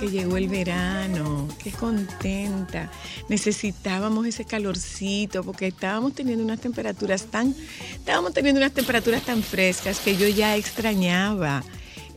Porque 0.00 0.16
llegó 0.16 0.38
el 0.38 0.48
verano. 0.48 1.46
Qué 1.62 1.70
contenta. 1.72 2.90
Necesitábamos 3.28 4.26
ese 4.26 4.46
calorcito 4.46 5.44
porque 5.44 5.66
estábamos 5.66 6.14
teniendo 6.14 6.42
unas 6.42 6.58
temperaturas 6.60 7.26
tan, 7.26 7.54
estábamos 7.92 8.32
teniendo 8.32 8.60
unas 8.60 8.72
temperaturas 8.72 9.22
tan 9.22 9.42
frescas 9.42 10.00
que 10.00 10.16
yo 10.16 10.26
ya 10.26 10.56
extrañaba 10.56 11.62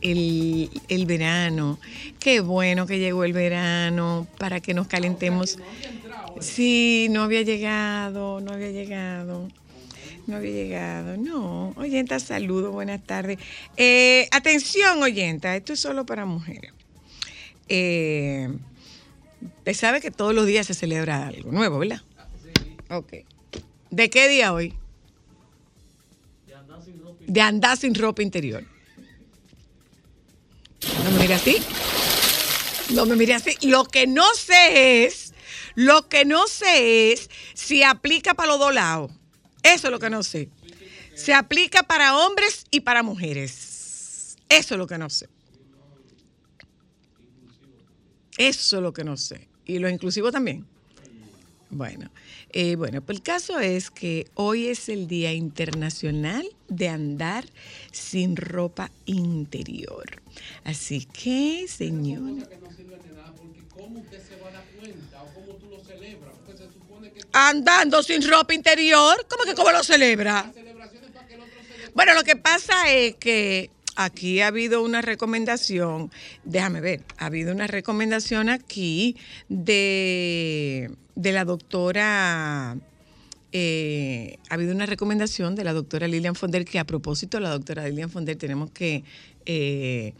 el, 0.00 0.70
el 0.88 1.04
verano. 1.04 1.78
Qué 2.18 2.40
bueno 2.40 2.86
que 2.86 2.98
llegó 2.98 3.24
el 3.24 3.34
verano 3.34 4.26
para 4.38 4.60
que 4.60 4.72
nos 4.72 4.86
calentemos. 4.86 5.58
Sí, 6.40 7.08
no 7.10 7.22
había 7.22 7.42
llegado, 7.42 8.40
no 8.40 8.52
había 8.52 8.70
llegado. 8.70 9.48
No 10.26 10.36
había 10.36 10.52
llegado, 10.52 11.18
no. 11.18 11.74
Oyenta, 11.76 12.18
saludo, 12.18 12.72
buenas 12.72 13.04
tardes. 13.04 13.38
Eh, 13.76 14.26
atención, 14.30 15.02
oyenta, 15.02 15.54
esto 15.54 15.74
es 15.74 15.80
solo 15.80 16.06
para 16.06 16.24
mujeres. 16.24 16.73
Eh, 17.68 18.48
usted 19.58 19.74
sabe 19.74 20.00
que 20.00 20.10
todos 20.10 20.34
los 20.34 20.46
días 20.46 20.66
se 20.66 20.74
celebra 20.74 21.28
algo 21.28 21.50
nuevo, 21.52 21.78
¿verdad? 21.78 22.02
Ok. 22.90 23.12
¿De 23.90 24.10
qué 24.10 24.28
día 24.28 24.52
hoy? 24.52 24.74
De 27.26 27.40
andar 27.40 27.76
sin 27.76 27.94
ropa 27.94 28.22
interior. 28.22 28.64
No 31.04 31.10
me 31.10 31.18
mire 31.18 31.34
así. 31.34 31.56
No 32.90 33.06
me 33.06 33.16
mire 33.16 33.34
así. 33.34 33.56
Lo 33.62 33.84
que 33.84 34.06
no 34.06 34.34
sé 34.34 35.04
es, 35.04 35.32
lo 35.74 36.08
que 36.08 36.24
no 36.24 36.46
sé 36.46 37.12
es 37.12 37.30
si 37.54 37.82
aplica 37.82 38.34
para 38.34 38.48
los 38.48 38.58
dos 38.58 38.74
lados. 38.74 39.10
Eso 39.62 39.86
es 39.86 39.90
lo 39.90 39.98
que 39.98 40.10
no 40.10 40.22
sé. 40.22 40.50
Se 41.14 41.32
aplica 41.32 41.82
para 41.84 42.18
hombres 42.18 42.66
y 42.70 42.80
para 42.80 43.02
mujeres. 43.02 44.36
Eso 44.48 44.74
es 44.74 44.78
lo 44.78 44.86
que 44.86 44.98
no 44.98 45.08
sé. 45.08 45.28
Eso 48.38 48.76
es 48.76 48.82
lo 48.82 48.92
que 48.92 49.04
no 49.04 49.16
sé. 49.16 49.48
Y 49.64 49.78
lo 49.78 49.88
inclusivo 49.88 50.30
también. 50.32 50.66
Bueno, 51.70 52.08
eh, 52.50 52.76
bueno, 52.76 53.02
pues 53.02 53.18
el 53.18 53.22
caso 53.24 53.58
es 53.58 53.90
que 53.90 54.28
hoy 54.34 54.68
es 54.68 54.88
el 54.88 55.08
Día 55.08 55.32
Internacional 55.32 56.46
de 56.68 56.88
Andar 56.88 57.44
sin 57.90 58.36
ropa 58.36 58.92
interior. 59.06 60.22
Así 60.62 61.06
que, 61.06 61.66
señor. 61.66 62.48
Andando 67.32 68.02
sin 68.04 68.28
ropa 68.28 68.54
interior, 68.54 69.26
¿cómo 69.28 69.42
que 69.42 69.54
cómo 69.54 69.72
lo 69.72 69.82
celebra? 69.82 70.52
Bueno, 71.94 72.14
lo 72.14 72.22
que 72.22 72.36
pasa 72.36 72.92
es 72.92 73.16
que 73.16 73.70
aquí 73.96 74.40
ha 74.40 74.48
habido 74.48 74.82
una 74.82 75.02
recomendación, 75.02 76.10
déjame 76.44 76.80
ver, 76.80 77.02
ha 77.18 77.26
habido 77.26 77.52
una 77.52 77.66
recomendación 77.66 78.48
aquí 78.48 79.16
de, 79.48 80.90
de 81.14 81.32
la 81.32 81.44
doctora, 81.44 82.76
eh, 83.52 84.38
ha 84.50 84.54
habido 84.54 84.74
una 84.74 84.86
recomendación 84.86 85.54
de 85.54 85.64
la 85.64 85.72
doctora 85.72 86.08
Lilian 86.08 86.34
Fonder, 86.34 86.64
que 86.64 86.78
a 86.78 86.84
propósito, 86.84 87.38
la 87.40 87.50
doctora 87.50 87.86
Lilian 87.88 88.10
Fonder 88.10 88.36
tenemos 88.36 88.70
que 88.70 89.04
eh, 89.46 90.14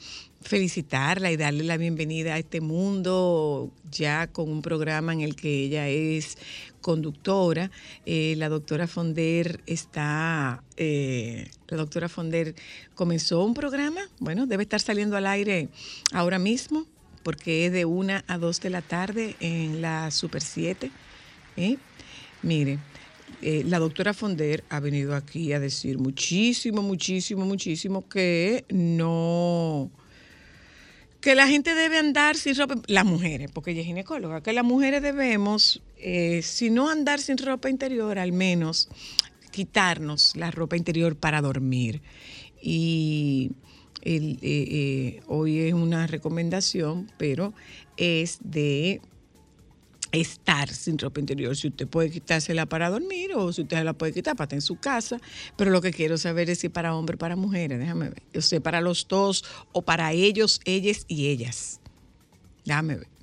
felicitarla 0.45 1.33
y 1.33 1.37
darle 1.37 1.65
la 1.65 1.77
bienvenida 1.77 2.35
a 2.35 2.39
este 2.39 2.61
mundo 2.61 3.73
ya 3.91 4.27
con 4.29 4.51
un 4.51 4.63
programa 4.63 5.13
en 5.13 5.23
el 5.23 5.35
que 5.35 5.65
ella 5.65 5.89
es 5.89 6.39
conductora. 6.81 7.71
Eh, 8.07 8.35
la 8.37 8.49
doctora 8.49 8.87
Fonder 8.87 9.61
está, 9.67 10.63
eh, 10.77 11.49
la 11.69 11.79
doctora 11.79 12.09
Fonder 12.09 12.55
comenzó 12.95 13.43
un 13.43 13.55
programa, 13.55 14.03
bueno, 14.21 14.47
debe 14.47 14.63
estar 14.63 14.81
saliendo 14.81 15.17
al 15.17 15.27
aire 15.27 15.69
ahora 16.13 16.39
mismo 16.39 16.87
porque 17.25 17.67
es 17.67 17.73
de 17.73 17.87
una 17.87 18.23
a 18.29 18.39
dos 18.39 18.61
de 18.61 18.71
la 18.71 18.83
tarde 18.83 19.35
en 19.41 19.81
la 19.81 20.11
Super 20.11 20.43
7. 20.43 20.91
¿eh? 21.57 21.79
Mire, 22.43 22.79
eh, 23.41 23.65
la 23.67 23.79
doctora 23.79 24.13
Fonder 24.13 24.63
ha 24.69 24.79
venido 24.79 25.17
aquí 25.17 25.53
a 25.55 25.59
decir 25.59 25.99
muchísimo, 25.99 26.83
muchísimo, 26.83 27.47
muchísimo 27.47 28.07
que 28.09 28.67
no, 28.69 29.91
que 31.25 31.35
la 31.35 31.49
gente 31.49 31.75
debe 31.75 31.97
andar 31.97 32.37
sin 32.37 32.55
ropa, 32.55 32.75
las 32.87 33.07
mujeres, 33.07 33.51
porque 33.51 33.71
ella 33.71 33.81
es 33.81 33.87
ginecóloga, 33.87 34.43
que 34.43 34.53
las 34.53 34.63
mujeres 34.63 35.01
debemos, 35.01 35.83
eh, 35.97 36.43
si 36.43 36.69
no 36.69 36.91
andar 36.91 37.19
sin 37.19 37.39
ropa 37.39 37.71
interior, 37.71 38.19
al 38.19 38.33
menos 38.33 38.91
quitarnos 39.51 40.37
la 40.37 40.51
ropa 40.51 40.77
interior 40.77 41.17
para 41.17 41.41
dormir. 41.41 42.03
Y 42.61 43.53
eh, 44.03 44.37
eh, 44.43 45.23
hoy 45.27 45.61
es 45.61 45.73
una 45.73 46.07
recomendación, 46.07 47.11
pero 47.17 47.55
es 47.97 48.41
de 48.43 49.01
estar 50.17 50.69
sin 50.69 50.99
ropa 50.99 51.21
interior. 51.21 51.57
Si 51.57 51.69
usted 51.69 51.87
puede 51.87 52.11
quitársela 52.11 52.67
para 52.67 52.91
dormir 52.91 53.33
o 53.35 53.53
si 53.53 53.63
usted 53.63 53.83
la 53.85 53.93
puede 53.93 54.13
quitar 54.13 54.37
para 54.37 54.45
estar 54.45 54.57
en 54.57 54.63
su 54.63 54.77
casa. 54.77 55.21
Pero 55.57 55.71
lo 55.71 55.81
que 55.81 55.93
quiero 55.93 56.19
saber 56.19 56.51
es 56.51 56.59
si 56.61 56.69
para 56.69 56.95
hombres, 56.95 57.19
para 57.19 57.37
mujeres, 57.37 57.79
déjame 57.79 58.11
ver. 58.11 58.23
Yo 58.33 58.43
sé, 58.43 58.61
para 58.61 58.81
los 58.81 59.07
dos 59.09 59.45
o 59.73 59.83
para 59.83 60.13
ellos, 60.13 60.61
ellas 60.65 61.05
y 61.09 61.29
ellas. 61.29 61.81
Déjame 62.65 62.97
ver. 62.97 63.15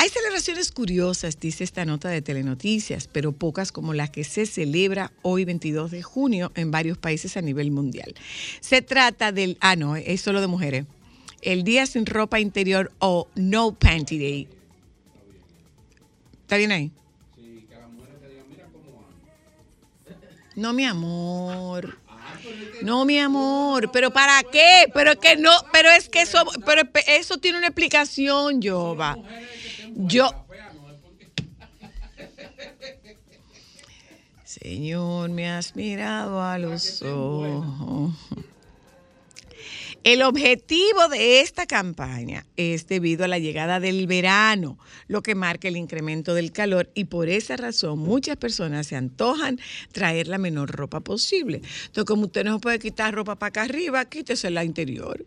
Hay 0.00 0.10
celebraciones 0.10 0.70
curiosas, 0.70 1.40
dice 1.40 1.64
esta 1.64 1.84
nota 1.84 2.08
de 2.08 2.22
Telenoticias, 2.22 3.08
pero 3.08 3.32
pocas 3.32 3.72
como 3.72 3.94
la 3.94 4.06
que 4.06 4.22
se 4.22 4.46
celebra 4.46 5.10
hoy 5.22 5.44
22 5.44 5.90
de 5.90 6.04
junio 6.04 6.52
en 6.54 6.70
varios 6.70 6.98
países 6.98 7.36
a 7.36 7.42
nivel 7.42 7.72
mundial. 7.72 8.14
Se 8.60 8.80
trata 8.80 9.32
del, 9.32 9.58
ah 9.60 9.74
no, 9.74 9.96
es 9.96 10.20
solo 10.20 10.40
de 10.40 10.46
mujeres, 10.46 10.86
el 11.42 11.64
día 11.64 11.84
sin 11.86 12.06
ropa 12.06 12.38
interior 12.38 12.92
o 13.00 13.26
No 13.34 13.76
Panty 13.76 14.18
Day. 14.20 14.57
¿Está 16.48 16.56
bien 16.56 16.72
ahí? 16.72 16.90
No, 20.56 20.72
mi 20.72 20.86
amor. 20.86 21.98
No, 22.80 23.04
mi 23.04 23.18
amor, 23.18 23.90
pero 23.92 24.10
¿para 24.10 24.42
qué? 24.44 24.90
Pero 24.94 25.10
es 25.10 25.18
que 25.18 25.36
no, 25.36 25.50
pero 25.74 25.90
es 25.90 26.08
que 26.08 26.22
eso, 26.22 26.42
pero 26.64 26.88
eso 27.06 27.36
tiene 27.36 27.58
una 27.58 27.66
explicación, 27.66 28.62
Jova. 28.62 29.18
Yo. 29.94 30.30
Señor, 34.44 35.28
me 35.28 35.50
has 35.50 35.76
mirado 35.76 36.42
a 36.42 36.56
los 36.58 37.02
ojos. 37.02 38.14
El 40.08 40.22
objetivo 40.22 41.08
de 41.10 41.42
esta 41.42 41.66
campaña 41.66 42.46
es 42.56 42.86
debido 42.86 43.26
a 43.26 43.28
la 43.28 43.38
llegada 43.38 43.78
del 43.78 44.06
verano, 44.06 44.78
lo 45.06 45.22
que 45.22 45.34
marca 45.34 45.68
el 45.68 45.76
incremento 45.76 46.32
del 46.32 46.50
calor 46.50 46.90
y 46.94 47.04
por 47.04 47.28
esa 47.28 47.58
razón 47.58 47.98
muchas 47.98 48.38
personas 48.38 48.86
se 48.86 48.96
antojan 48.96 49.60
traer 49.92 50.26
la 50.26 50.38
menor 50.38 50.70
ropa 50.70 51.00
posible. 51.00 51.56
Entonces, 51.58 52.06
como 52.06 52.22
usted 52.22 52.42
no 52.42 52.58
puede 52.58 52.78
quitar 52.78 53.12
ropa 53.12 53.36
para 53.36 53.48
acá 53.48 53.62
arriba, 53.64 54.02
quítese 54.06 54.48
la 54.48 54.64
interior. 54.64 55.26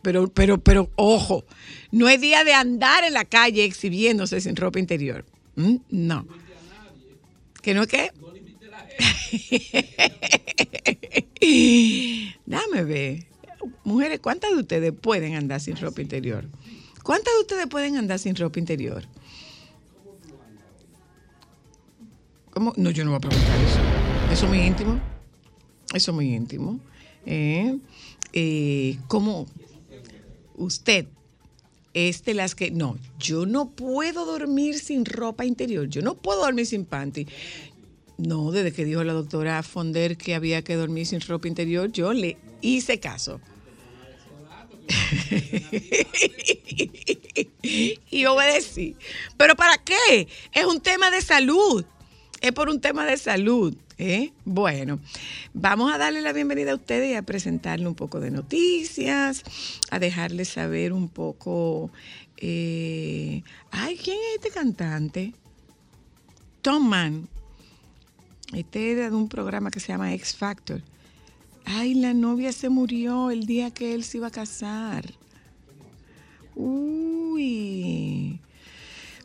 Pero, 0.00 0.28
pero, 0.28 0.60
pero, 0.60 0.92
ojo, 0.94 1.44
no 1.90 2.08
es 2.08 2.20
día 2.20 2.44
de 2.44 2.54
andar 2.54 3.02
en 3.02 3.14
la 3.14 3.24
calle 3.24 3.64
exhibiéndose 3.64 4.40
sin 4.40 4.54
ropa 4.54 4.78
interior. 4.78 5.24
¿Mm? 5.56 5.78
No. 5.90 6.24
¿Que 7.62 7.74
no 7.74 7.82
es 7.82 7.88
qué? 7.88 8.12
Dame 12.46 12.84
ver. 12.84 13.29
Mujeres, 13.84 14.20
¿cuántas 14.20 14.50
de 14.50 14.56
ustedes 14.58 14.92
pueden 14.92 15.34
andar 15.34 15.60
sin 15.60 15.76
ropa 15.76 16.00
interior? 16.00 16.46
¿Cuántas 17.02 17.34
de 17.34 17.40
ustedes 17.40 17.66
pueden 17.66 17.96
andar 17.96 18.18
sin 18.18 18.36
ropa 18.36 18.58
interior? 18.58 19.04
¿Cómo? 22.50 22.72
No, 22.76 22.90
yo 22.90 23.04
no 23.04 23.10
voy 23.10 23.18
a 23.18 23.20
preguntar 23.20 23.60
eso. 23.60 23.80
Eso 24.32 24.44
es 24.44 24.50
muy 24.50 24.60
íntimo. 24.60 25.00
Eso 25.94 26.10
es 26.10 26.14
muy 26.14 26.34
íntimo. 26.34 26.80
Eh, 27.26 27.78
eh, 28.32 28.98
¿Cómo 29.08 29.46
usted 30.56 31.06
es 31.94 32.24
de 32.24 32.34
las 32.34 32.54
que... 32.54 32.70
No, 32.70 32.96
yo 33.18 33.46
no 33.46 33.70
puedo 33.70 34.24
dormir 34.24 34.78
sin 34.78 35.04
ropa 35.04 35.44
interior. 35.44 35.88
Yo 35.88 36.02
no 36.02 36.14
puedo 36.14 36.40
dormir 36.40 36.66
sin 36.66 36.84
panty. 36.84 37.26
No, 38.20 38.50
desde 38.50 38.72
que 38.72 38.84
dijo 38.84 39.02
la 39.02 39.14
doctora 39.14 39.62
Fonder 39.62 40.18
que 40.18 40.34
había 40.34 40.62
que 40.62 40.74
dormir 40.74 41.06
sin 41.06 41.22
ropa 41.22 41.48
interior, 41.48 41.90
yo 41.90 42.12
le 42.12 42.36
hice 42.60 43.00
caso. 43.00 43.40
y 48.10 48.26
obedecí. 48.26 48.96
¿Pero 49.38 49.56
para 49.56 49.78
qué? 49.78 50.28
Es 50.52 50.66
un 50.66 50.80
tema 50.80 51.10
de 51.10 51.22
salud. 51.22 51.86
Es 52.42 52.52
por 52.52 52.68
un 52.68 52.80
tema 52.80 53.06
de 53.06 53.16
salud. 53.16 53.74
¿eh? 53.96 54.32
Bueno, 54.44 55.00
vamos 55.54 55.90
a 55.90 55.96
darle 55.96 56.20
la 56.20 56.34
bienvenida 56.34 56.72
a 56.72 56.74
ustedes 56.74 57.12
y 57.12 57.14
a 57.14 57.22
presentarle 57.22 57.88
un 57.88 57.94
poco 57.94 58.20
de 58.20 58.30
noticias, 58.30 59.44
a 59.90 59.98
dejarles 59.98 60.48
saber 60.48 60.92
un 60.92 61.08
poco. 61.08 61.90
eh, 62.36 63.42
ay, 63.70 63.96
¿quién 63.96 64.18
es 64.18 64.44
este 64.44 64.50
cantante? 64.50 65.32
Tom 66.60 66.86
Mann. 66.86 67.39
Este 68.52 68.94
de 68.96 69.10
un 69.10 69.28
programa 69.28 69.70
que 69.70 69.80
se 69.80 69.88
llama 69.88 70.12
X 70.14 70.36
Factor. 70.36 70.82
Ay, 71.64 71.94
la 71.94 72.14
novia 72.14 72.52
se 72.52 72.68
murió 72.68 73.30
el 73.30 73.46
día 73.46 73.70
que 73.70 73.94
él 73.94 74.02
se 74.02 74.18
iba 74.18 74.26
a 74.26 74.32
casar. 74.32 75.04
Uy. 76.56 78.40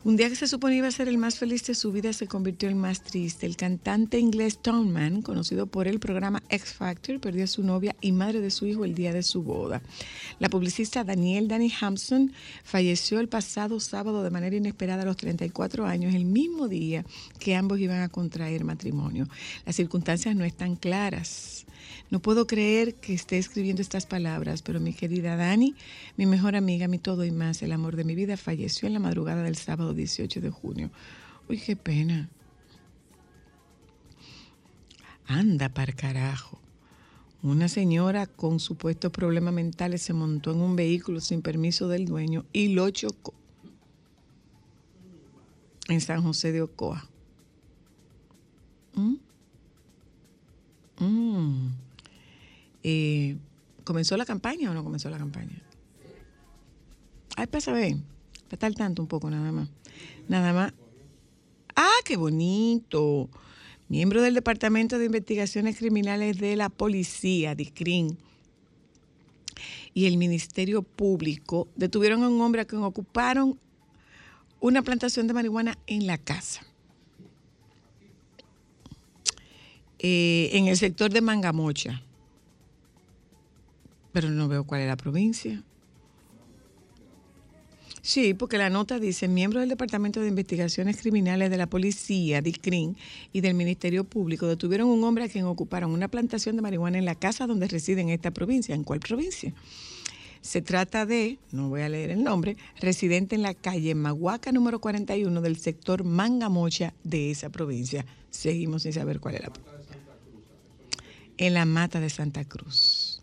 Un 0.06 0.18
día 0.18 0.30
que 0.30 0.36
se 0.36 0.46
suponía 0.46 0.78
iba 0.78 0.88
a 0.88 0.92
ser 0.92 1.08
el 1.08 1.18
más 1.18 1.40
feliz 1.40 1.66
de 1.66 1.74
su 1.74 1.92
vida 1.92 2.14
se 2.14 2.28
convirtió 2.28 2.70
en 2.70 2.76
el 2.76 2.80
más 2.80 3.02
triste. 3.02 3.48
El 3.48 3.58
cantante 3.58 4.20
inglés 4.20 4.60
Tom 4.60 4.92
Mann, 4.92 5.24
conocido 5.24 5.66
por 5.66 5.88
el 5.88 6.00
programa 6.00 6.44
X 6.48 6.74
Factor, 6.74 7.20
perdió 7.20 7.44
a 7.44 7.48
su 7.48 7.64
novia 7.64 7.96
y 8.02 8.12
madre 8.12 8.40
de 8.40 8.52
su 8.52 8.68
hijo 8.68 8.86
el 8.86 8.94
día 8.94 9.14
de 9.14 9.24
su 9.24 9.42
boda. 9.42 9.82
La 10.38 10.48
publicista 10.48 11.04
Danielle 11.04 11.48
Danny 11.48 11.74
Hampson 11.82 12.32
falleció 12.64 13.20
el 13.20 13.30
pasado 13.30 13.80
sábado 13.80 14.22
de 14.22 14.30
manera 14.30 14.56
inesperada 14.56 15.02
a 15.02 15.06
los 15.08 15.18
34 15.18 15.88
años, 15.88 16.14
el 16.14 16.26
mismo 16.26 16.68
día 16.68 17.04
que 17.40 17.56
ambos 17.56 17.80
iban 17.80 18.04
a 18.04 18.10
contraer 18.10 18.64
matrimonio. 18.64 19.28
Las 19.66 19.76
circunstancias 19.76 20.36
no 20.36 20.46
están 20.46 20.76
claras. 20.76 21.66
No 22.10 22.20
puedo 22.20 22.48
creer 22.48 22.96
que 22.96 23.14
esté 23.14 23.38
escribiendo 23.38 23.82
estas 23.82 24.06
palabras, 24.06 24.62
pero 24.62 24.80
mi 24.80 24.94
querida 24.94 25.36
Dani, 25.36 25.76
mi 26.18 26.26
mejor 26.26 26.56
amiga, 26.56 26.88
mi 26.88 27.00
todo 27.00 27.26
y 27.26 27.32
más, 27.32 27.62
el 27.62 27.72
amor 27.72 27.96
de 27.96 28.04
mi 28.04 28.16
vida, 28.16 28.38
falleció 28.38 28.88
en 28.88 28.94
la 28.94 29.00
madrugada 29.00 29.44
del 29.44 29.56
sábado 29.56 29.94
18 29.94 30.42
de 30.42 30.50
junio. 30.50 30.92
Uy, 31.50 31.60
qué 31.60 31.76
pena. 31.76 32.30
Anda 35.28 35.70
para 35.70 35.94
carajo. 35.94 36.60
Una 37.42 37.68
señora 37.68 38.26
con 38.26 38.60
supuestos 38.60 39.12
problemas 39.12 39.54
mentales 39.54 40.02
se 40.02 40.14
montó 40.14 40.52
en 40.52 40.62
un 40.62 40.76
vehículo 40.76 41.20
sin 41.22 41.42
permiso 41.42 41.88
del 41.88 42.06
dueño 42.06 42.46
y 42.54 42.70
lo 42.70 42.90
chocó 42.90 43.34
en 45.88 46.02
San 46.02 46.24
José 46.24 46.52
de 46.52 46.62
Ocoa. 46.62 47.08
¿Mm? 48.96 49.16
Mm. 51.00 51.68
Eh, 52.84 53.38
¿Comenzó 53.84 54.18
la 54.18 54.26
campaña 54.26 54.72
o 54.72 54.74
no 54.74 54.84
comenzó 54.84 55.10
la 55.10 55.18
campaña? 55.18 55.62
Ay, 57.36 57.48
pasa 57.48 57.72
ver, 57.72 57.96
para 58.46 58.54
estar 58.54 58.74
tanto 58.74 59.02
un 59.02 59.08
poco 59.08 59.30
nada 59.30 59.52
más. 59.52 59.70
Nada 60.28 60.54
más. 60.54 60.74
Ah, 61.76 62.00
qué 62.04 62.16
bonito. 62.18 63.30
Miembro 63.90 64.22
del 64.22 64.34
Departamento 64.34 64.98
de 64.98 65.06
Investigaciones 65.06 65.78
Criminales 65.78 66.40
de 66.40 66.56
la 66.56 66.70
Policía, 66.70 67.54
DICRIN, 67.54 68.18
y 69.94 70.08
el 70.08 70.18
Ministerio 70.18 70.82
Público 70.82 71.68
detuvieron 71.76 72.24
a 72.24 72.30
un 72.30 72.42
hombre 72.42 72.62
a 72.62 72.66
quien 72.66 72.84
ocuparon 72.84 73.60
una 74.60 74.82
plantación 74.82 75.28
de 75.28 75.34
marihuana 75.34 75.78
en 75.86 76.08
la 76.08 76.18
casa. 76.18 76.66
Eh, 80.08 80.56
en 80.56 80.68
el 80.68 80.78
sector 80.78 81.12
de 81.12 81.20
Mangamocha. 81.20 82.04
Pero 84.12 84.30
no 84.30 84.48
veo 84.48 84.64
cuál 84.64 84.82
es 84.82 84.88
la 84.88 84.98
provincia. 84.98 85.64
Sí, 88.04 88.36
porque 88.36 88.60
la 88.60 88.70
nota 88.70 89.00
dice, 89.00 89.28
miembros 89.28 89.62
del 89.62 89.70
Departamento 89.70 90.22
de 90.22 90.28
Investigaciones 90.28 90.98
Criminales 90.98 91.50
de 91.50 91.58
la 91.58 91.66
Policía, 91.66 92.40
DICRIN, 92.42 92.96
y 93.34 93.42
del 93.42 93.56
Ministerio 93.56 94.04
Público 94.04 94.46
detuvieron 94.46 94.90
a 94.90 94.94
un 94.94 95.04
hombre 95.04 95.24
a 95.24 95.28
quien 95.28 95.46
ocuparon 95.46 95.90
una 95.90 96.08
plantación 96.08 96.56
de 96.56 96.62
marihuana 96.62 97.00
en 97.00 97.06
la 97.06 97.16
casa 97.16 97.48
donde 97.48 97.68
reside 97.68 98.02
en 98.02 98.10
esta 98.10 98.30
provincia. 98.30 98.76
¿En 98.76 98.84
cuál 98.84 99.00
provincia? 99.00 99.56
Se 100.42 100.62
trata 100.62 101.08
de, 101.08 101.40
no 101.52 101.70
voy 101.70 101.82
a 101.82 101.90
leer 101.90 102.12
el 102.12 102.24
nombre, 102.24 102.58
residente 102.80 103.34
en 103.34 103.42
la 103.42 103.56
calle 103.56 103.96
Mahuaca 103.96 104.52
número 104.52 104.80
41 104.80 105.42
del 105.42 105.58
sector 105.58 106.04
Mangamocha 106.04 106.94
de 107.04 107.32
esa 107.32 107.50
provincia. 107.50 108.06
Seguimos 108.30 108.84
sin 108.84 108.94
saber 108.94 109.20
cuál 109.20 109.34
era. 109.34 109.52
En 111.38 111.54
la 111.54 111.66
mata 111.66 112.00
de 112.00 112.10
Santa 112.10 112.46
Cruz. 112.46 113.22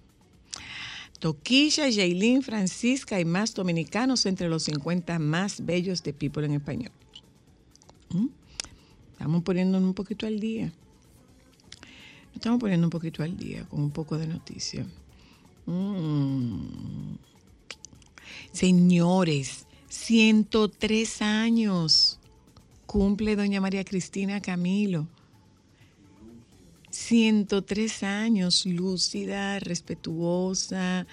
Toquilla, 1.19 1.85
Jailin, 1.91 2.43
Francisca 2.43 3.21
y 3.21 3.25
más 3.25 3.55
dominicanos 3.55 4.27
entre 4.27 4.49
los 4.49 4.65
50 4.65 5.19
más 5.21 5.65
bellos 5.65 6.03
de 6.03 6.13
People 6.13 6.45
en 6.45 6.55
español. 6.55 6.91
¿Mm? 8.11 8.27
Estamos 9.13 9.43
poniéndonos 9.45 9.87
un 9.89 9.95
poquito 9.95 10.27
al 10.27 10.41
día. 10.41 10.73
Estamos 12.35 12.59
poniendo 12.59 12.87
un 12.87 12.91
poquito 12.91 13.23
al 13.23 13.37
día 13.37 13.65
con 13.69 13.81
un 13.81 13.91
poco 13.93 14.19
de 14.19 14.27
noticia. 14.27 14.85
Mm. 15.67 17.15
Señores, 18.51 19.67
103 19.89 21.23
años 21.23 22.19
cumple 22.87 23.37
doña 23.37 23.61
María 23.61 23.85
Cristina 23.85 24.41
Camilo. 24.41 25.07
103 26.93 28.03
años, 28.03 28.67
lúcida, 28.67 29.59
respetuosa, 29.59 31.07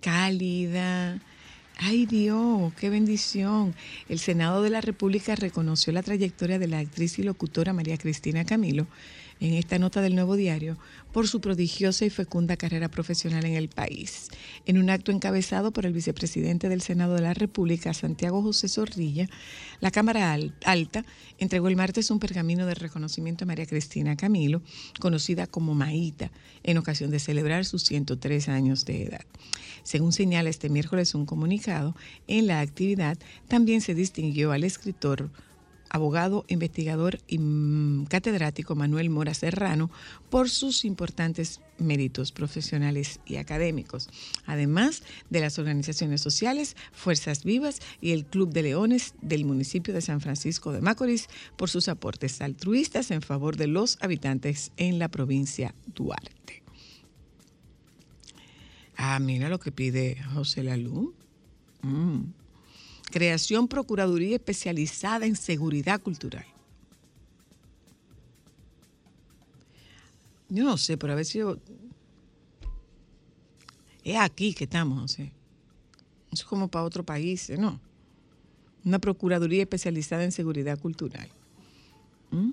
cálida, 0.00 1.20
Ay 1.80 2.06
Dios, 2.06 2.72
qué 2.74 2.90
bendición. 2.90 3.72
El 4.08 4.18
Senado 4.18 4.62
de 4.62 4.70
la 4.70 4.80
República 4.80 5.36
reconoció 5.36 5.92
la 5.92 6.02
trayectoria 6.02 6.58
de 6.58 6.66
la 6.66 6.80
actriz 6.80 7.20
y 7.20 7.22
locutora 7.22 7.72
María 7.72 7.96
Cristina 7.96 8.44
Camilo 8.44 8.88
en 9.40 9.54
esta 9.54 9.78
nota 9.78 10.00
del 10.00 10.14
Nuevo 10.14 10.36
Diario 10.36 10.78
por 11.12 11.26
su 11.28 11.40
prodigiosa 11.40 12.04
y 12.04 12.10
fecunda 12.10 12.56
carrera 12.56 12.88
profesional 12.88 13.44
en 13.44 13.54
el 13.54 13.68
país. 13.68 14.28
En 14.66 14.78
un 14.78 14.90
acto 14.90 15.10
encabezado 15.10 15.72
por 15.72 15.86
el 15.86 15.92
vicepresidente 15.92 16.68
del 16.68 16.82
Senado 16.82 17.14
de 17.14 17.22
la 17.22 17.34
República, 17.34 17.94
Santiago 17.94 18.42
José 18.42 18.68
Zorrilla, 18.68 19.28
la 19.80 19.90
Cámara 19.90 20.32
Al- 20.32 20.54
Alta 20.64 21.04
entregó 21.38 21.68
el 21.68 21.76
martes 21.76 22.10
un 22.10 22.18
pergamino 22.18 22.66
de 22.66 22.74
reconocimiento 22.74 23.44
a 23.44 23.46
María 23.46 23.66
Cristina 23.66 24.16
Camilo, 24.16 24.62
conocida 25.00 25.46
como 25.46 25.74
Maíta, 25.74 26.30
en 26.62 26.78
ocasión 26.78 27.10
de 27.10 27.18
celebrar 27.18 27.64
sus 27.64 27.84
103 27.84 28.48
años 28.48 28.84
de 28.84 29.04
edad. 29.04 29.24
Según 29.82 30.12
señala 30.12 30.50
este 30.50 30.68
miércoles 30.68 31.14
un 31.14 31.24
comunicado, 31.24 31.96
en 32.26 32.46
la 32.46 32.60
actividad 32.60 33.16
también 33.48 33.80
se 33.80 33.94
distinguió 33.94 34.52
al 34.52 34.64
escritor 34.64 35.30
abogado, 35.90 36.44
investigador 36.48 37.20
y 37.26 37.38
mm, 37.38 38.06
catedrático 38.06 38.74
Manuel 38.74 39.10
Mora 39.10 39.34
Serrano 39.34 39.90
por 40.30 40.50
sus 40.50 40.84
importantes 40.84 41.60
méritos 41.78 42.32
profesionales 42.32 43.20
y 43.24 43.36
académicos, 43.36 44.08
además 44.46 45.02
de 45.30 45.40
las 45.40 45.58
organizaciones 45.58 46.20
sociales, 46.20 46.76
Fuerzas 46.92 47.44
Vivas 47.44 47.80
y 48.00 48.12
el 48.12 48.26
Club 48.26 48.52
de 48.52 48.62
Leones 48.62 49.14
del 49.22 49.44
municipio 49.44 49.94
de 49.94 50.00
San 50.00 50.20
Francisco 50.20 50.72
de 50.72 50.80
Macorís 50.80 51.28
por 51.56 51.70
sus 51.70 51.88
aportes 51.88 52.40
altruistas 52.40 53.10
en 53.10 53.22
favor 53.22 53.56
de 53.56 53.68
los 53.68 53.98
habitantes 54.00 54.72
en 54.76 54.98
la 54.98 55.08
provincia 55.08 55.74
Duarte. 55.94 56.62
Ah, 58.96 59.20
mira 59.20 59.48
lo 59.48 59.60
que 59.60 59.70
pide 59.70 60.20
José 60.34 60.64
Lalú. 60.64 61.14
Mm. 61.82 62.22
Creación 63.10 63.68
Procuraduría 63.68 64.36
especializada 64.36 65.26
en 65.26 65.36
seguridad 65.36 66.00
cultural. 66.00 66.46
Yo 70.48 70.64
no 70.64 70.76
sé, 70.78 70.96
pero 70.96 71.12
a 71.12 71.16
ver 71.16 71.24
si 71.24 71.38
yo... 71.38 71.58
Es 74.04 74.16
aquí 74.16 74.54
que 74.54 74.64
estamos, 74.64 75.00
José. 75.00 75.32
Eso 76.32 76.42
es 76.42 76.44
como 76.44 76.68
para 76.68 76.84
otro 76.84 77.04
país, 77.04 77.50
¿eh? 77.50 77.58
¿no? 77.58 77.80
Una 78.84 78.98
Procuraduría 78.98 79.62
especializada 79.62 80.24
en 80.24 80.32
seguridad 80.32 80.78
cultural. 80.78 81.28
¿Mm? 82.30 82.50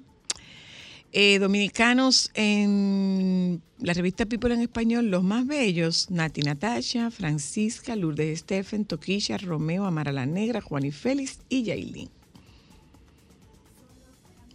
Eh, 1.18 1.40
dominicanos 1.40 2.30
en 2.34 3.62
la 3.80 3.94
revista 3.94 4.26
People 4.26 4.54
en 4.54 4.60
Español, 4.60 5.10
los 5.10 5.24
más 5.24 5.48
bellos, 5.48 6.12
Nati 6.12 6.42
Natasha, 6.42 7.10
Francisca, 7.10 7.96
Lourdes 7.96 8.40
Stephen, 8.40 8.84
Toquilla, 8.84 9.38
Romeo, 9.38 9.86
Amara 9.86 10.12
la 10.12 10.26
Negra, 10.26 10.60
Juan 10.60 10.84
y 10.84 10.92
Félix 10.92 11.40
y 11.48 11.64
Yailin. 11.64 12.10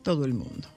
Todo 0.02 0.26
el 0.26 0.35
mundo. 0.35 0.69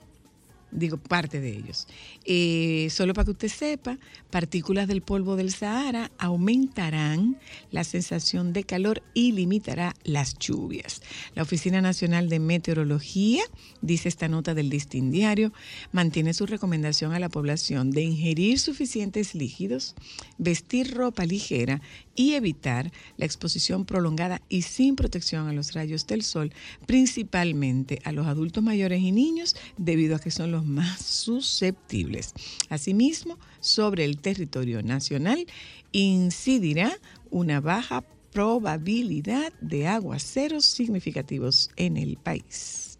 Digo, 0.74 0.96
parte 0.96 1.40
de 1.40 1.56
ellos. 1.56 1.86
Eh, 2.24 2.88
solo 2.90 3.14
para 3.14 3.26
que 3.26 3.30
usted 3.30 3.48
sepa, 3.48 3.96
partículas 4.30 4.88
del 4.88 5.02
polvo 5.02 5.36
del 5.36 5.52
Sahara 5.52 6.10
aumentarán 6.18 7.38
la 7.70 7.84
sensación 7.84 8.52
de 8.52 8.64
calor 8.64 9.00
y 9.14 9.30
limitará 9.30 9.94
las 10.02 10.36
lluvias. 10.36 11.00
La 11.36 11.42
Oficina 11.42 11.80
Nacional 11.80 12.28
de 12.28 12.40
Meteorología, 12.40 13.44
dice 13.82 14.08
esta 14.08 14.26
nota 14.26 14.52
del 14.52 14.68
Listín 14.68 15.12
Diario, 15.12 15.52
mantiene 15.92 16.34
su 16.34 16.44
recomendación 16.44 17.12
a 17.12 17.20
la 17.20 17.28
población 17.28 17.92
de 17.92 18.02
ingerir 18.02 18.58
suficientes 18.58 19.36
líquidos, 19.36 19.94
vestir 20.38 20.92
ropa 20.92 21.24
ligera 21.24 21.80
y 22.16 22.32
evitar 22.32 22.90
la 23.16 23.26
exposición 23.26 23.84
prolongada 23.84 24.42
y 24.48 24.62
sin 24.62 24.96
protección 24.96 25.46
a 25.46 25.52
los 25.52 25.72
rayos 25.72 26.06
del 26.08 26.22
sol, 26.22 26.52
principalmente 26.86 28.00
a 28.04 28.10
los 28.10 28.26
adultos 28.26 28.62
mayores 28.62 29.00
y 29.00 29.12
niños, 29.12 29.56
debido 29.78 30.16
a 30.16 30.18
que 30.18 30.30
son 30.30 30.50
los 30.50 30.63
más 30.64 31.02
susceptibles. 31.02 32.34
Asimismo, 32.68 33.38
sobre 33.60 34.04
el 34.04 34.18
territorio 34.18 34.82
nacional 34.82 35.46
incidirá 35.92 36.92
una 37.30 37.60
baja 37.60 38.04
probabilidad 38.32 39.52
de 39.60 39.86
aguaceros 39.86 40.64
significativos 40.64 41.70
en 41.76 41.96
el 41.96 42.16
país. 42.16 42.98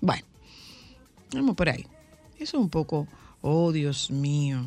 Bueno, 0.00 0.24
vamos 1.34 1.56
por 1.56 1.68
ahí. 1.68 1.86
Eso 2.36 2.56
es 2.58 2.62
un 2.62 2.70
poco, 2.70 3.08
oh 3.40 3.72
Dios 3.72 4.10
mío, 4.10 4.64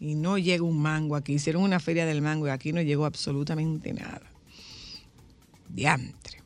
y 0.00 0.14
no 0.14 0.38
llega 0.38 0.64
un 0.64 0.80
mango 0.80 1.14
aquí. 1.14 1.34
Hicieron 1.34 1.62
una 1.62 1.78
feria 1.78 2.06
del 2.06 2.22
mango 2.22 2.46
y 2.46 2.50
aquí 2.50 2.72
no 2.72 2.82
llegó 2.82 3.04
absolutamente 3.04 3.92
nada. 3.92 4.22
Diantre. 5.68 6.39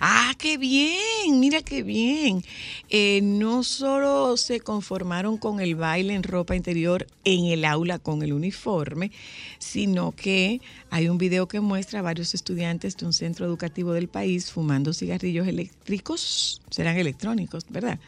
Ah, 0.00 0.32
qué 0.38 0.58
bien, 0.58 1.40
mira 1.40 1.60
qué 1.62 1.82
bien. 1.82 2.44
Eh, 2.88 3.20
no 3.20 3.64
solo 3.64 4.36
se 4.36 4.60
conformaron 4.60 5.38
con 5.38 5.58
el 5.58 5.74
baile 5.74 6.14
en 6.14 6.22
ropa 6.22 6.54
interior 6.54 7.08
en 7.24 7.46
el 7.46 7.64
aula 7.64 7.98
con 7.98 8.22
el 8.22 8.32
uniforme, 8.32 9.10
sino 9.58 10.12
que 10.12 10.60
hay 10.90 11.08
un 11.08 11.18
video 11.18 11.48
que 11.48 11.58
muestra 11.58 11.98
a 11.98 12.02
varios 12.02 12.32
estudiantes 12.34 12.96
de 12.96 13.06
un 13.06 13.12
centro 13.12 13.44
educativo 13.44 13.92
del 13.92 14.06
país 14.06 14.52
fumando 14.52 14.92
cigarrillos 14.92 15.48
eléctricos, 15.48 16.62
serán 16.70 16.96
electrónicos, 16.96 17.64
¿verdad? 17.68 17.98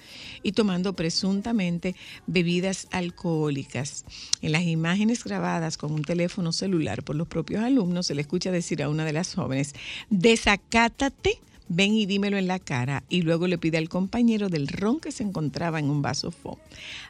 Y 0.45 0.53
tomando 0.53 0.93
presuntamente 0.95 1.97
bebidas 2.29 2.87
alcohólicas. 2.93 4.05
En 4.43 4.53
las 4.53 4.63
imágenes 4.63 5.25
grabadas 5.25 5.77
con 5.77 5.93
un 5.93 6.03
teléfono 6.03 6.53
celular 6.53 7.03
por 7.03 7.17
los 7.17 7.27
propios 7.27 7.65
alumnos, 7.65 8.07
se 8.07 8.15
le 8.15 8.23
escucha 8.23 8.53
decir 8.53 8.81
a 8.81 8.89
una 8.89 9.05
de 9.05 9.13
las 9.13 9.35
jóvenes, 9.35 9.75
desacátate 10.09 11.41
ven 11.71 11.95
y 11.95 12.05
dímelo 12.05 12.37
en 12.37 12.49
la 12.49 12.59
cara 12.59 13.05
y 13.09 13.23
luego 13.23 13.47
le 13.47 13.57
pide 13.57 13.79
al 13.79 13.89
compañero 13.89 14.49
del 14.49 14.67
ron 14.67 14.99
que 14.99 15.13
se 15.13 15.23
encontraba 15.23 15.79
en 15.79 15.89
un 15.89 16.03
vaso 16.03 16.33
fo. 16.33 16.59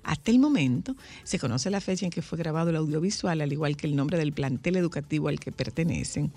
Hasta 0.05 0.31
el 0.31 0.39
momento 0.39 0.95
se 1.25 1.39
conoce 1.39 1.71
la 1.71 1.81
fecha 1.81 2.05
en 2.05 2.13
que 2.13 2.21
fue 2.21 2.39
grabado 2.39 2.69
el 2.69 2.77
audiovisual, 2.77 3.41
al 3.41 3.53
igual 3.53 3.77
que 3.77 3.87
el 3.87 3.97
nombre 3.97 4.19
del 4.19 4.35
plantel 4.35 4.77
educativo 4.77 5.29
al 5.29 5.41
que 5.41 5.51
pertenecen. 5.51 6.31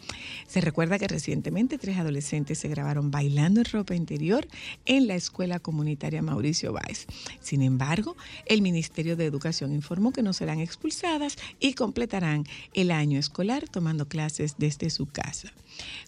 Se 0.47 0.61
recuerda 0.61 0.97
que 0.97 1.07
recientemente 1.07 1.77
tres 1.77 1.97
adolescentes 1.97 2.57
se 2.57 2.69
grabaron 2.69 3.11
bailando 3.11 3.59
en 3.59 3.65
ropa 3.65 3.93
interior 3.93 4.47
en 4.85 5.07
la 5.07 5.15
escuela 5.15 5.59
comunitaria 5.59 6.21
Mauricio 6.21 6.71
Báez. 6.71 7.05
Sin 7.41 7.61
embargo, 7.61 8.15
el 8.45 8.61
Ministerio 8.61 9.17
de 9.17 9.25
Educación 9.25 9.73
informó 9.73 10.13
que 10.13 10.23
no 10.23 10.31
serán 10.31 10.61
expulsadas 10.61 11.37
y 11.59 11.73
completarán 11.73 12.45
el 12.73 12.89
año 12.91 13.19
escolar 13.19 13.67
tomando 13.67 14.07
clases 14.07 14.55
desde 14.57 14.89
su 14.89 15.07
casa. 15.07 15.51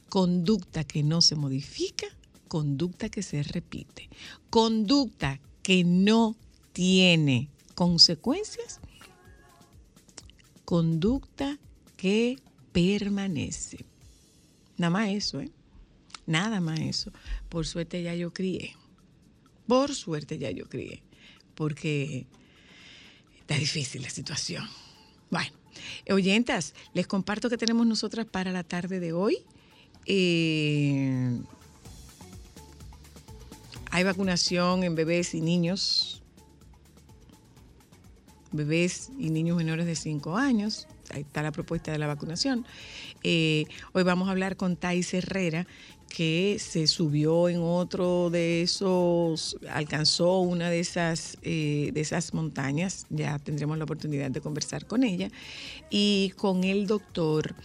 Conducta 0.09 0.83
que 0.83 1.03
no 1.03 1.21
se 1.21 1.35
modifica, 1.35 2.07
conducta 2.47 3.09
que 3.09 3.23
se 3.23 3.43
repite. 3.43 4.09
Conducta 4.49 5.39
que 5.61 5.83
no 5.83 6.35
tiene 6.73 7.49
consecuencias, 7.73 8.79
conducta 10.63 11.59
que 11.97 12.37
permanece. 12.71 13.85
Nada 14.77 14.89
más 14.89 15.09
eso, 15.09 15.39
¿eh? 15.39 15.51
Nada 16.25 16.59
más 16.59 16.79
eso. 16.79 17.11
Por 17.49 17.65
suerte 17.65 18.01
ya 18.03 18.15
yo 18.15 18.33
crié. 18.33 18.75
Por 19.67 19.93
suerte 19.93 20.37
ya 20.37 20.51
yo 20.51 20.67
crié. 20.67 21.01
Porque 21.53 22.25
está 23.39 23.55
difícil 23.55 24.01
la 24.01 24.09
situación. 24.09 24.67
Bueno, 25.29 25.55
oyentas, 26.09 26.73
les 26.93 27.07
comparto 27.07 27.49
que 27.49 27.57
tenemos 27.57 27.85
nosotras 27.85 28.25
para 28.25 28.51
la 28.51 28.63
tarde 28.63 28.99
de 28.99 29.13
hoy. 29.13 29.45
Eh, 30.05 31.39
hay 33.91 34.03
vacunación 34.03 34.83
en 34.83 34.93
bebés 34.93 35.33
y 35.33 35.41
niños, 35.41 36.21
bebés 38.51 39.09
y 39.17 39.29
niños 39.29 39.57
menores 39.57 39.85
de 39.85 39.95
5 39.95 40.37
años. 40.37 40.87
Ahí 41.11 41.21
está 41.21 41.41
la 41.41 41.51
propuesta 41.51 41.91
de 41.91 41.97
la 41.97 42.07
vacunación. 42.07 42.65
Eh, 43.23 43.65
hoy 43.93 44.03
vamos 44.03 44.27
a 44.27 44.31
hablar 44.31 44.57
con 44.57 44.75
Thais 44.75 45.13
Herrera, 45.13 45.65
que 46.09 46.57
se 46.59 46.87
subió 46.87 47.49
en 47.49 47.59
otro 47.61 48.29
de 48.29 48.61
esos, 48.61 49.57
alcanzó 49.69 50.39
una 50.39 50.69
de 50.69 50.79
esas, 50.79 51.37
eh, 51.41 51.91
de 51.93 52.01
esas 52.01 52.33
montañas. 52.33 53.05
Ya 53.09 53.39
tendremos 53.39 53.77
la 53.77 53.83
oportunidad 53.83 54.31
de 54.31 54.41
conversar 54.41 54.85
con 54.85 55.03
ella. 55.03 55.29
Y 55.89 56.33
con 56.37 56.63
el 56.63 56.87
doctor 56.87 57.55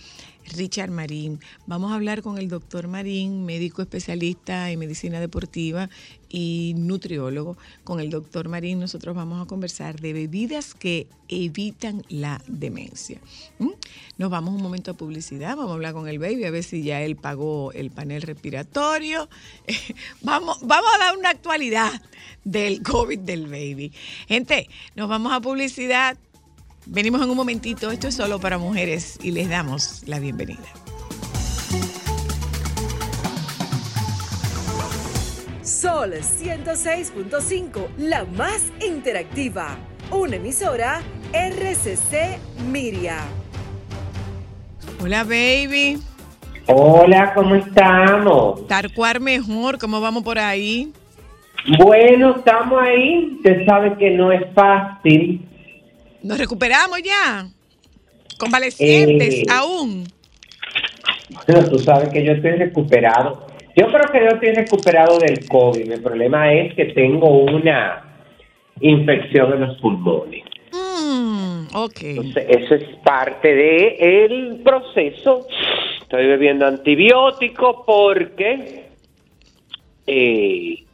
Richard 0.52 0.90
Marín. 0.90 1.40
Vamos 1.66 1.92
a 1.92 1.94
hablar 1.94 2.22
con 2.22 2.38
el 2.38 2.48
doctor 2.48 2.88
Marín, 2.88 3.44
médico 3.44 3.82
especialista 3.82 4.70
en 4.70 4.78
medicina 4.78 5.20
deportiva 5.20 5.88
y 6.28 6.74
nutriólogo. 6.76 7.56
Con 7.84 8.00
el 8.00 8.10
doctor 8.10 8.48
Marín 8.48 8.80
nosotros 8.80 9.14
vamos 9.14 9.42
a 9.42 9.46
conversar 9.46 10.00
de 10.00 10.12
bebidas 10.12 10.74
que 10.74 11.06
evitan 11.28 12.04
la 12.08 12.40
demencia. 12.46 13.20
¿Mm? 13.58 13.70
Nos 14.18 14.30
vamos 14.30 14.54
un 14.54 14.62
momento 14.62 14.92
a 14.92 14.94
publicidad, 14.94 15.56
vamos 15.56 15.70
a 15.70 15.74
hablar 15.74 15.92
con 15.92 16.08
el 16.08 16.18
baby 16.18 16.44
a 16.44 16.50
ver 16.50 16.64
si 16.64 16.82
ya 16.82 17.02
él 17.02 17.16
pagó 17.16 17.72
el 17.72 17.90
panel 17.90 18.22
respiratorio. 18.22 19.28
vamos, 20.22 20.58
vamos 20.62 20.90
a 20.94 20.98
dar 20.98 21.16
una 21.16 21.30
actualidad 21.30 22.02
del 22.44 22.82
COVID 22.82 23.18
del 23.18 23.46
baby. 23.46 23.92
Gente, 24.28 24.68
nos 24.94 25.08
vamos 25.08 25.32
a 25.32 25.40
publicidad. 25.40 26.18
Venimos 26.86 27.22
en 27.22 27.30
un 27.30 27.36
momentito, 27.36 27.90
esto 27.90 28.08
es 28.08 28.14
solo 28.14 28.40
para 28.40 28.56
mujeres 28.58 29.18
y 29.22 29.32
les 29.32 29.48
damos 29.48 30.02
la 30.08 30.18
bienvenida. 30.18 30.58
Sol 35.62 36.12
106.5, 36.14 37.88
la 37.98 38.24
más 38.24 38.72
interactiva. 38.84 39.76
Una 40.10 40.36
emisora 40.36 41.02
RCC 41.32 42.38
Miria. 42.70 43.18
Hola, 45.02 45.22
baby. 45.24 45.98
Hola, 46.66 47.32
¿cómo 47.34 47.56
estamos? 47.56 48.66
Tarcuar 48.66 49.20
mejor, 49.20 49.78
¿cómo 49.78 50.00
vamos 50.00 50.22
por 50.22 50.38
ahí? 50.38 50.92
Bueno, 51.78 52.36
estamos 52.36 52.80
ahí. 52.80 53.36
Usted 53.36 53.66
sabe 53.66 53.96
que 53.98 54.10
no 54.10 54.32
es 54.32 54.42
fácil 54.54 55.49
nos 56.22 56.38
recuperamos 56.38 57.00
ya. 57.02 57.46
Convalecientes 58.38 59.34
Eh. 59.34 59.46
aún. 59.50 60.04
Bueno, 61.46 61.68
tú 61.68 61.78
sabes 61.78 62.08
que 62.10 62.24
yo 62.24 62.32
estoy 62.32 62.52
recuperado. 62.52 63.46
Yo 63.76 63.86
creo 63.86 64.10
que 64.10 64.20
yo 64.20 64.26
estoy 64.28 64.52
recuperado 64.54 65.18
del 65.18 65.46
COVID. 65.48 65.90
El 65.92 66.02
problema 66.02 66.52
es 66.52 66.74
que 66.74 66.86
tengo 66.86 67.28
una 67.44 68.02
infección 68.80 69.52
en 69.54 69.60
los 69.60 69.78
pulmones. 69.80 70.42
Mm, 70.72 71.66
ok. 71.74 72.02
Entonces, 72.02 72.46
eso 72.48 72.74
es 72.74 72.84
parte 73.04 73.54
de 73.54 74.24
el 74.24 74.60
proceso. 74.64 75.46
Estoy 76.02 76.26
bebiendo 76.26 76.66
antibiótico 76.66 77.84
porque 77.86 78.86
eh, 80.06 80.84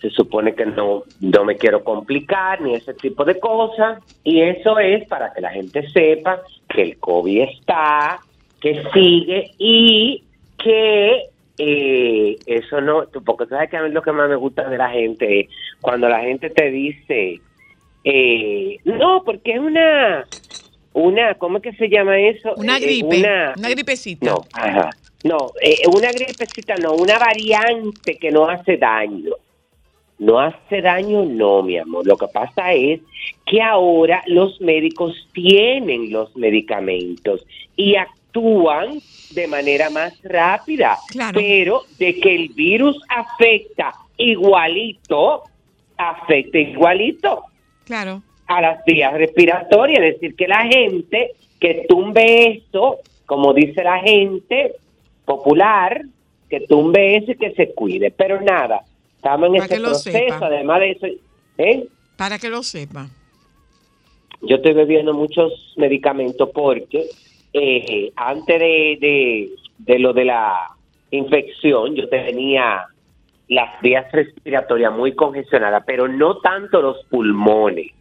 se 0.00 0.10
supone 0.10 0.54
que 0.54 0.66
no, 0.66 1.04
no 1.20 1.44
me 1.44 1.56
quiero 1.56 1.84
complicar 1.84 2.60
ni 2.60 2.74
ese 2.74 2.94
tipo 2.94 3.24
de 3.24 3.38
cosas. 3.38 4.02
Y 4.24 4.40
eso 4.40 4.78
es 4.78 5.06
para 5.08 5.32
que 5.32 5.40
la 5.40 5.50
gente 5.50 5.88
sepa 5.90 6.40
que 6.68 6.82
el 6.82 6.98
COVID 6.98 7.42
está, 7.42 8.20
que 8.60 8.82
sigue 8.92 9.52
y 9.58 10.22
que 10.62 11.22
eh, 11.58 12.36
eso 12.46 12.80
no, 12.80 13.04
porque 13.24 13.44
tú 13.44 13.50
sabes 13.50 13.68
que 13.70 13.76
a 13.76 13.82
mí 13.82 13.90
lo 13.90 14.02
que 14.02 14.12
más 14.12 14.28
me 14.28 14.36
gusta 14.36 14.68
de 14.68 14.78
la 14.78 14.88
gente 14.90 15.40
es 15.40 15.48
cuando 15.80 16.08
la 16.08 16.20
gente 16.20 16.48
te 16.50 16.70
dice, 16.70 17.40
eh, 18.04 18.78
no, 18.84 19.22
porque 19.24 19.52
es 19.52 19.58
una, 19.60 20.24
una, 20.94 21.34
¿cómo 21.34 21.58
es 21.58 21.62
que 21.62 21.72
se 21.74 21.88
llama 21.88 22.18
eso? 22.18 22.54
Una 22.56 22.78
Eh, 22.78 22.80
gripe, 22.80 23.18
una, 23.18 23.54
una 23.56 23.68
gripecita. 23.68 24.30
no, 24.30 24.44
ajá. 24.54 24.90
No, 25.22 25.36
eh, 25.60 25.82
una 25.94 26.10
gripecita 26.12 26.76
no, 26.76 26.94
una 26.94 27.18
variante 27.18 28.16
que 28.16 28.30
no 28.30 28.48
hace 28.48 28.78
daño. 28.78 29.32
No 30.20 30.38
hace 30.38 30.82
daño, 30.82 31.24
no, 31.24 31.62
mi 31.62 31.78
amor. 31.78 32.06
Lo 32.06 32.16
que 32.16 32.26
pasa 32.28 32.72
es 32.74 33.00
que 33.46 33.60
ahora 33.62 34.22
los 34.26 34.60
médicos 34.60 35.26
tienen 35.32 36.12
los 36.12 36.36
medicamentos 36.36 37.44
y 37.74 37.96
actúan 37.96 39.00
de 39.34 39.46
manera 39.48 39.88
más 39.88 40.12
rápida. 40.22 40.98
Claro. 41.08 41.40
Pero 41.40 41.82
de 41.98 42.20
que 42.20 42.34
el 42.34 42.48
virus 42.50 43.00
afecta 43.08 43.94
igualito, 44.18 45.44
afecta 45.96 46.58
igualito 46.58 47.42
Claro. 47.86 48.22
a 48.46 48.60
las 48.60 48.84
vías 48.84 49.14
respiratorias, 49.14 50.02
es 50.04 50.14
decir, 50.14 50.36
que 50.36 50.46
la 50.46 50.64
gente 50.66 51.32
que 51.58 51.86
tumbe 51.88 52.50
eso, 52.68 52.98
como 53.26 53.54
dice 53.54 53.82
la 53.82 53.98
gente 54.00 54.74
popular, 55.24 56.02
que 56.50 56.60
tumbe 56.60 57.16
eso 57.16 57.32
y 57.32 57.36
que 57.36 57.52
se 57.52 57.72
cuide, 57.72 58.10
pero 58.10 58.40
nada, 58.40 58.82
estamos 59.20 59.48
en 59.54 59.82
lo 59.82 59.88
proceso, 59.90 60.18
sepa. 60.18 60.46
además 60.46 60.80
de 60.80 60.90
eso, 60.92 61.06
¿eh? 61.58 61.88
Para 62.16 62.38
que 62.38 62.48
lo 62.48 62.62
sepa. 62.62 63.08
yo 64.42 64.56
estoy 64.56 64.72
bebiendo 64.72 65.12
muchos 65.12 65.74
medicamentos 65.76 66.48
porque 66.54 67.06
eh, 67.52 68.12
antes 68.16 68.58
de, 68.58 68.98
de, 69.00 69.50
de 69.78 69.98
lo 69.98 70.12
de 70.12 70.24
la 70.24 70.70
infección 71.10 71.94
yo 71.94 72.08
tenía 72.08 72.86
las 73.48 73.80
vías 73.82 74.10
respiratorias 74.12 74.92
muy 74.92 75.14
congestionadas, 75.14 75.82
pero 75.86 76.08
no 76.08 76.38
tanto 76.38 76.80
los 76.80 77.04
pulmones. 77.10 77.92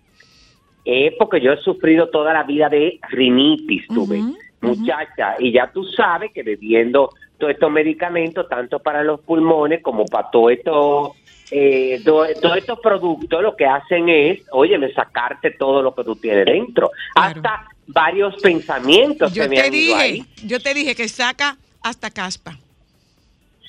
Eh, 0.86 1.16
porque 1.20 1.42
yo 1.42 1.52
he 1.52 1.58
sufrido 1.58 2.10
toda 2.10 2.34
la 2.34 2.44
vida 2.44 2.70
de 2.70 3.00
rinitis, 3.10 3.86
tuve, 3.88 4.22
muchacha, 4.62 5.36
y 5.40 5.52
ya 5.52 5.72
tú 5.72 5.84
sabes 5.84 6.32
que 6.32 6.44
bebiendo 6.44 7.10
todos 7.40 7.54
estos 7.54 7.72
medicamentos, 7.72 8.48
tanto 8.50 8.80
para 8.80 9.04
los 9.04 9.22
pulmones 9.22 9.82
como 9.82 10.06
para 10.06 10.30
todo 10.30 10.50
esto, 10.50 11.16
eh, 11.52 12.00
to- 12.06 12.28
todos 12.42 12.58
estos 12.58 12.80
productos, 12.80 13.42
lo 13.42 13.56
que 13.56 13.66
hacen 13.66 14.10
es, 14.10 14.42
óyeme, 14.52 14.92
sacarte 14.94 15.52
todo 15.52 15.82
lo 15.82 15.96
que 15.96 16.04
tú 16.04 16.16
tienes 16.16 16.46
dentro. 16.46 16.92
Claro. 17.16 17.38
Hasta 17.42 17.66
varios 17.88 18.36
pensamientos 18.42 19.34
Yo 19.34 19.44
se 19.44 19.50
me 19.50 19.56
te 19.56 19.62
han 19.64 19.74
ido 19.74 19.96
ahí. 19.96 20.24
yo 20.46 20.60
te 20.60 20.74
dije 20.74 20.94
que 20.96 21.08
saca 21.08 21.58
hasta 21.82 22.12
caspa. 22.12 22.58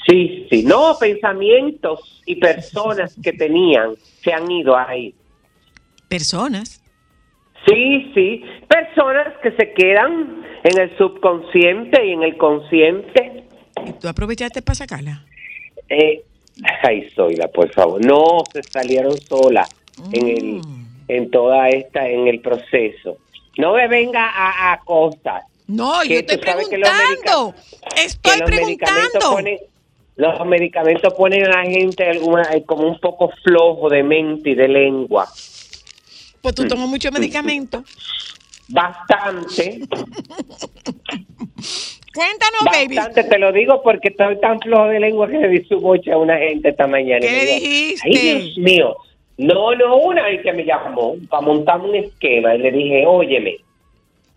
Sí, 0.06 0.46
sí, 0.50 0.62
no, 0.64 0.96
pensamientos 0.98 2.22
y 2.26 2.37
personas 2.37 3.16
que 3.22 3.33
tenían 3.33 3.94
se 4.22 4.33
han 4.33 4.50
ido 4.50 4.76
ahí. 4.76 5.14
Personas. 6.09 6.83
Sí, 7.66 8.11
sí, 8.14 8.42
personas 8.66 9.35
que 9.42 9.52
se 9.52 9.72
quedan 9.74 10.42
en 10.64 10.78
el 10.80 10.96
subconsciente 10.96 12.04
y 12.06 12.12
en 12.12 12.22
el 12.22 12.37
consciente. 12.38 13.44
Tú 14.00 14.08
aprovechaste 14.08 14.62
para 14.62 14.74
sacarla. 14.76 15.24
Eh, 15.88 16.22
ay, 16.82 17.08
Zoila, 17.14 17.48
por 17.48 17.70
favor, 17.72 18.04
no 18.04 18.42
se 18.52 18.62
salieron 18.62 19.18
solas 19.20 19.68
en 20.12 20.28
el, 20.28 20.44
Mm. 20.62 20.86
en 21.08 21.30
toda 21.30 21.68
esta, 21.68 22.08
en 22.08 22.26
el 22.28 22.40
proceso. 22.40 23.18
No 23.58 23.74
me 23.74 23.88
venga 23.88 24.26
a, 24.28 24.72
a 24.72 24.80
cosas. 24.80 25.42
No, 25.66 26.02
yo 26.04 26.16
estoy 26.18 26.36
los 26.36 26.44
preguntando. 26.44 27.54
Estoy 27.96 28.38
los 28.40 28.50
medicamentos 28.50 29.10
preguntando. 29.10 29.30
ponen, 29.30 29.58
los 30.16 30.46
medicamentos 30.46 31.14
ponen 31.14 31.44
a 31.46 31.62
la 31.62 31.70
gente 31.70 32.08
alguna, 32.08 32.42
eh, 32.54 32.64
como 32.64 32.88
un 32.88 32.98
poco 32.98 33.30
flojo 33.44 33.88
de 33.88 34.02
mente 34.02 34.50
y 34.50 34.54
de 34.54 34.68
lengua. 34.68 35.28
Pues 36.40 36.54
tú 36.54 36.66
tomas 36.66 36.88
mucho 36.88 37.10
medicamento. 37.12 37.84
Bastante, 38.68 39.80
Cuéntanos, 42.14 42.60
baby. 42.64 42.96
bastante, 42.96 43.24
te 43.24 43.38
lo 43.38 43.52
digo 43.52 43.82
porque 43.82 44.08
estoy 44.08 44.38
tan 44.40 44.58
flojo 44.60 44.88
de 44.88 45.00
lengua 45.00 45.28
que 45.28 45.38
le 45.38 45.48
di 45.48 45.64
su 45.64 45.78
boche 45.78 46.12
a 46.12 46.18
una 46.18 46.36
gente 46.38 46.70
esta 46.70 46.86
mañana. 46.86 47.20
¿Qué 47.20 47.30
le 47.30 47.46
dijiste? 47.46 48.08
Ay, 48.08 48.12
Dios 48.12 48.58
mío. 48.58 48.96
No, 49.38 49.74
no, 49.74 49.96
una 49.96 50.24
vez 50.24 50.42
que 50.42 50.52
me 50.52 50.64
llamó 50.64 51.14
para 51.30 51.40
montar 51.40 51.80
un 51.80 51.94
esquema 51.94 52.54
y 52.54 52.58
le 52.58 52.72
dije, 52.72 53.06
óyeme, 53.06 53.56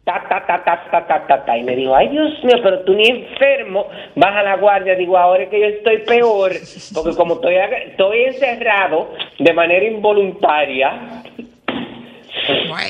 ta, 0.03 0.23
ta, 0.29 0.45
ta, 0.45 0.63
ta, 0.63 0.87
ta, 0.91 1.07
ta, 1.07 1.27
ta, 1.27 1.45
ta. 1.45 1.57
Y 1.57 1.63
me 1.63 1.75
dijo, 1.75 1.95
ay, 1.95 2.09
Dios 2.09 2.43
mío, 2.43 2.57
pero 2.61 2.79
tú 2.83 2.93
ni 2.93 3.07
enfermo, 3.07 3.87
baja 4.15 4.43
la 4.43 4.55
guardia. 4.57 4.95
Digo, 4.95 5.17
ahora 5.17 5.43
es 5.43 5.49
que 5.49 5.59
yo 5.59 5.65
estoy 5.65 5.97
peor, 5.99 6.51
porque 6.93 7.15
como 7.15 7.35
estoy, 7.35 7.55
estoy 7.87 8.23
encerrado 8.23 9.09
de 9.39 9.53
manera 9.53 9.85
involuntaria 9.85 11.23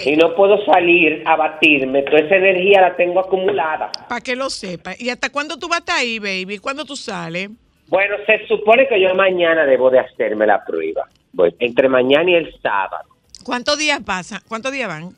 y 0.06 0.16
no 0.16 0.36
puedo 0.36 0.64
salir 0.66 1.24
a 1.26 1.36
batirme, 1.36 2.04
toda 2.04 2.20
esa 2.20 2.36
energía 2.36 2.82
la 2.82 2.96
tengo 2.96 3.20
acumulada. 3.20 3.92
Para 4.08 4.22
que 4.22 4.36
lo 4.36 4.50
sepas. 4.50 5.00
¿Y 5.00 5.10
hasta 5.10 5.30
cuándo 5.30 5.58
tú 5.58 5.68
vas 5.68 5.78
a 5.78 5.80
estar 5.80 5.98
ahí, 5.98 6.20
baby? 6.20 6.58
¿Cuándo 6.60 6.86
tú 6.86 6.96
sales? 6.96 7.50
Bueno, 7.88 8.16
se 8.26 8.46
supone 8.48 8.88
que 8.88 9.00
yo 9.00 9.14
mañana 9.14 9.66
debo 9.66 9.90
de 9.90 10.00
hacerme 10.00 10.48
la 10.48 10.64
prueba. 10.64 11.08
Voy 11.34 11.54
entre 11.60 11.90
mañana 11.90 12.32
y 12.32 12.36
el 12.36 12.54
sábado. 12.62 13.10
¿Cuántos 13.44 13.78
días 13.78 14.00
pasan? 14.06 14.42
¿Cuántos 14.48 14.72
días 14.72 14.88
van? 14.88 15.16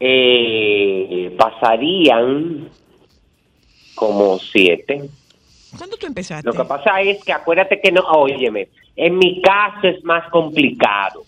Eh, 0.00 1.34
pasarían 1.38 2.68
como 3.94 4.38
siete. 4.38 5.02
¿Cuándo 5.76 5.96
tú 5.96 6.06
empezaste? 6.06 6.46
Lo 6.46 6.52
que 6.52 6.64
pasa 6.64 7.00
es 7.00 7.22
que 7.24 7.32
acuérdate 7.32 7.80
que 7.80 7.92
no, 7.92 8.02
óyeme, 8.02 8.68
en 8.96 9.16
mi 9.16 9.40
caso 9.40 9.88
es 9.88 10.02
más 10.04 10.28
complicado. 10.30 11.24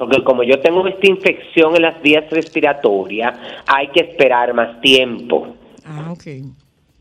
Porque 0.00 0.24
como 0.24 0.42
yo 0.42 0.58
tengo 0.60 0.86
esta 0.88 1.06
infección 1.06 1.76
en 1.76 1.82
las 1.82 2.00
vías 2.00 2.24
respiratorias, 2.30 3.38
hay 3.66 3.88
que 3.88 4.00
esperar 4.00 4.54
más 4.54 4.80
tiempo. 4.80 5.54
Ah, 5.84 6.10
ok. 6.10 6.24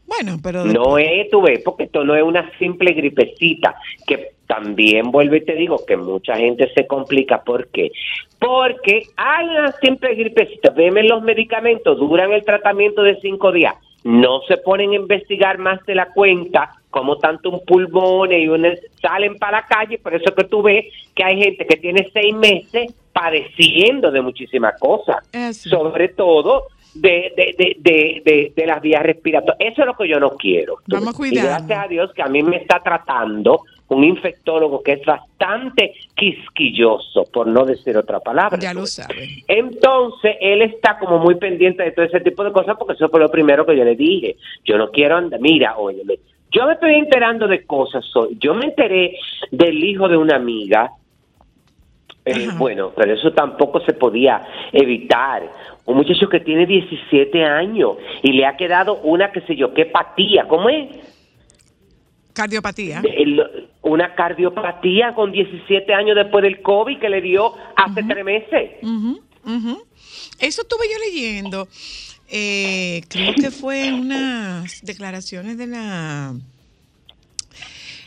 Bueno, 0.05 0.37
pero... 0.43 0.65
No 0.65 0.97
es, 0.97 1.29
tú 1.29 1.41
ves, 1.41 1.61
porque 1.63 1.85
esto 1.85 2.03
no 2.03 2.13
es 2.13 2.23
una 2.23 2.51
simple 2.59 2.91
gripecita, 2.91 3.73
que 4.05 4.33
también 4.47 5.11
vuelvo 5.11 5.35
y 5.35 5.45
te 5.45 5.55
digo 5.55 5.85
que 5.85 5.95
mucha 5.95 6.35
gente 6.35 6.69
se 6.73 6.87
complica. 6.87 7.41
¿Por 7.41 7.69
qué? 7.69 7.89
Porque 8.37 9.03
hay 9.15 9.45
una 9.47 9.71
simple 9.73 10.15
gripecita. 10.15 10.71
Veme 10.71 11.03
los 11.03 11.23
medicamentos, 11.23 11.97
duran 11.97 12.33
el 12.33 12.43
tratamiento 12.43 13.01
de 13.01 13.17
cinco 13.21 13.53
días. 13.53 13.75
No 14.03 14.41
se 14.41 14.57
ponen 14.57 14.91
a 14.91 14.95
investigar 14.95 15.57
más 15.57 15.85
de 15.85 15.95
la 15.95 16.11
cuenta, 16.11 16.78
como 16.89 17.17
tanto 17.17 17.49
un 17.49 17.65
pulmón 17.65 18.31
y 18.31 18.47
un, 18.47 18.65
salen 19.01 19.37
para 19.37 19.61
la 19.61 19.67
calle. 19.67 19.97
Por 19.99 20.13
eso 20.13 20.33
que 20.33 20.43
tú 20.45 20.61
ves 20.61 20.85
que 21.15 21.23
hay 21.23 21.37
gente 21.41 21.65
que 21.65 21.77
tiene 21.77 22.09
seis 22.11 22.35
meses 22.35 22.93
padeciendo 23.13 24.11
de 24.11 24.21
muchísimas 24.21 24.79
cosas. 24.79 25.17
Eso. 25.31 25.69
Sobre 25.69 26.09
todo 26.09 26.67
de, 26.93 27.33
de, 27.35 27.75
de, 27.79 28.53
de, 28.55 28.65
las 28.65 28.81
vías 28.81 29.03
respiratorias. 29.03 29.57
Eso 29.59 29.81
es 29.81 29.87
lo 29.87 29.95
que 29.95 30.07
yo 30.07 30.19
no 30.19 30.31
quiero. 30.31 30.77
Vamos 30.87 31.15
Y 31.19 31.35
gracias 31.35 31.85
a 31.85 31.87
Dios 31.87 32.11
que 32.13 32.21
a 32.21 32.27
mí 32.27 32.41
me 32.43 32.57
está 32.57 32.81
tratando 32.81 33.61
un 33.89 34.03
infectólogo 34.03 34.83
que 34.83 34.93
es 34.93 35.05
bastante 35.05 35.93
quisquilloso, 36.15 37.23
por 37.33 37.47
no 37.47 37.65
decir 37.65 37.97
otra 37.97 38.19
palabra. 38.19 38.59
Ya 38.59 38.73
lo 38.73 38.81
tú. 38.81 38.87
sabes. 38.87 39.29
Entonces, 39.47 40.35
él 40.39 40.61
está 40.61 40.99
como 40.99 41.17
muy 41.17 41.35
pendiente 41.35 41.83
de 41.83 41.91
todo 41.91 42.05
ese 42.05 42.19
tipo 42.21 42.43
de 42.43 42.51
cosas 42.51 42.75
porque 42.77 42.93
eso 42.93 43.09
fue 43.09 43.19
lo 43.19 43.31
primero 43.31 43.65
que 43.65 43.75
yo 43.75 43.83
le 43.83 43.95
dije. 43.95 44.37
Yo 44.63 44.77
no 44.77 44.91
quiero 44.91 45.17
andar, 45.17 45.39
mira, 45.39 45.77
óyeme, 45.77 46.19
Yo 46.51 46.65
me 46.65 46.73
estoy 46.73 46.95
enterando 46.95 47.47
de 47.47 47.65
cosas. 47.65 48.05
hoy. 48.15 48.37
Yo 48.39 48.53
me 48.55 48.65
enteré 48.65 49.15
del 49.51 49.83
hijo 49.83 50.07
de 50.07 50.17
una 50.17 50.35
amiga. 50.35 50.91
Eh, 52.25 52.49
bueno, 52.57 52.91
pero 52.95 53.13
eso 53.13 53.31
tampoco 53.33 53.79
se 53.81 53.93
podía 53.93 54.45
evitar. 54.71 55.49
Un 55.85 55.97
muchacho 55.97 56.27
que 56.29 56.39
tiene 56.39 56.65
17 56.65 57.43
años 57.43 57.97
y 58.21 58.33
le 58.33 58.45
ha 58.45 58.55
quedado 58.57 58.97
una, 59.01 59.31
qué 59.31 59.41
sé 59.41 59.55
yo, 59.55 59.73
qué 59.73 59.85
patía. 59.85 60.47
¿Cómo 60.47 60.69
es? 60.69 60.89
Cardiopatía. 62.33 63.01
El- 63.03 63.67
una 63.81 64.13
cardiopatía 64.13 65.13
con 65.15 65.31
17 65.31 65.93
años 65.93 66.15
después 66.15 66.43
del 66.43 66.61
COVID 66.61 66.99
que 66.99 67.09
le 67.09 67.21
dio 67.21 67.53
hace 67.75 68.03
tres 68.03 68.23
meses. 68.23 68.71
Ujú, 68.83 69.19
ujú. 69.45 69.81
Eso 70.39 70.61
estuve 70.61 70.85
yo 70.91 70.97
leyendo. 71.05 71.67
Eh, 72.31 73.01
creo 73.07 73.33
que 73.33 73.49
fue 73.51 73.91
unas 73.93 74.81
declaraciones 74.83 75.57
de 75.57 75.67
la 75.67 76.35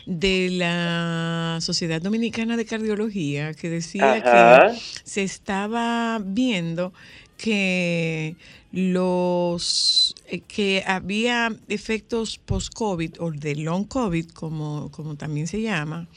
de 0.05 0.49
la 0.51 1.59
Sociedad 1.61 2.01
Dominicana 2.01 2.57
de 2.57 2.65
Cardiología 2.65 3.53
que 3.53 3.69
decía 3.69 4.13
Ajá. 4.13 4.71
que 4.71 4.79
se 5.03 5.23
estaba 5.23 6.19
viendo 6.23 6.93
que 7.37 8.35
los 8.71 10.15
eh, 10.27 10.39
que 10.39 10.83
había 10.87 11.53
efectos 11.67 12.39
post-COVID 12.39 13.21
o 13.21 13.31
de 13.31 13.55
long 13.55 13.85
COVID, 13.85 14.29
como, 14.29 14.89
como 14.91 15.15
también 15.15 15.47
se 15.47 15.61
llama, 15.61 16.07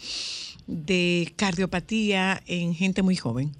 de 0.66 1.32
cardiopatía 1.36 2.42
en 2.46 2.74
gente 2.74 3.02
muy 3.02 3.16
joven. 3.16 3.52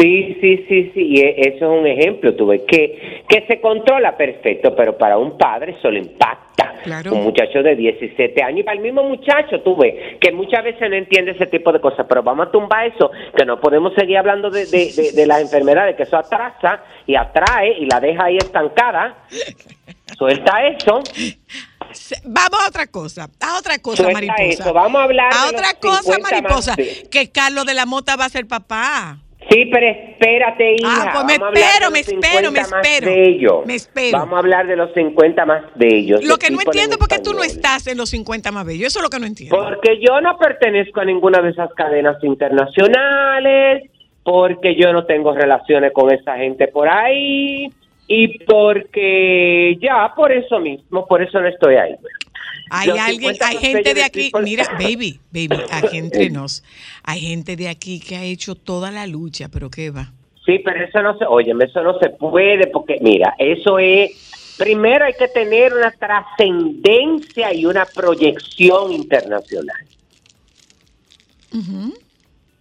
Sí, 0.00 0.36
sí, 0.40 0.64
sí, 0.66 0.90
sí, 0.94 1.00
y 1.08 1.20
e- 1.20 1.34
eso 1.54 1.72
es 1.74 1.80
un 1.80 1.86
ejemplo, 1.86 2.34
tuve 2.34 2.64
que 2.64 3.22
que 3.28 3.46
se 3.46 3.60
controla 3.60 4.16
perfecto, 4.16 4.74
pero 4.74 4.96
para 4.96 5.18
un 5.18 5.36
padre 5.36 5.76
eso 5.78 5.90
le 5.90 5.98
impacta. 6.00 6.74
Claro. 6.82 7.12
Un 7.12 7.24
muchacho 7.24 7.62
de 7.62 7.76
17 7.76 8.42
años 8.42 8.60
y 8.60 8.62
para 8.62 8.76
el 8.78 8.82
mismo 8.82 9.02
muchacho, 9.02 9.60
tuve 9.60 10.16
que 10.18 10.32
muchas 10.32 10.64
veces 10.64 10.88
no 10.88 10.96
entiende 10.96 11.32
ese 11.32 11.46
tipo 11.46 11.70
de 11.72 11.80
cosas, 11.80 12.06
pero 12.08 12.22
vamos 12.22 12.48
a 12.48 12.50
tumbar 12.50 12.86
eso, 12.86 13.10
que 13.36 13.44
no 13.44 13.60
podemos 13.60 13.92
seguir 13.94 14.16
hablando 14.16 14.50
de, 14.50 14.64
de, 14.66 14.90
de, 14.92 15.12
de 15.12 15.26
las 15.26 15.42
enfermedades, 15.42 15.94
que 15.96 16.04
eso 16.04 16.16
atrasa 16.16 16.82
y 17.06 17.14
atrae 17.16 17.78
y 17.78 17.86
la 17.86 18.00
deja 18.00 18.24
ahí 18.24 18.38
estancada. 18.38 19.18
Suelta 20.16 20.66
eso. 20.66 21.00
Vamos 22.24 22.60
a 22.64 22.68
otra 22.68 22.86
cosa, 22.86 23.28
a 23.40 23.58
otra 23.58 23.78
cosa, 23.78 24.02
Suelta 24.04 24.14
mariposa. 24.20 24.62
eso, 24.62 24.72
vamos 24.72 25.00
a 25.00 25.04
hablar 25.04 25.30
A 25.32 25.50
de 25.50 25.56
otra 25.56 25.74
cosa, 25.74 26.02
50 26.02 26.20
más 26.22 26.32
mariposa, 26.32 26.76
que 27.10 27.30
Carlos 27.30 27.66
de 27.66 27.74
la 27.74 27.84
Mota 27.86 28.16
va 28.16 28.24
a 28.24 28.28
ser 28.30 28.46
papá. 28.46 29.18
Sí, 29.50 29.66
pero 29.66 29.86
espérate, 29.86 30.74
hija. 30.74 31.10
Ah, 31.10 31.10
pues 31.12 31.24
me 31.24 31.38
Vamos 31.38 31.42
a 31.42 31.48
hablar 31.48 31.64
espero, 31.64 31.86
de 31.86 31.92
me 31.92 31.98
los 31.98 32.08
espero, 32.08 32.52
me 32.52 32.60
50 32.60 32.76
más 32.76 32.86
espero. 32.86 33.62
Me 33.66 33.74
espero. 33.74 34.18
Vamos 34.18 34.34
a 34.34 34.38
hablar 34.38 34.66
de 34.68 34.76
los 34.76 34.94
50 34.94 35.44
más 35.44 35.62
de 35.74 35.88
ellos. 35.88 36.24
Lo 36.24 36.36
que 36.36 36.50
no 36.50 36.60
entiendo 36.60 36.82
en 36.84 36.92
es 36.92 36.98
por 36.98 37.08
qué 37.08 37.18
tú 37.18 37.32
no 37.32 37.42
estás 37.42 37.88
en 37.88 37.96
los 37.98 38.10
50 38.10 38.52
más 38.52 38.64
bellos. 38.64 38.86
Eso 38.86 39.00
es 39.00 39.02
lo 39.02 39.10
que 39.10 39.18
no 39.18 39.26
entiendo. 39.26 39.56
Porque 39.56 39.98
yo 40.00 40.20
no 40.20 40.38
pertenezco 40.38 41.00
a 41.00 41.04
ninguna 41.04 41.42
de 41.42 41.50
esas 41.50 41.74
cadenas 41.74 42.22
internacionales, 42.22 43.90
porque 44.22 44.76
yo 44.76 44.92
no 44.92 45.04
tengo 45.04 45.34
relaciones 45.34 45.92
con 45.92 46.12
esa 46.12 46.36
gente 46.36 46.68
por 46.68 46.88
ahí 46.88 47.72
y 48.06 48.38
porque 48.44 49.76
ya 49.80 50.12
por 50.14 50.30
eso 50.30 50.60
mismo, 50.60 51.06
por 51.06 51.22
eso 51.22 51.40
no 51.40 51.48
estoy 51.48 51.74
ahí. 51.74 51.96
Hay 52.70 52.90
alguien, 52.90 53.34
50 53.34 53.46
hay 53.46 53.56
gente 53.58 53.94
de 53.94 54.02
aquí, 54.02 54.32
mira, 54.42 54.64
baby, 54.78 55.20
baby, 55.32 55.62
aquí 55.70 55.98
entre 55.98 56.30
nos, 56.30 56.64
hay 57.02 57.20
gente 57.20 57.56
de 57.56 57.68
aquí 57.68 58.00
que 58.00 58.16
ha 58.16 58.24
hecho 58.24 58.54
toda 58.54 58.90
la 58.90 59.06
lucha, 59.06 59.48
pero 59.52 59.70
qué 59.70 59.90
va. 59.90 60.12
Sí, 60.46 60.60
pero 60.64 60.84
eso 60.84 61.02
no 61.02 61.18
se, 61.18 61.26
oye, 61.26 61.52
eso 61.60 61.82
no 61.82 61.98
se 61.98 62.10
puede 62.10 62.68
porque, 62.68 62.98
mira, 63.00 63.34
eso 63.38 63.78
es, 63.78 64.56
primero 64.58 65.04
hay 65.04 65.14
que 65.14 65.28
tener 65.28 65.74
una 65.74 65.90
trascendencia 65.90 67.52
y 67.52 67.66
una 67.66 67.84
proyección 67.84 68.92
internacional 68.92 69.86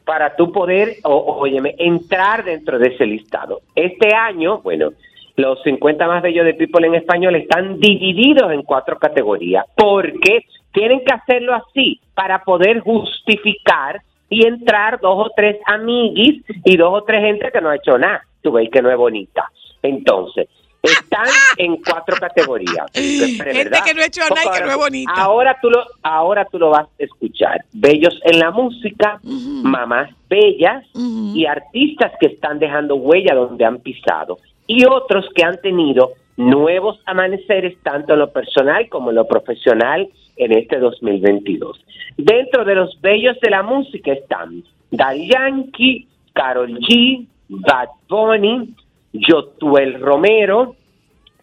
para 0.10 0.36
tú 0.36 0.52
poder, 0.52 0.98
o, 1.04 1.38
óyeme, 1.39 1.76
entrar 1.78 2.43
dentro 2.43 2.80
de 2.80 2.88
ese 2.88 3.06
listado. 3.06 3.62
Este 3.76 4.15
año, 4.15 4.60
bueno, 4.60 4.91
los 5.39 5.62
50 5.63 6.06
más 6.06 6.21
bellos 6.21 6.45
de 6.45 6.54
People 6.54 6.86
en 6.86 6.95
español 6.95 7.36
están 7.36 7.80
divididos 7.80 8.52
en 8.52 8.62
cuatro 8.63 8.99
categorías 8.99 9.65
porque 9.75 10.45
tienen 10.73 10.99
que 11.06 11.13
hacerlo 11.13 11.56
así 11.56 12.02
para 12.13 12.43
poder 12.43 12.82
justificar 12.82 14.02
y 14.30 14.45
entrar 14.45 14.99
dos 14.99 15.28
o 15.28 15.32
tres 15.36 15.58
amiguis 15.65 16.43
y 16.65 16.75
dos 16.75 16.93
o 16.93 17.04
tres 17.04 17.21
gente 17.21 17.49
que 17.52 17.62
no 17.62 17.69
ha 17.69 17.78
hecho 17.78 17.97
nada. 17.97 18.21
Tú 18.41 18.52
ves 18.52 18.69
que 18.69 18.82
no 18.82 18.91
es 18.91 18.97
bonita. 18.97 19.49
Entonces, 19.82 20.49
están 20.84 21.28
en 21.58 21.78
cuatro 21.78 22.17
categorías. 22.17 22.86
Gente 22.93 23.80
que 23.86 23.93
no 23.93 24.02
ha 24.02 24.06
hecho 24.06 24.21
nada 24.30 24.41
y 24.45 24.58
que 24.58 24.65
no 24.65 24.71
es 24.71 24.78
bonita. 24.78 25.13
Ahora 25.15 25.58
tú 25.62 25.69
lo, 25.69 25.84
ahora 26.04 26.45
tú 26.45 26.60
lo 26.60 26.69
vas 26.69 26.86
a 26.86 27.04
escuchar. 27.04 27.63
Bellos 27.73 28.19
en 28.23 28.39
la 28.39 28.52
música, 28.52 29.19
mamás 29.23 30.10
bellas 30.30 30.86
y 30.93 31.45
artistas 31.45 32.12
que 32.19 32.28
están 32.28 32.60
dejando 32.60 32.95
huella 32.95 33.34
donde 33.34 33.65
han 33.65 33.80
pisado 33.80 34.38
y 34.69 34.86
otros 34.86 35.25
que 35.34 35.43
han 35.43 35.60
tenido 35.62 36.12
nuevos 36.38 36.99
amaneceres 37.08 37.75
tanto 37.82 38.13
en 38.13 38.19
lo 38.19 38.32
personal 38.32 38.88
como 38.88 39.10
en 39.10 39.15
lo 39.15 39.27
profesional 39.27 40.08
en 40.38 40.51
este 40.51 40.77
2022. 40.77 41.84
Dentro 42.15 42.63
de 42.63 42.75
los 42.75 43.01
bellos 43.01 43.38
de 43.41 43.49
la 43.49 43.63
música 43.63 44.13
están 44.13 44.63
Daddy 44.91 45.27
Yankee, 45.27 46.08
Carol 46.34 46.79
G, 46.82 47.25
Bad 47.49 47.89
Bunny, 48.08 48.75
Yotuel 49.12 49.99
Romero, 49.99 50.75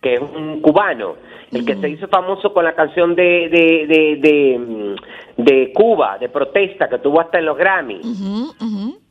que 0.00 0.14
es 0.14 0.20
un 0.20 0.60
cubano, 0.60 1.16
el 1.50 1.66
que 1.66 1.74
se 1.74 1.88
hizo 1.88 2.06
famoso 2.06 2.54
con 2.54 2.64
la 2.64 2.76
canción 2.76 3.16
de, 3.16 3.48
de, 3.48 3.86
de, 3.88 4.16
de, 4.20 4.96
de 5.36 5.72
Cuba, 5.72 6.16
de 6.18 6.28
protesta, 6.28 6.88
que 6.88 6.98
tuvo 6.98 7.20
hasta 7.20 7.40
en 7.40 7.46
los 7.46 7.58
Grammy 7.58 8.00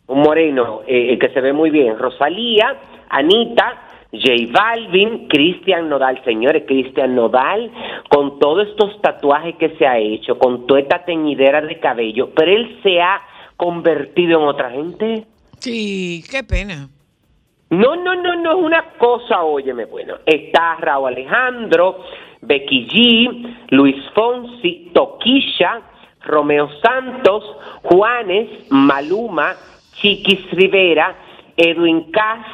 un 0.07 0.19
moreno 0.21 0.81
eh, 0.87 1.11
el 1.11 1.19
que 1.19 1.29
se 1.29 1.41
ve 1.41 1.53
muy 1.53 1.69
bien. 1.69 1.97
Rosalía, 1.97 2.77
Anita, 3.09 3.84
J 4.21 4.51
Balvin, 4.51 5.27
Cristian 5.27 5.89
Nodal, 5.89 6.23
señores, 6.23 6.63
Cristian 6.67 7.15
Nodal, 7.15 7.71
con 8.09 8.39
todos 8.39 8.67
estos 8.67 9.01
tatuajes 9.01 9.55
que 9.55 9.69
se 9.77 9.85
ha 9.85 9.97
hecho, 9.97 10.37
con 10.37 10.67
toda 10.67 10.81
esta 10.81 11.05
teñidera 11.05 11.61
de 11.61 11.79
cabello, 11.79 12.29
pero 12.35 12.51
él 12.51 12.79
se 12.83 13.01
ha 13.01 13.21
convertido 13.57 14.41
en 14.41 14.47
otra 14.47 14.71
gente. 14.71 15.25
Sí, 15.59 16.23
qué 16.29 16.43
pena. 16.43 16.89
No, 17.69 17.95
no, 17.95 18.15
no, 18.15 18.35
no 18.35 18.51
es 18.51 18.63
una 18.63 18.83
cosa, 18.97 19.43
óyeme, 19.43 19.85
bueno, 19.85 20.15
está 20.25 20.75
Raúl 20.75 21.07
Alejandro, 21.07 21.97
Becky 22.41 22.87
G, 22.87 23.55
Luis 23.69 23.95
Fonsi, 24.13 24.91
Toquilla, 24.93 25.81
Romeo 26.21 26.69
Santos, 26.81 27.43
Juanes, 27.83 28.71
Maluma, 28.71 29.55
Chiquis 29.93 30.49
Rivera, 30.51 31.15
Edwin 31.57 32.11
Cass, 32.11 32.45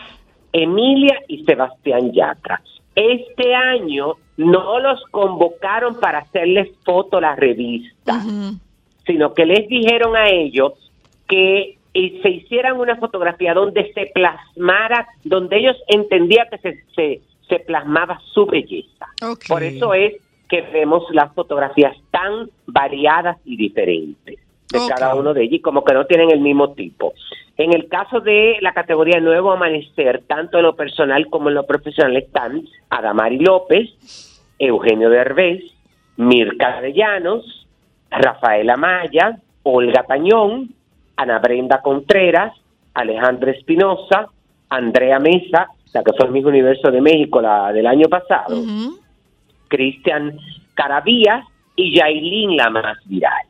Emilia 0.54 1.20
y 1.28 1.44
Sebastián 1.44 2.12
Yatra. 2.12 2.62
Este 2.96 3.56
año 3.56 4.16
no 4.38 4.80
los 4.80 5.02
convocaron 5.12 6.00
para 6.00 6.20
hacerles 6.20 6.70
foto 6.84 7.18
a 7.18 7.22
la 7.22 7.36
revista 7.36 8.22
sino 9.06 9.34
que 9.34 9.46
les 9.46 9.68
dijeron 9.68 10.16
a 10.16 10.30
ellos 10.30 10.74
que 11.28 11.78
eh, 11.94 12.20
se 12.22 12.30
hicieran 12.30 12.80
una 12.80 12.96
fotografía 12.98 13.54
donde 13.54 13.92
se 13.94 14.12
plasmara, 14.14 15.08
donde 15.24 15.58
ellos 15.58 15.78
entendían 15.88 16.48
que 16.50 16.58
se, 16.60 16.84
se, 16.96 17.22
se 17.48 17.60
plasmaba 17.60 18.20
su 18.34 18.46
belleza. 18.46 19.08
Por 19.48 19.64
eso 19.64 19.94
es 19.94 20.14
que 20.50 20.62
vemos 20.62 21.04
las 21.12 21.34
fotografías 21.34 21.96
tan 22.12 22.50
variadas 22.68 23.38
y 23.46 23.58
diferentes 23.58 24.40
de 24.72 24.80
cada 24.88 25.16
uno 25.16 25.34
de 25.34 25.44
ellos, 25.44 25.56
y 25.56 25.62
como 25.62 25.84
que 25.84 25.94
no 25.94 26.06
tienen 26.06 26.32
el 26.32 26.40
mismo 26.40 26.74
tipo. 26.74 27.14
En 27.58 27.74
el 27.74 27.88
caso 27.88 28.20
de 28.22 28.58
la 28.62 28.74
categoría 28.74 29.20
Nuevo 29.20 29.52
Amanecer, 29.52 30.24
tanto 30.28 30.58
en 30.58 30.64
lo 30.64 30.76
personal 30.76 31.28
como 31.28 31.50
en 31.50 31.56
lo 31.56 31.66
profesional 31.66 32.16
están 32.18 32.64
Adamari 32.90 33.40
López, 33.40 33.90
Eugenio 34.58 35.10
Derbez, 35.10 35.64
Mirka 36.18 36.82
de 36.82 36.94
Llanos, 36.94 37.68
Rafaela 38.10 38.78
Maya, 38.78 39.38
Olga 39.64 40.04
Tañón, 40.04 40.70
Ana 41.16 41.40
Brenda 41.40 41.82
Contreras, 41.82 42.54
Alejandra 42.94 43.52
Espinosa, 43.52 44.28
Andrea 44.70 45.20
Mesa, 45.20 45.68
la 45.94 46.04
que 46.04 46.14
fue 46.14 46.28
el 46.28 46.32
mismo 46.32 46.50
Universo 46.50 46.90
de 46.90 47.02
México 47.02 47.42
la 47.42 47.72
del 47.74 47.86
año 47.88 48.08
pasado. 48.08 48.56
Cristian 49.68 50.38
Caravías 50.74 51.46
y 51.76 51.96
Yailin 51.98 52.58
la 52.58 52.70
más 52.70 52.98
viral. 53.06 53.41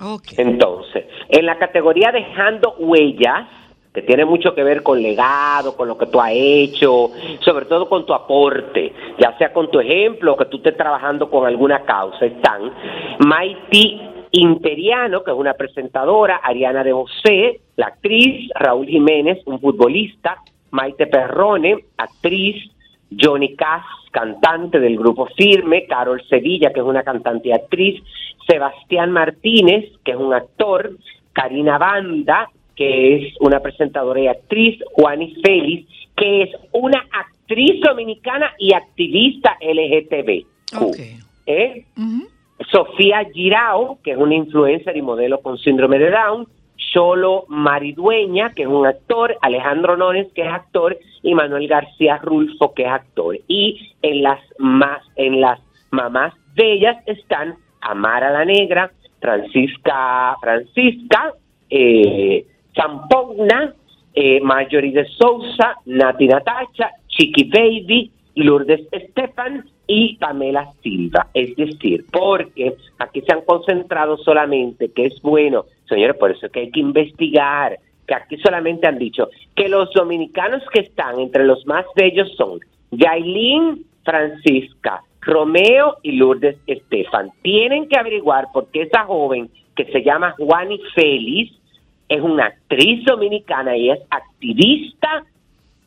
Ok. 0.00 0.38
Entonces, 0.38 1.06
en 1.28 1.46
la 1.46 1.58
categoría 1.58 2.12
dejando 2.12 2.74
huellas, 2.78 3.48
que 3.92 4.02
tiene 4.02 4.24
mucho 4.24 4.54
que 4.54 4.62
ver 4.62 4.82
con 4.82 5.02
legado, 5.02 5.76
con 5.76 5.88
lo 5.88 5.98
que 5.98 6.06
tú 6.06 6.20
has 6.20 6.30
hecho, 6.32 7.10
sobre 7.40 7.64
todo 7.64 7.88
con 7.88 8.06
tu 8.06 8.14
aporte, 8.14 8.92
ya 9.18 9.36
sea 9.38 9.52
con 9.52 9.70
tu 9.70 9.80
ejemplo 9.80 10.36
que 10.36 10.44
tú 10.44 10.58
estés 10.58 10.76
trabajando 10.76 11.28
con 11.28 11.46
alguna 11.46 11.84
causa, 11.84 12.26
están 12.26 12.72
Maiti 13.26 14.00
Interiano, 14.30 15.24
que 15.24 15.30
es 15.30 15.36
una 15.36 15.54
presentadora, 15.54 16.36
Ariana 16.36 16.84
de 16.84 16.92
José, 16.92 17.60
la 17.76 17.86
actriz, 17.86 18.50
Raúl 18.54 18.86
Jiménez, 18.86 19.38
un 19.46 19.58
futbolista, 19.58 20.36
Maite 20.70 21.06
Perrone, 21.06 21.86
actriz, 21.96 22.70
Johnny 23.10 23.54
Cass, 23.54 23.84
cantante 24.10 24.80
del 24.80 24.96
grupo 24.96 25.26
Firme, 25.36 25.86
Carol 25.86 26.22
Sevilla, 26.28 26.72
que 26.72 26.80
es 26.80 26.86
una 26.86 27.02
cantante 27.02 27.48
y 27.48 27.52
actriz, 27.52 28.02
Sebastián 28.46 29.12
Martínez, 29.12 29.92
que 30.04 30.12
es 30.12 30.16
un 30.16 30.34
actor, 30.34 30.92
Karina 31.32 31.78
Banda, 31.78 32.50
que 32.74 33.16
es 33.16 33.34
una 33.40 33.60
presentadora 33.60 34.20
y 34.20 34.28
actriz, 34.28 34.82
Juani 34.92 35.34
Félix, 35.42 35.88
que 36.16 36.42
es 36.42 36.50
una 36.72 37.04
actriz 37.12 37.80
dominicana 37.80 38.52
y 38.58 38.72
activista 38.72 39.56
LGTB. 39.60 40.46
¿Eh? 41.46 41.84
Sofía 42.70 43.24
Girao, 43.32 43.98
que 44.02 44.12
es 44.12 44.18
una 44.18 44.34
influencer 44.34 44.96
y 44.96 45.02
modelo 45.02 45.40
con 45.40 45.58
síndrome 45.58 45.98
de 45.98 46.10
Down, 46.10 46.46
Cholo 46.92 47.44
Maridueña, 47.48 48.50
que 48.54 48.62
es 48.62 48.68
un 48.68 48.86
actor, 48.86 49.36
Alejandro 49.42 49.96
Nones, 49.96 50.32
que 50.32 50.42
es 50.42 50.48
actor, 50.48 50.96
y 51.22 51.34
Manuel 51.34 51.68
García 51.68 52.18
Rulfo, 52.18 52.72
que 52.72 52.84
es 52.84 52.88
actor. 52.88 53.36
Y 53.48 53.94
en 54.02 54.22
las 54.22 54.40
más, 54.58 55.02
en 55.16 55.40
las 55.40 55.60
mamás 55.90 56.34
bellas 56.54 56.96
están 57.06 57.56
Amara 57.80 58.30
la 58.30 58.44
Negra, 58.44 58.90
Francisca, 59.20 60.36
Francisca, 60.40 61.34
eh, 61.70 62.46
Champogna, 62.72 63.74
eh, 64.14 64.40
Marjorie 64.40 64.92
de 64.92 65.06
Sousa, 65.06 65.76
Nati 65.86 66.26
Natacha, 66.26 66.90
Chiqui 67.08 67.44
Baby, 67.44 68.10
Lourdes 68.36 68.86
Estefan 68.92 69.64
y 69.86 70.16
Pamela 70.16 70.70
Silva. 70.82 71.28
Es 71.34 71.56
decir, 71.56 72.04
porque 72.12 72.74
aquí 72.98 73.20
se 73.22 73.32
han 73.32 73.42
concentrado 73.42 74.16
solamente, 74.18 74.92
que 74.92 75.06
es 75.06 75.20
bueno, 75.22 75.64
señores, 75.88 76.16
por 76.16 76.30
eso 76.30 76.46
es 76.46 76.52
que 76.52 76.60
hay 76.60 76.70
que 76.70 76.80
investigar, 76.80 77.78
que 78.06 78.14
aquí 78.14 78.36
solamente 78.38 78.86
han 78.86 78.98
dicho 78.98 79.28
que 79.54 79.68
los 79.68 79.92
dominicanos 79.92 80.62
que 80.72 80.80
están 80.80 81.18
entre 81.18 81.44
los 81.44 81.66
más 81.66 81.84
bellos 81.94 82.34
son 82.36 82.60
Yailin, 82.90 83.84
Francisca, 84.04 85.02
Romeo 85.20 85.96
y 86.02 86.12
Lourdes 86.12 86.56
Estefan. 86.66 87.30
Tienen 87.42 87.88
que 87.88 87.98
averiguar 87.98 88.46
por 88.52 88.70
qué 88.70 88.82
esa 88.82 89.04
joven 89.04 89.50
que 89.76 89.84
se 89.86 90.02
llama 90.02 90.34
Juani 90.38 90.80
Félix 90.94 91.54
es 92.08 92.22
una 92.22 92.46
actriz 92.46 93.04
dominicana 93.04 93.76
y 93.76 93.90
es 93.90 94.00
activista 94.10 95.24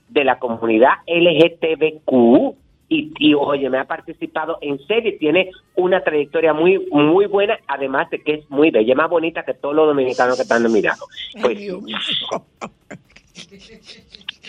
de 0.09 0.23
la 0.23 0.37
comunidad 0.37 0.91
LGTBQ 1.07 2.55
y, 2.91 3.13
y 3.19 3.33
oye, 3.33 3.69
me 3.69 3.77
ha 3.77 3.85
participado 3.85 4.57
en 4.59 4.77
serie, 4.85 5.13
tiene 5.13 5.49
una 5.75 6.03
trayectoria 6.03 6.53
muy 6.53 6.77
muy 6.91 7.25
buena, 7.25 7.57
además 7.65 8.09
de 8.09 8.21
que 8.21 8.33
es 8.33 8.49
muy 8.49 8.69
bella, 8.69 8.93
más 8.95 9.09
bonita 9.09 9.43
que 9.43 9.53
todos 9.53 9.73
los 9.73 9.87
dominicanos 9.87 10.35
que 10.35 10.41
están 10.41 10.63
nominados. 10.63 11.07
Pues, 11.41 11.57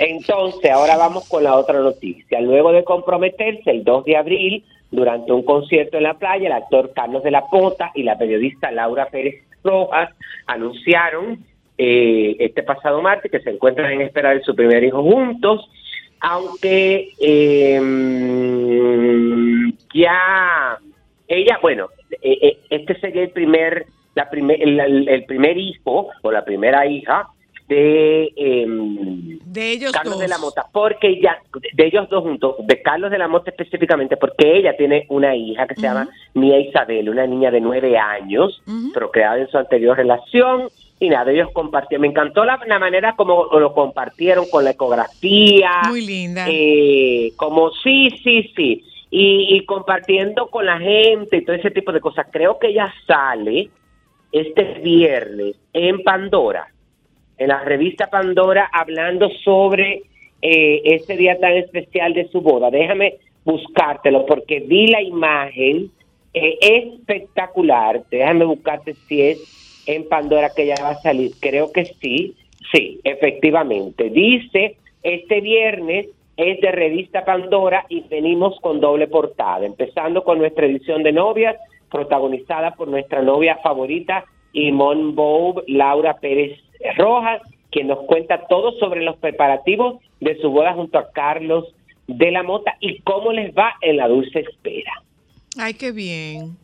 entonces, 0.00 0.70
ahora 0.72 0.96
vamos 0.96 1.28
con 1.28 1.44
la 1.44 1.56
otra 1.56 1.78
noticia. 1.78 2.40
Luego 2.40 2.72
de 2.72 2.82
comprometerse 2.82 3.70
el 3.70 3.84
2 3.84 4.04
de 4.06 4.16
abril, 4.16 4.64
durante 4.90 5.30
un 5.30 5.44
concierto 5.44 5.96
en 5.96 6.02
la 6.02 6.18
playa, 6.18 6.48
el 6.48 6.52
actor 6.52 6.92
Carlos 6.94 7.22
de 7.22 7.30
la 7.30 7.46
Pota 7.46 7.92
y 7.94 8.02
la 8.02 8.18
periodista 8.18 8.72
Laura 8.72 9.06
Pérez 9.06 9.36
Rojas 9.62 10.10
anunciaron 10.48 11.44
eh, 11.78 12.36
este 12.40 12.64
pasado 12.64 13.00
martes 13.02 13.30
que 13.30 13.40
se 13.40 13.50
encuentran 13.50 13.92
en 13.92 14.02
espera 14.02 14.30
de 14.30 14.42
su 14.42 14.56
primer 14.56 14.82
hijo 14.82 15.00
juntos, 15.02 15.70
aunque 16.22 17.10
eh, 17.20 17.80
ya 19.92 20.78
ella, 21.28 21.58
bueno, 21.60 21.88
eh, 22.22 22.38
eh, 22.42 22.58
este 22.70 22.98
sería 23.00 23.22
el 23.22 23.30
primer, 23.30 23.86
la 24.14 24.30
primer, 24.30 24.60
el, 24.62 25.24
primer 25.24 25.58
hijo 25.58 26.10
o 26.22 26.30
la 26.32 26.44
primera 26.44 26.86
hija 26.86 27.28
de 27.68 28.32
em, 28.36 29.38
De 29.44 29.72
ellos 29.72 29.92
Carlos 29.92 30.14
dos. 30.14 30.22
de 30.22 30.28
la 30.28 30.38
Mota, 30.38 30.66
porque 30.72 31.08
ella, 31.08 31.38
de 31.72 31.86
ellos 31.86 32.08
dos 32.10 32.22
juntos, 32.22 32.56
de 32.66 32.82
Carlos 32.82 33.10
de 33.10 33.18
la 33.18 33.28
Mota 33.28 33.50
específicamente, 33.50 34.16
porque 34.16 34.58
ella 34.58 34.76
tiene 34.76 35.06
una 35.08 35.34
hija 35.34 35.66
que 35.66 35.74
se 35.76 35.82
llama 35.82 36.08
Mía 36.34 36.58
Isabel, 36.60 37.08
una 37.08 37.26
niña 37.26 37.50
de 37.50 37.60
nueve 37.60 37.96
años, 37.98 38.62
Ujú. 38.66 38.92
procreada 38.92 39.38
en 39.38 39.48
su 39.48 39.56
anterior 39.58 39.96
relación, 39.96 40.68
y 41.02 41.08
nada, 41.08 41.32
ellos 41.32 41.50
compartieron, 41.52 42.02
me 42.02 42.08
encantó 42.08 42.44
la, 42.44 42.60
la 42.66 42.78
manera 42.78 43.16
como 43.16 43.46
lo 43.58 43.74
compartieron 43.74 44.46
con 44.50 44.64
la 44.64 44.70
ecografía, 44.70 45.70
Muy 45.88 46.06
linda. 46.06 46.46
eh, 46.48 47.32
como 47.36 47.70
sí, 47.72 48.10
sí, 48.22 48.50
sí, 48.54 48.84
y, 49.10 49.56
y 49.56 49.64
compartiendo 49.66 50.48
con 50.48 50.64
la 50.66 50.78
gente 50.78 51.38
y 51.38 51.44
todo 51.44 51.56
ese 51.56 51.70
tipo 51.70 51.92
de 51.92 52.00
cosas. 52.00 52.26
Creo 52.30 52.58
que 52.58 52.68
ella 52.68 52.92
sale 53.06 53.68
este 54.30 54.62
viernes 54.82 55.56
en 55.72 56.02
Pandora, 56.02 56.68
en 57.36 57.48
la 57.48 57.64
revista 57.64 58.06
Pandora, 58.08 58.70
hablando 58.72 59.28
sobre 59.44 60.02
eh, 60.40 60.82
ese 60.84 61.16
día 61.16 61.38
tan 61.40 61.52
especial 61.54 62.14
de 62.14 62.28
su 62.28 62.40
boda. 62.40 62.70
Déjame 62.70 63.16
buscártelo 63.44 64.24
porque 64.24 64.60
vi 64.60 64.86
la 64.86 65.02
imagen 65.02 65.90
eh, 66.32 66.58
espectacular. 66.60 68.02
Déjame 68.10 68.44
buscarte 68.44 68.94
si 69.08 69.20
es 69.20 69.38
en 69.86 70.08
Pandora 70.08 70.50
que 70.54 70.66
ya 70.66 70.76
va 70.82 70.90
a 70.90 71.02
salir. 71.02 71.32
Creo 71.40 71.72
que 71.72 71.86
sí, 72.00 72.34
sí, 72.72 73.00
efectivamente. 73.04 74.10
Dice, 74.10 74.76
este 75.02 75.40
viernes 75.40 76.08
es 76.36 76.60
de 76.60 76.72
revista 76.72 77.24
Pandora 77.24 77.86
y 77.88 78.00
venimos 78.02 78.58
con 78.60 78.80
doble 78.80 79.06
portada, 79.06 79.64
empezando 79.66 80.24
con 80.24 80.38
nuestra 80.38 80.66
edición 80.66 81.02
de 81.02 81.12
novias, 81.12 81.56
protagonizada 81.90 82.74
por 82.74 82.88
nuestra 82.88 83.22
novia 83.22 83.58
favorita, 83.62 84.24
Imon 84.52 85.14
Bob, 85.14 85.62
Laura 85.66 86.14
Pérez 86.18 86.58
Rojas, 86.96 87.42
quien 87.70 87.88
nos 87.88 88.00
cuenta 88.06 88.46
todo 88.48 88.72
sobre 88.72 89.02
los 89.02 89.16
preparativos 89.16 90.00
de 90.20 90.38
su 90.40 90.50
boda 90.50 90.74
junto 90.74 90.98
a 90.98 91.10
Carlos 91.10 91.74
de 92.06 92.30
la 92.30 92.42
Mota 92.42 92.76
y 92.80 93.00
cómo 93.00 93.32
les 93.32 93.54
va 93.54 93.74
en 93.80 93.96
la 93.96 94.08
dulce 94.08 94.40
espera. 94.40 95.02
Ay, 95.58 95.74
qué 95.74 95.92
bien. 95.92 96.56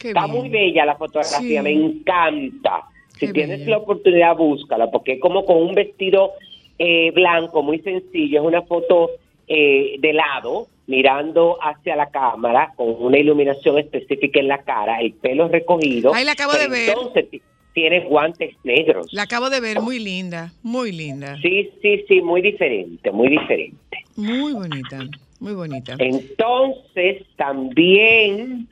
Qué 0.00 0.08
Está 0.08 0.24
bien. 0.26 0.36
muy 0.38 0.48
bella 0.48 0.84
la 0.86 0.96
fotografía, 0.96 1.60
Sí. 1.60 1.62
me 1.62 1.70
encanta. 1.72 2.84
Si 3.18 3.26
Qué 3.26 3.32
tienes 3.34 3.58
bella. 3.60 3.70
la 3.72 3.78
oportunidad, 3.78 4.34
búscala, 4.36 4.90
porque 4.90 5.12
es 5.12 5.20
como 5.20 5.44
con 5.44 5.58
un 5.58 5.74
vestido 5.74 6.32
eh, 6.78 7.10
blanco, 7.10 7.62
muy 7.62 7.78
sencillo. 7.80 8.40
Es 8.40 8.46
una 8.46 8.62
foto 8.62 9.10
eh, 9.46 9.96
de 9.98 10.12
lado, 10.14 10.68
mirando 10.86 11.58
hacia 11.62 11.94
la 11.96 12.08
cámara, 12.10 12.72
con 12.76 12.94
una 12.98 13.18
iluminación 13.18 13.78
específica 13.78 14.40
en 14.40 14.48
la 14.48 14.62
cara, 14.62 15.00
el 15.00 15.12
pelo 15.12 15.48
recogido. 15.48 16.12
Ay, 16.14 16.24
la 16.24 16.32
acabo 16.32 16.52
de 16.54 16.68
ver. 16.68 16.88
Entonces 16.88 17.28
ti- 17.30 17.42
tiene 17.74 18.00
guantes 18.00 18.54
negros. 18.64 19.12
La 19.12 19.22
acabo 19.24 19.50
de 19.50 19.60
ver, 19.60 19.80
muy 19.82 19.98
linda, 19.98 20.52
muy 20.62 20.90
linda. 20.92 21.36
Sí, 21.42 21.68
sí, 21.82 22.02
sí, 22.08 22.22
muy 22.22 22.40
diferente, 22.40 23.10
muy 23.10 23.28
diferente. 23.28 23.98
Muy 24.16 24.52
bonita, 24.54 25.00
muy 25.40 25.52
bonita. 25.52 25.96
Entonces, 25.98 27.22
también 27.36 28.66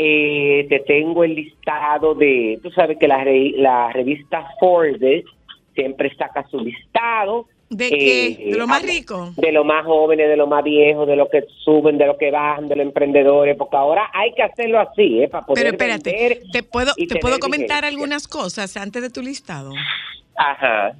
eh, 0.00 0.64
te 0.68 0.78
tengo 0.80 1.24
el 1.24 1.34
listado 1.34 2.14
de, 2.14 2.60
tú 2.62 2.70
sabes 2.70 2.96
que 2.98 3.08
la, 3.08 3.24
re- 3.24 3.52
la 3.56 3.92
revista 3.92 4.46
Forbes 4.60 5.24
siempre 5.74 6.14
saca 6.16 6.46
su 6.48 6.60
listado. 6.60 7.46
¿De 7.68 7.88
eh, 7.88 7.90
qué? 8.38 8.50
¿De 8.52 8.56
lo 8.56 8.66
más 8.66 8.80
habla 8.80 8.92
rico? 8.92 9.32
De 9.36 9.52
lo 9.52 9.64
más 9.64 9.84
jóvenes, 9.84 10.28
de 10.28 10.36
lo 10.36 10.46
más 10.46 10.64
viejos, 10.64 11.06
de 11.06 11.16
lo 11.16 11.28
que 11.28 11.44
suben, 11.64 11.98
de 11.98 12.06
lo 12.06 12.16
que 12.16 12.30
bajan, 12.30 12.68
de 12.68 12.76
los 12.76 12.86
emprendedores, 12.86 13.56
porque 13.58 13.76
ahora 13.76 14.08
hay 14.14 14.32
que 14.34 14.42
hacerlo 14.42 14.80
así, 14.80 15.20
¿eh? 15.22 15.28
Para 15.28 15.44
poder 15.44 15.64
Pero 15.64 15.76
espérate, 15.76 16.10
vender 16.12 16.42
¿te 16.52 16.62
puedo, 16.62 16.94
te 16.94 17.16
puedo 17.16 17.38
comentar 17.40 17.82
vigencia. 17.82 17.88
algunas 17.88 18.28
cosas 18.28 18.76
antes 18.76 19.02
de 19.02 19.10
tu 19.10 19.20
listado? 19.20 19.72
Ajá. 20.36 20.92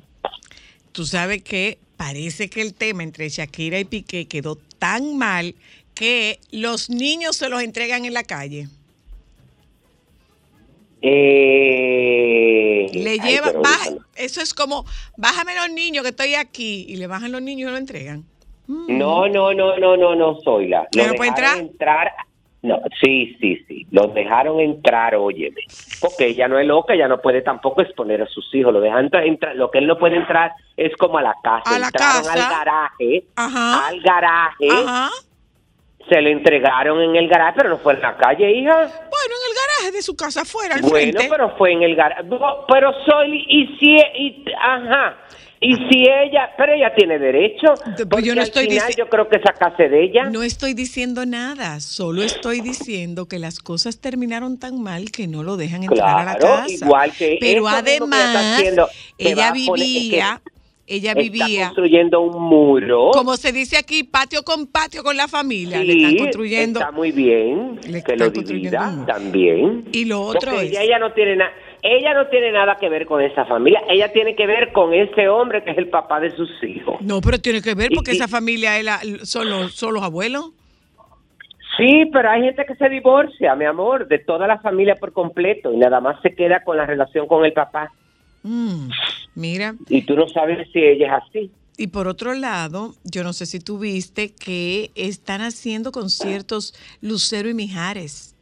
Tú 0.92 1.04
sabes 1.04 1.42
que 1.42 1.78
parece 1.96 2.50
que 2.50 2.61
el 2.61 2.74
tema 2.74 3.02
entre 3.04 3.28
Shakira 3.28 3.78
y 3.78 3.84
Piqué 3.84 4.26
quedó 4.26 4.58
tan 4.78 5.16
mal 5.16 5.54
que 5.94 6.38
los 6.52 6.90
niños 6.90 7.37
se 7.37 7.48
los 7.48 7.62
entregan 7.62 8.04
en 8.04 8.12
la 8.12 8.24
calle. 8.24 8.66
Eh, 11.00 12.87
Le 12.92 13.18
lleva, 13.18 13.52
baja- 13.52 13.90
eso 14.16 14.40
es 14.40 14.54
como, 14.54 14.84
bájame 15.16 15.54
los 15.54 15.70
niños 15.70 16.02
que 16.02 16.11
estoy 16.11 16.34
aquí, 16.34 16.84
y 16.88 16.96
le 16.96 17.06
bajan 17.06 17.32
los 17.32 17.42
niños 17.42 17.68
y 17.68 17.72
lo 17.72 17.78
entregan. 17.78 18.24
No, 18.66 19.26
no, 19.28 19.54
no, 19.54 19.76
no, 19.78 19.96
no, 19.96 20.14
no, 20.14 20.40
soy 20.40 20.68
la. 20.68 20.87
¿Ya 20.92 21.06
no 21.08 21.14
puede 21.14 21.30
entrar? 21.30 22.12
No, 22.61 22.80
sí, 23.00 23.37
sí, 23.40 23.56
sí. 23.68 23.87
Los 23.92 24.12
dejaron 24.14 24.61
entrar, 24.61 25.14
óyeme. 25.14 25.61
Porque 26.00 26.26
ella 26.26 26.48
no 26.48 26.58
es 26.58 26.66
loca, 26.66 26.92
ella 26.92 27.08
no 27.08 27.20
puede 27.20 27.40
tampoco 27.40 27.80
exponer 27.82 28.20
a 28.20 28.26
sus 28.26 28.52
hijos. 28.54 28.72
Lo 28.72 28.80
dejan 28.80 29.08
tra- 29.11 29.24
entrar. 29.26 29.54
Lo 29.56 29.70
que 29.70 29.78
él 29.78 29.87
no 29.87 29.96
puede 29.96 30.16
entrar 30.16 30.52
es 30.76 30.94
como 30.96 31.18
a 31.18 31.22
la 31.22 31.34
casa. 31.42 31.74
A 31.76 31.78
la 31.78 31.87
Entraron 31.87 32.24
casa. 32.24 32.32
al 32.32 32.50
garaje. 32.50 33.24
Ajá. 33.37 33.87
Al 33.88 34.00
garaje. 34.00 34.68
Ajá. 34.70 35.08
Se 36.11 36.20
lo 36.20 36.28
entregaron 36.30 37.00
en 37.00 37.16
el 37.16 37.28
garaje, 37.28 37.54
pero 37.58 37.68
no 37.70 37.78
fue 37.78 37.94
en 37.94 38.00
la 38.02 38.16
calle, 38.16 38.50
hija. 38.50 38.90
Garaje 39.88 39.92
de 39.96 40.03
su 40.03 40.16
casa 40.16 40.42
afuera, 40.42 40.74
al 40.77 40.83
Bueno, 40.83 40.96
frente. 41.12 41.27
pero 41.31 41.57
fue 41.57 41.72
en 41.72 41.83
el 41.83 41.94
garaje. 41.96 42.22
Pero 42.68 42.92
soy, 43.07 43.44
y 43.48 43.66
si, 43.79 43.96
y, 43.96 44.44
ajá. 44.61 45.16
Y 45.61 45.74
si 45.74 46.03
ella, 46.09 46.51
pero 46.57 46.72
ella 46.72 46.94
tiene 46.94 47.18
derecho. 47.18 47.74
Porque 48.09 48.27
yo 48.27 48.35
no 48.37 48.42
al 48.42 48.46
estoy 48.46 48.68
final 48.68 48.92
yo 48.96 49.09
creo 49.09 49.29
que 49.29 49.37
es 49.38 49.42
de 49.88 50.05
ella. 50.05 50.24
No 50.31 50.44
estoy 50.44 50.72
diciendo 50.72 51.27
nada, 51.27 51.81
solo 51.81 52.22
estoy 52.22 52.61
diciendo 52.61 53.27
que 53.27 53.40
las 53.40 53.59
cosas 53.59 54.01
terminaron 54.01 54.61
tan 54.61 54.81
mal 54.81 55.11
que 55.11 55.27
no 55.27 55.42
lo 55.42 55.57
dejan 55.57 55.83
entrar 55.83 56.16
a 56.20 56.24
la 56.24 56.37
Claro, 56.37 56.57
casa. 56.62 56.72
igual 56.72 57.12
que 57.12 57.38
Pero 57.40 57.62
mismo 57.64 57.68
que 57.70 57.74
ella 57.74 57.79
además, 57.81 58.57
haciendo, 58.57 58.88
que 59.18 59.35
ella 60.88 61.11
está 61.11 61.20
vivía, 61.22 61.66
construyendo 61.66 62.20
un 62.20 62.42
muro. 62.42 63.11
como 63.12 63.37
se 63.37 63.53
dice 63.53 63.77
aquí, 63.77 64.05
patio 64.05 64.42
con 64.42 64.66
patio 64.66 65.03
con 65.05 65.16
la 65.16 65.29
familia. 65.29 65.79
le 65.85 65.92
Sí, 65.92 66.05
están 66.05 66.16
construyendo. 66.18 66.81
está 66.81 66.92
muy 66.92 67.12
bien 67.12 67.77
le 67.87 67.90
que 68.03 68.12
están 68.12 68.18
lo 68.18 68.33
construyendo 68.33 68.70
divida 68.81 69.07
también. 69.07 69.85
Y 69.92 70.05
lo 70.07 70.20
otro 70.22 70.51
Porque 70.53 70.66
es. 70.66 70.70
ella, 70.72 70.83
ella 70.83 70.98
no 70.98 71.12
tiene 71.12 71.37
nada, 71.37 71.51
ella 71.83 72.14
no 72.14 72.27
tiene 72.29 72.51
nada 72.53 72.77
que 72.81 72.88
ver 72.88 73.07
con 73.07 73.20
esa 73.22 73.44
familia, 73.44 73.83
ella 73.88 74.12
tiene 74.12 74.35
que 74.35 74.46
ver 74.46 74.72
con 74.72 74.94
ese 74.94 75.29
hombre 75.29 75.62
que 75.62 75.70
es 75.72 75.79
el 75.79 75.88
papá 75.88 76.20
de 76.20 76.31
sus 76.35 76.51
hijos. 76.64 77.01
No, 77.03 77.20
pero 77.20 77.38
tiene 77.38 77.61
que 77.62 77.74
ver 77.74 77.90
porque 77.94 78.12
y- 78.12 78.16
esa 78.16 78.27
familia 78.29 78.79
es 78.79 78.85
la- 78.85 79.01
son, 79.24 79.48
los, 79.51 79.74
son 79.74 79.94
los 79.94 80.03
abuelos. 80.03 80.53
Sí, 81.77 82.07
pero 82.12 82.29
hay 82.31 82.42
gente 82.42 82.64
que 82.66 82.74
se 82.74 82.88
divorcia, 82.88 83.55
mi 83.55 83.64
amor, 83.64 84.09
de 84.09 84.18
toda 84.18 84.48
la 84.48 84.59
familia 84.59 84.96
por 84.96 85.12
completo 85.12 85.72
y 85.72 85.77
nada 85.77 86.01
más 86.01 86.20
se 86.22 86.35
queda 86.35 86.64
con 86.64 86.77
la 86.77 86.87
relación 86.87 87.29
con 87.29 87.44
el 87.44 87.53
papá. 87.53 87.92
Mm, 88.48 88.88
mira, 89.34 89.74
Y 89.90 90.02
tú 90.02 90.16
no 90.16 90.26
sabes 90.30 90.66
si 90.72 90.78
ella 90.78 91.06
es 91.18 91.22
así. 91.28 91.50
y 91.76 91.88
por 91.88 92.08
otro 92.08 92.32
lado, 92.32 92.94
yo 93.04 93.22
no 93.22 93.32
sé 93.34 93.44
si 93.46 93.61
tú 93.61 93.78
viste 93.78 94.34
que 94.34 94.90
están 94.94 95.42
haciendo 95.42 95.92
conciertos 95.92 96.72
Lucero 97.02 97.48
y 97.50 97.54
Mijares. 97.54 98.34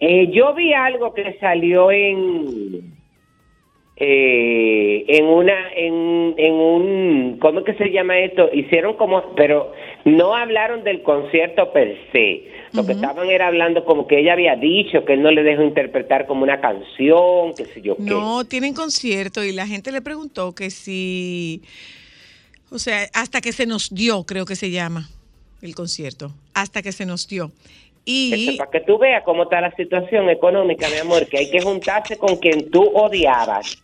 Eh, 0.00 0.30
yo 0.32 0.54
vi 0.54 0.72
algo 0.74 1.12
que 1.14 1.36
salió 1.40 1.90
en 1.90 2.94
eh, 3.96 5.04
en 5.08 5.24
una 5.24 5.72
en, 5.74 6.34
en 6.36 6.54
un 6.54 7.38
cómo 7.40 7.60
es 7.60 7.64
que 7.66 7.74
se 7.74 7.90
llama 7.90 8.16
esto 8.20 8.48
hicieron 8.52 8.94
como 8.96 9.34
pero 9.34 9.72
no 10.04 10.36
hablaron 10.36 10.84
del 10.84 11.02
concierto 11.02 11.72
per 11.72 11.96
se 12.12 12.46
lo 12.72 12.86
que 12.86 12.92
estaban 12.92 13.28
era 13.28 13.48
hablando 13.48 13.84
como 13.84 14.06
que 14.06 14.20
ella 14.20 14.34
había 14.34 14.56
dicho 14.56 15.04
que 15.04 15.14
él 15.14 15.22
no 15.22 15.30
le 15.30 15.42
dejó 15.42 15.62
interpretar 15.62 16.26
como 16.26 16.42
una 16.42 16.60
canción 16.60 17.54
qué 17.56 17.64
sé 17.64 17.82
yo 17.82 17.96
qué 17.96 18.02
No, 18.02 18.44
tienen 18.44 18.74
concierto 18.74 19.44
y 19.44 19.52
la 19.52 19.66
gente 19.66 19.92
le 19.92 20.02
preguntó 20.02 20.54
que 20.54 20.70
si, 20.70 21.62
o 22.70 22.78
sea, 22.78 23.08
hasta 23.14 23.40
que 23.40 23.52
se 23.52 23.66
nos 23.66 23.94
dio, 23.94 24.24
creo 24.24 24.44
que 24.44 24.56
se 24.56 24.70
llama 24.70 25.08
el 25.62 25.74
concierto, 25.74 26.32
hasta 26.54 26.82
que 26.82 26.92
se 26.92 27.06
nos 27.06 27.26
dio. 27.26 27.50
Eso, 28.10 28.52
Y 28.54 28.56
para 28.56 28.70
que 28.70 28.80
tú 28.80 28.96
veas 28.96 29.22
cómo 29.22 29.42
está 29.42 29.60
la 29.60 29.74
situación 29.76 30.30
económica, 30.30 30.88
mi 30.88 30.96
amor, 30.96 31.26
que 31.26 31.38
hay 31.38 31.50
que 31.50 31.60
juntarse 31.60 32.16
con 32.16 32.36
quien 32.36 32.70
tú 32.70 32.82
odiabas 32.94 33.76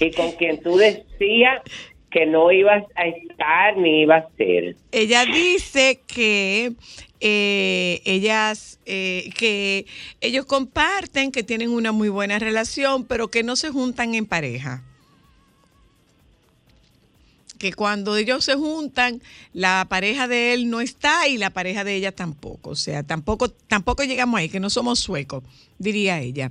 y 0.00 0.10
con 0.10 0.32
quien 0.32 0.60
tú 0.60 0.76
decías 0.76 1.62
que 2.10 2.26
no 2.26 2.50
ibas 2.50 2.84
a 2.96 3.06
estar 3.06 3.76
ni 3.76 4.02
ibas 4.02 4.24
a 4.24 4.36
ser. 4.36 4.74
ella 4.90 5.24
dice 5.24 6.00
que 6.12 6.72
eh, 7.20 8.00
ellas, 8.04 8.78
eh, 8.86 9.30
que 9.36 9.86
ellos 10.20 10.46
comparten, 10.46 11.32
que 11.32 11.42
tienen 11.42 11.70
una 11.70 11.92
muy 11.92 12.08
buena 12.08 12.38
relación, 12.38 13.04
pero 13.04 13.28
que 13.28 13.42
no 13.42 13.56
se 13.56 13.70
juntan 13.70 14.14
en 14.14 14.26
pareja. 14.26 14.82
Que 17.58 17.74
cuando 17.74 18.16
ellos 18.16 18.46
se 18.46 18.54
juntan, 18.54 19.20
la 19.52 19.86
pareja 19.90 20.28
de 20.28 20.54
él 20.54 20.70
no 20.70 20.80
está 20.80 21.28
y 21.28 21.36
la 21.36 21.50
pareja 21.50 21.84
de 21.84 21.94
ella 21.94 22.10
tampoco. 22.10 22.70
O 22.70 22.76
sea, 22.76 23.02
tampoco, 23.02 23.50
tampoco 23.50 24.02
llegamos 24.02 24.38
ahí, 24.38 24.48
que 24.48 24.60
no 24.60 24.70
somos 24.70 24.98
suecos, 24.98 25.44
diría 25.78 26.20
ella, 26.20 26.50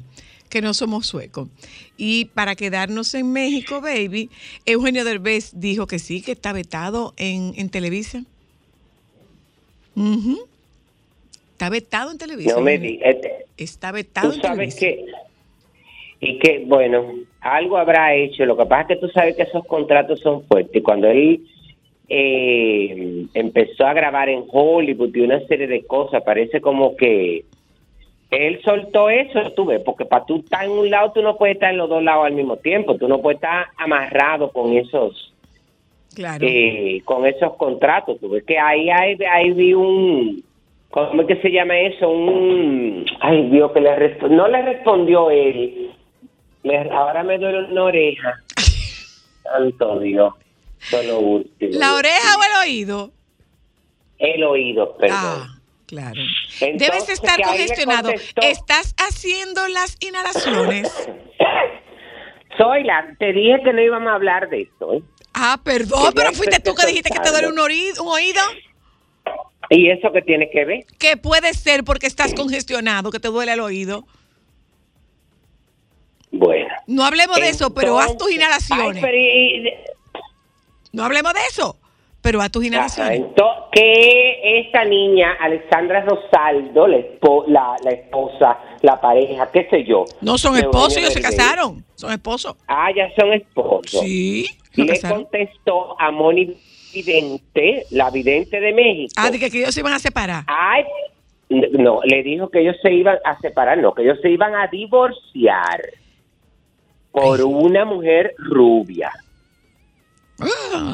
que 0.50 0.62
no 0.62 0.76
somos 0.76 1.08
suecos. 1.08 1.50
Y 1.98 2.26
para 2.26 2.56
quedarnos 2.56 3.12
en 3.16 3.32
México, 3.32 3.82
baby, 3.82 4.30
Eugenio 4.68 5.04
Derbez 5.04 5.50
dijo 5.56 5.88
que 5.88 5.98
sí, 5.98 6.22
que 6.22 6.34
está 6.34 6.54
vetado 6.54 7.16
en, 7.18 7.54
en 7.56 7.70
Televisa. 7.70 8.24
Ujú. 9.96 10.48
Está 11.60 11.70
vetado 11.70 12.10
en 12.12 12.18
Televisa. 12.18 12.56
No 12.56 12.62
me 12.62 12.78
di- 12.78 13.02
este, 13.04 13.46
Está 13.58 13.92
vetado 13.92 14.30
Tú 14.30 14.36
en 14.36 14.42
sabes 14.42 14.78
Televisa. 14.78 15.12
que, 16.22 16.26
y 16.26 16.40
que, 16.40 16.64
bueno, 16.66 17.06
algo 17.42 17.76
habrá 17.78 18.16
hecho. 18.16 18.46
Lo 18.46 18.56
que 18.56 18.66
pasa 18.66 18.84
es 18.84 18.88
que 18.88 18.96
tú 19.06 19.10
sabes 19.10 19.36
que 19.36 19.42
esos 19.44 19.66
contratos 19.66 20.22
son 20.22 20.44
fuertes. 20.46 20.82
Cuando 20.82 21.10
él 21.10 21.42
eh, 22.08 23.26
empezó 23.34 23.86
a 23.86 23.94
grabar 23.94 24.30
en 24.30 24.46
Hollywood 24.50 25.14
y 25.14 25.20
una 25.20 25.46
serie 25.48 25.68
de 25.68 25.84
cosas, 25.86 26.24
parece 26.24 26.62
como 26.62 26.96
que 26.96 27.44
él 28.32 28.62
soltó 28.64 29.10
eso, 29.10 29.52
tú 29.52 29.66
ves, 29.66 29.82
porque 29.84 30.06
para 30.06 30.24
tú 30.26 30.38
estar 30.38 30.64
en 30.64 30.72
un 30.72 30.90
lado, 30.90 31.12
tú 31.12 31.22
no 31.22 31.36
puedes 31.36 31.56
estar 31.56 31.72
en 31.72 31.78
los 31.78 31.90
dos 31.90 32.02
lados 32.02 32.26
al 32.26 32.36
mismo 32.36 32.56
tiempo. 32.56 32.96
Tú 32.96 33.10
no 33.10 33.20
puedes 33.22 33.36
estar 33.36 33.66
amarrado 33.76 34.50
con 34.54 34.78
esos 34.78 35.34
Claro. 36.16 36.46
eh, 36.50 37.02
con 37.04 37.26
esos 37.26 37.54
contratos. 37.58 38.18
Tú 38.22 38.30
ves 38.30 38.44
que 38.46 38.58
ahí, 38.58 38.90
ahí, 38.90 39.18
ahí 39.30 39.52
vi 39.52 39.74
un, 39.74 40.42
¿cómo 40.90 41.22
es 41.22 41.28
que 41.28 41.42
se 41.42 41.50
llama 41.52 41.78
eso? 41.80 42.10
Un, 42.10 43.06
ay 43.22 43.50
Dios, 43.50 43.72
que 43.74 43.82
le 43.82 43.96
resp- 43.96 44.30
no 44.30 44.48
le 44.48 44.62
respondió 44.64 45.30
él. 45.32 45.92
Le- 46.64 46.92
ahora 46.92 47.24
me 47.24 47.38
duele 47.38 47.66
una 47.72 47.84
oreja. 47.86 48.34
Santo 49.44 50.00
Dios. 50.00 50.34
Eso 50.82 51.00
es 51.02 51.08
lo 51.08 51.20
último. 51.20 51.72
¿La 51.74 51.96
oreja 51.96 52.38
o 52.38 52.44
el 52.64 52.68
oído? 52.70 53.12
El 54.18 54.44
oído, 54.44 54.96
perdón. 54.98 55.18
Ah, 55.22 55.48
claro. 55.88 56.22
Entonces, 56.62 56.78
Debes 56.90 57.10
estar 57.10 57.42
congestionado. 57.42 58.12
¿Estás 58.42 58.94
haciendo 58.98 59.68
las 59.70 59.98
inhalaciones? 60.02 61.10
Zoila, 62.58 63.16
te 63.20 63.32
dije 63.32 63.62
que 63.64 63.74
no 63.74 63.82
íbamos 63.82 64.10
a 64.10 64.16
hablar 64.16 64.50
de 64.50 64.64
esto. 64.64 64.94
¿eh? 64.94 65.02
Ah, 65.34 65.60
perdón, 65.64 66.08
Que 66.10 66.16
pero 66.16 66.32
fuiste 66.34 66.60
tú 66.60 66.74
que 66.76 66.86
dijiste 66.88 67.10
que 67.10 67.20
te 67.20 67.30
duele 67.32 67.48
un 67.48 67.60
oído. 67.60 68.42
¿Y 69.70 69.90
eso 69.92 70.12
qué 70.12 70.22
tiene 70.22 70.50
que 70.50 70.66
ver? 70.66 70.86
Que 70.98 71.16
puede 71.18 71.54
ser 71.54 71.84
porque 71.84 72.08
estás 72.08 72.34
congestionado, 72.34 73.12
que 73.12 73.20
te 73.20 73.28
duele 73.28 73.54
el 73.54 73.60
oído. 73.60 74.06
Bueno. 76.32 76.68
No 76.88 77.04
hablemos 77.06 77.40
de 77.40 77.50
eso, 77.50 77.74
pero 77.74 78.00
haz 78.00 78.18
tus 78.18 78.32
inhalaciones. 78.32 78.96
Ay, 78.98 79.02
pero 79.02 79.18
y- 79.18 79.74
No 80.92 81.04
hablemos 81.06 81.34
de 81.34 81.40
eso, 81.50 81.78
pero 82.22 82.42
haz 82.42 82.52
tus 82.52 82.64
inhalaciones. 82.66 83.20
entonces, 83.20 83.64
que 83.72 84.60
esta 84.62 84.86
niña, 84.86 85.34
Alexandra 85.40 86.02
Rosaldo, 86.02 86.88
la, 86.88 86.98
espo- 86.98 87.46
la, 87.48 87.76
la 87.84 87.92
esposa, 87.92 88.60
la 88.82 89.00
pareja, 89.00 89.50
qué 89.52 89.68
sé 89.70 89.84
yo. 89.86 90.06
No 90.22 90.38
son 90.38 90.58
esposos, 90.58 90.98
ellos 90.98 91.14
se 91.14 91.22
casaron. 91.22 91.84
Son 91.96 92.12
esposos. 92.12 92.56
Ah, 92.68 92.90
ya 92.96 93.10
son 93.16 93.34
esposos. 93.34 94.02
Sí, 94.02 94.46
se 94.74 94.82
Le 94.84 94.88
casaron. 94.94 95.24
contestó 95.24 96.00
a 96.00 96.12
Moni 96.12 96.56
Vidente, 96.94 97.86
la 97.92 98.10
vidente 98.10 98.60
de 98.60 98.74
México. 98.74 99.14
Ah, 99.18 99.30
de 99.32 99.40
que, 99.40 99.50
que 99.50 99.60
ellos 99.60 99.74
se 99.74 99.80
iban 99.82 99.94
a 99.94 100.00
separar. 100.00 100.44
Ay, 100.48 100.84
no, 101.50 102.00
le 102.04 102.22
dijo 102.24 102.50
que 102.50 102.60
ellos 102.62 102.76
se 102.82 102.92
iban 102.92 103.18
a 103.26 103.40
separar, 103.40 103.78
no, 103.78 103.94
que 103.94 104.04
ellos 104.04 104.20
se 104.22 104.30
iban 104.30 104.56
a 104.56 104.68
divorciar 104.68 105.82
por 107.12 107.42
una 107.42 107.86
mujer 107.86 108.34
rubia, 108.38 109.12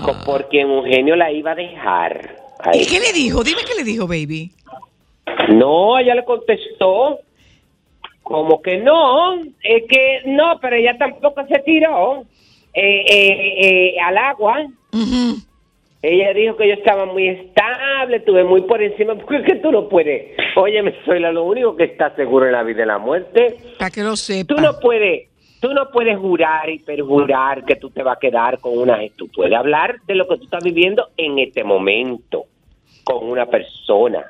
co- 0.06 0.24
por 0.26 0.48
quien 0.50 0.70
Eugenio 0.72 1.16
la 1.16 1.32
iba 1.32 1.52
a 1.52 1.56
dejar. 1.56 2.36
¿Y 2.74 2.86
qué 2.86 3.00
le 3.00 3.12
dijo? 3.14 3.44
Dime 3.44 3.62
qué 3.68 3.76
le 3.76 3.84
dijo, 3.84 4.08
baby. 4.08 4.52
No, 5.50 6.00
ella 6.00 6.16
le 6.16 6.24
contestó 6.24 7.20
como 8.24 8.62
que 8.62 8.78
no, 8.78 9.36
es 9.36 9.84
que 9.90 10.22
no, 10.26 10.58
pero 10.62 10.76
ella 10.78 10.98
tampoco 10.98 11.46
se 11.48 11.60
tiró 11.60 12.22
eh, 12.74 13.06
eh, 13.08 13.56
eh, 13.94 14.00
al 14.00 14.18
agua. 14.18 14.66
Ujú. 14.94 15.38
Ella 16.08 16.34
dijo 16.34 16.56
que 16.56 16.68
yo 16.68 16.76
estaba 16.76 17.06
muy 17.06 17.28
estable, 17.30 18.18
estuve 18.18 18.44
muy 18.44 18.62
por 18.62 18.80
encima, 18.82 19.16
porque 19.16 19.38
es 19.38 19.44
que 19.46 19.56
tú 19.56 19.72
no 19.72 19.90
puedes. 19.90 20.34
Óyeme, 20.56 20.94
soy 21.04 21.20
la- 21.20 21.32
lo 21.32 21.46
único 21.46 21.76
que 21.76 21.86
está 21.86 22.16
seguro 22.16 22.46
en 22.46 22.52
la 22.52 22.62
vida 22.62 22.84
y 22.84 22.86
la 22.86 23.00
muerte. 23.00 23.58
Para 23.80 23.90
que 23.90 24.04
lo 24.04 24.16
sepa. 24.16 24.54
Tú 24.54 24.62
no 24.62 24.80
puedes, 24.80 25.30
tú 25.60 25.74
no 25.74 25.90
puedes 25.90 26.16
jurar 26.20 26.70
y 26.70 26.78
perjurar 26.78 27.66
que 27.66 27.76
tú 27.78 27.90
te 27.90 28.04
vas 28.04 28.18
a 28.18 28.20
quedar 28.20 28.60
con 28.60 28.78
una 28.78 28.98
gente. 28.98 29.16
Tú 29.18 29.28
puedes 29.30 29.54
hablar 29.58 29.96
de 30.06 30.14
lo 30.14 30.28
que 30.28 30.38
tú 30.38 30.44
estás 30.44 30.64
viviendo 30.64 31.10
en 31.18 31.40
este 31.40 31.64
momento 31.64 32.44
con 33.04 33.28
una 33.28 33.48
persona 33.48 34.26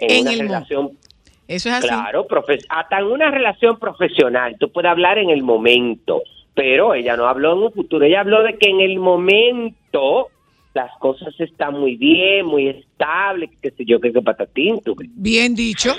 en, 0.00 0.10
En 0.10 0.20
una 0.22 0.32
el 0.32 0.38
relación 0.40 0.90
Eso 1.46 1.68
es 1.68 1.74
así. 1.74 1.88
Claro, 1.88 2.26
hasta 2.70 2.98
en 3.00 3.04
una 3.04 3.30
relación 3.30 3.78
profesional, 3.78 4.56
tú 4.58 4.70
puedes 4.72 4.90
hablar 4.90 5.18
en 5.18 5.28
el 5.28 5.42
momento, 5.42 6.22
pero 6.54 6.94
ella 6.94 7.16
no 7.18 7.26
habló 7.26 7.52
en 7.52 7.58
un 7.64 7.72
futuro, 7.72 8.04
ella 8.06 8.20
habló 8.20 8.42
de 8.42 8.56
que 8.56 8.70
en 8.70 8.80
el 8.80 8.98
momento 8.98 10.28
las 10.74 10.90
cosas 10.98 11.34
están 11.38 11.78
muy 11.78 11.96
bien, 11.96 12.46
muy 12.46 12.68
estables, 12.68 13.50
qué 13.60 13.70
sé 13.70 13.84
yo, 13.84 14.00
qué 14.00 14.10
patatín, 14.12 14.80
tú. 14.80 14.96
Bien 15.14 15.54
dicho. 15.54 15.94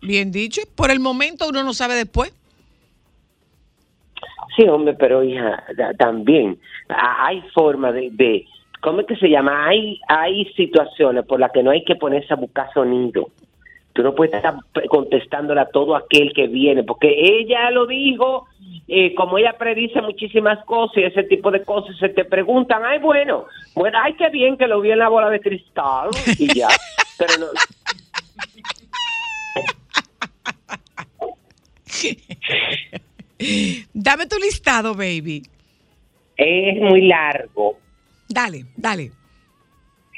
Bien 0.00 0.30
dicho. 0.30 0.62
Por 0.74 0.90
el 0.90 1.00
momento 1.00 1.48
uno 1.48 1.64
no 1.64 1.72
sabe 1.72 1.94
después. 1.94 2.32
Sí, 4.56 4.68
hombre, 4.68 4.94
pero 4.94 5.24
hija, 5.24 5.64
también 5.98 6.58
hay 6.88 7.42
forma 7.52 7.90
de, 7.90 8.10
de, 8.12 8.46
¿cómo 8.80 9.00
es 9.00 9.06
que 9.06 9.16
se 9.16 9.28
llama? 9.28 9.66
Hay, 9.66 10.00
hay 10.06 10.44
situaciones 10.54 11.26
por 11.26 11.40
las 11.40 11.50
que 11.50 11.62
no 11.62 11.72
hay 11.72 11.84
que 11.84 11.96
ponerse 11.96 12.32
a 12.32 12.36
buscar 12.36 12.72
sonido. 12.72 13.30
Tú 13.94 14.02
no 14.02 14.14
puedes 14.14 14.34
estar 14.34 14.56
contestándole 14.88 15.60
a 15.60 15.68
todo 15.68 15.94
aquel 15.94 16.32
que 16.34 16.48
viene, 16.48 16.82
porque 16.82 17.14
ella 17.16 17.70
lo 17.70 17.86
dijo, 17.86 18.48
eh, 18.88 19.14
como 19.14 19.38
ella 19.38 19.56
predice 19.56 20.02
muchísimas 20.02 20.64
cosas 20.64 20.96
y 20.96 21.04
ese 21.04 21.22
tipo 21.22 21.52
de 21.52 21.62
cosas, 21.62 21.96
se 21.98 22.08
te 22.08 22.24
preguntan, 22.24 22.84
ay, 22.84 22.98
bueno, 22.98 23.46
bueno, 23.76 23.96
ay, 24.02 24.14
qué 24.14 24.30
bien 24.30 24.56
que 24.56 24.66
lo 24.66 24.80
vi 24.80 24.90
en 24.90 24.98
la 24.98 25.08
bola 25.08 25.30
de 25.30 25.38
cristal 25.38 26.10
y 26.38 26.52
ya, 26.58 26.66
pero 27.18 27.34
no. 27.38 27.46
Dame 33.94 34.26
tu 34.26 34.36
listado, 34.38 34.94
baby. 34.94 35.44
es 36.36 36.80
muy 36.80 37.02
largo. 37.02 37.78
Dale, 38.28 38.64
dale. 38.76 39.12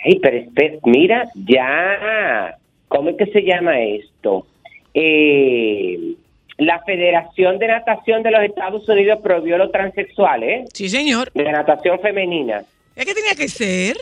Ay, 0.02 0.18
pero 0.20 0.38
espera, 0.38 0.78
mira, 0.84 1.28
ya, 1.34 2.56
¿cómo 2.88 3.10
es 3.10 3.16
que 3.16 3.26
se 3.26 3.42
llama 3.42 3.80
esto? 3.80 4.46
Eh, 4.94 6.14
la 6.58 6.82
Federación 6.84 7.58
de 7.58 7.66
Natación 7.68 8.22
de 8.22 8.30
los 8.30 8.42
Estados 8.42 8.88
Unidos 8.88 9.20
prohibió 9.22 9.58
los 9.58 9.70
transexuales, 9.70 10.64
¿eh? 10.64 10.68
Sí, 10.72 10.88
señor. 10.88 11.30
de 11.32 11.44
natación 11.44 12.00
femenina. 12.00 12.62
Es 12.94 13.04
que 13.04 13.14
tenía 13.14 13.34
que 13.36 13.48
ser. 13.48 13.96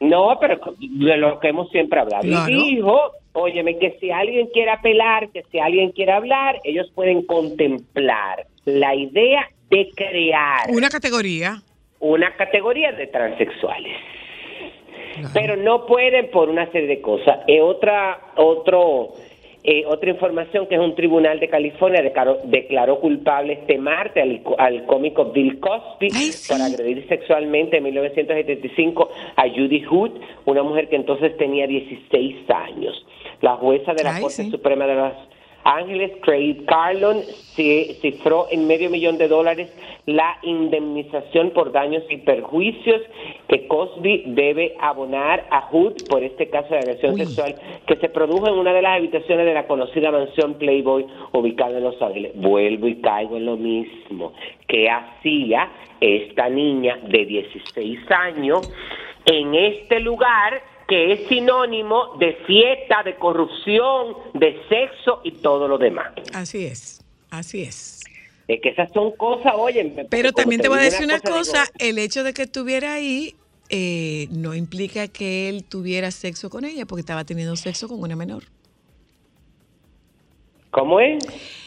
No, 0.00 0.36
pero 0.40 0.58
de 0.80 1.16
lo 1.16 1.38
que 1.38 1.48
hemos 1.48 1.70
siempre 1.70 2.00
hablado. 2.00 2.22
Claro. 2.24 2.50
Y 2.52 2.74
dijo, 2.74 2.98
óyeme, 3.34 3.78
que 3.78 3.96
si 4.00 4.10
alguien 4.10 4.48
quiere 4.48 4.72
apelar, 4.72 5.28
que 5.30 5.44
si 5.52 5.60
alguien 5.60 5.92
quiere 5.92 6.10
hablar, 6.10 6.58
ellos 6.64 6.90
pueden 6.92 7.24
contemplar 7.24 8.46
la 8.64 8.96
idea 8.96 9.48
de 9.70 9.88
crear 9.94 10.68
Una 10.70 10.88
categoría. 10.90 11.62
una 12.00 12.34
categoría 12.34 12.90
de 12.92 13.06
transexuales. 13.06 13.96
Pero 15.32 15.56
no 15.56 15.86
pueden 15.86 16.30
por 16.30 16.48
una 16.48 16.70
serie 16.70 16.88
de 16.88 17.00
cosas. 17.00 17.40
Eh, 17.46 17.60
otra, 17.60 18.32
otro, 18.36 19.12
eh, 19.64 19.84
otra 19.86 20.10
información 20.10 20.66
que 20.66 20.74
es 20.74 20.80
un 20.80 20.94
tribunal 20.94 21.40
de 21.40 21.48
California 21.48 22.02
declaró, 22.02 22.38
declaró 22.44 23.00
culpable 23.00 23.54
este 23.54 23.78
martes 23.78 24.22
al, 24.22 24.42
al 24.58 24.86
cómico 24.86 25.26
Bill 25.26 25.60
Cosby 25.60 26.08
Ay, 26.14 26.32
sí. 26.32 26.52
por 26.52 26.60
agredir 26.60 27.06
sexualmente 27.08 27.76
en 27.78 27.84
1975 27.84 29.10
a 29.36 29.48
Judy 29.48 29.82
Hood, 29.82 30.12
una 30.46 30.62
mujer 30.62 30.88
que 30.88 30.96
entonces 30.96 31.36
tenía 31.36 31.66
16 31.66 32.50
años. 32.50 33.06
La 33.40 33.56
jueza 33.56 33.92
de 33.94 34.04
la 34.04 34.16
Ay, 34.16 34.22
Corte 34.22 34.44
sí. 34.44 34.50
Suprema 34.50 34.86
de 34.86 34.94
Los 34.94 35.12
Ángeles, 35.64 36.12
Craig 36.22 36.64
Carlon, 36.66 37.18
ci- 37.56 37.94
cifró 38.00 38.46
en 38.50 38.66
medio 38.66 38.90
millón 38.90 39.18
de 39.18 39.28
dólares 39.28 39.70
la 40.06 40.36
indemnización 40.42 41.50
por 41.50 41.70
daños 41.70 42.02
y 42.10 42.16
perjuicios 42.18 43.00
que 43.48 43.68
Cosby 43.68 44.24
debe 44.28 44.74
abonar 44.80 45.46
a 45.50 45.60
Hood 45.70 46.08
por 46.08 46.24
este 46.24 46.48
caso 46.50 46.70
de 46.70 46.78
agresión 46.80 47.14
Uy. 47.14 47.20
sexual 47.24 47.54
que 47.86 47.96
se 47.96 48.08
produjo 48.08 48.48
en 48.48 48.54
una 48.54 48.72
de 48.72 48.82
las 48.82 48.96
habitaciones 48.96 49.46
de 49.46 49.54
la 49.54 49.66
conocida 49.68 50.10
mansión 50.10 50.54
Playboy 50.54 51.06
ubicada 51.32 51.78
en 51.78 51.84
Los 51.84 52.00
Ángeles. 52.02 52.32
Vuelvo 52.34 52.88
y 52.88 52.96
caigo 53.00 53.36
en 53.36 53.46
lo 53.46 53.56
mismo. 53.56 54.32
que 54.66 54.88
hacía 54.88 55.68
esta 56.00 56.48
niña 56.48 56.98
de 57.06 57.26
16 57.26 58.10
años 58.10 58.72
en 59.26 59.54
este 59.54 60.00
lugar 60.00 60.62
que 60.88 61.12
es 61.12 61.28
sinónimo 61.28 62.16
de 62.18 62.34
fiesta, 62.46 63.02
de 63.02 63.16
corrupción, 63.16 64.16
de 64.34 64.60
sexo 64.68 65.20
y 65.24 65.32
todo 65.32 65.68
lo 65.68 65.78
demás. 65.78 66.12
Así 66.34 66.64
es, 66.64 67.04
así 67.30 67.62
es. 67.62 68.00
Es 68.48 68.60
que 68.60 68.70
esas 68.70 68.92
son 68.92 69.12
cosas, 69.12 69.54
oye. 69.56 70.06
Pero 70.10 70.32
también 70.32 70.60
te 70.60 70.68
voy 70.68 70.78
a 70.78 70.82
decir 70.82 71.04
una 71.04 71.20
cosa, 71.20 71.64
digo, 71.78 71.90
el 71.90 71.98
hecho 71.98 72.24
de 72.24 72.34
que 72.34 72.42
estuviera 72.42 72.94
ahí 72.94 73.34
eh, 73.70 74.28
no 74.30 74.54
implica 74.54 75.08
que 75.08 75.48
él 75.48 75.64
tuviera 75.64 76.10
sexo 76.10 76.50
con 76.50 76.64
ella, 76.64 76.84
porque 76.84 77.00
estaba 77.00 77.24
teniendo 77.24 77.56
sexo 77.56 77.88
con 77.88 78.00
una 78.00 78.16
menor. 78.16 78.44
¿Cómo 80.70 81.00
es? 81.00 81.24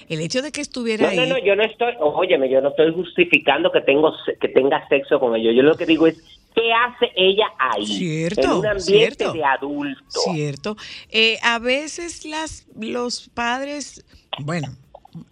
El 0.10 0.20
hecho 0.20 0.42
de 0.42 0.52
que 0.52 0.62
estuviera 0.62 1.08
No, 1.08 1.16
no, 1.16 1.22
ahí... 1.22 1.30
no, 1.30 1.38
yo 1.38 1.56
no 1.56 1.64
estoy, 1.64 1.94
óyeme, 2.00 2.50
yo 2.50 2.62
no 2.62 2.70
estoy 2.70 2.94
justificando 2.94 3.72
que 3.72 3.82
tengo 3.82 4.14
que 4.40 4.48
tenga 4.50 4.88
sexo 4.88 5.20
con 5.20 5.36
ellos. 5.36 5.56
Yo 5.56 5.64
lo 5.64 5.76
que 5.76 5.86
digo 5.86 6.08
es, 6.08 6.18
¿qué 6.56 6.72
hace 6.74 7.12
ella 7.16 7.46
ahí? 7.60 7.86
Cierto, 7.86 8.42
En 8.42 8.52
un 8.52 8.66
ambiente 8.66 8.82
cierto. 8.84 9.34
de 9.34 9.44
adulto. 9.44 10.04
Cierto. 10.34 10.78
Eh, 11.10 11.38
a 11.44 11.60
veces 11.60 12.26
las 12.26 12.66
los 12.80 13.30
padres, 13.30 14.04
bueno, 14.40 14.70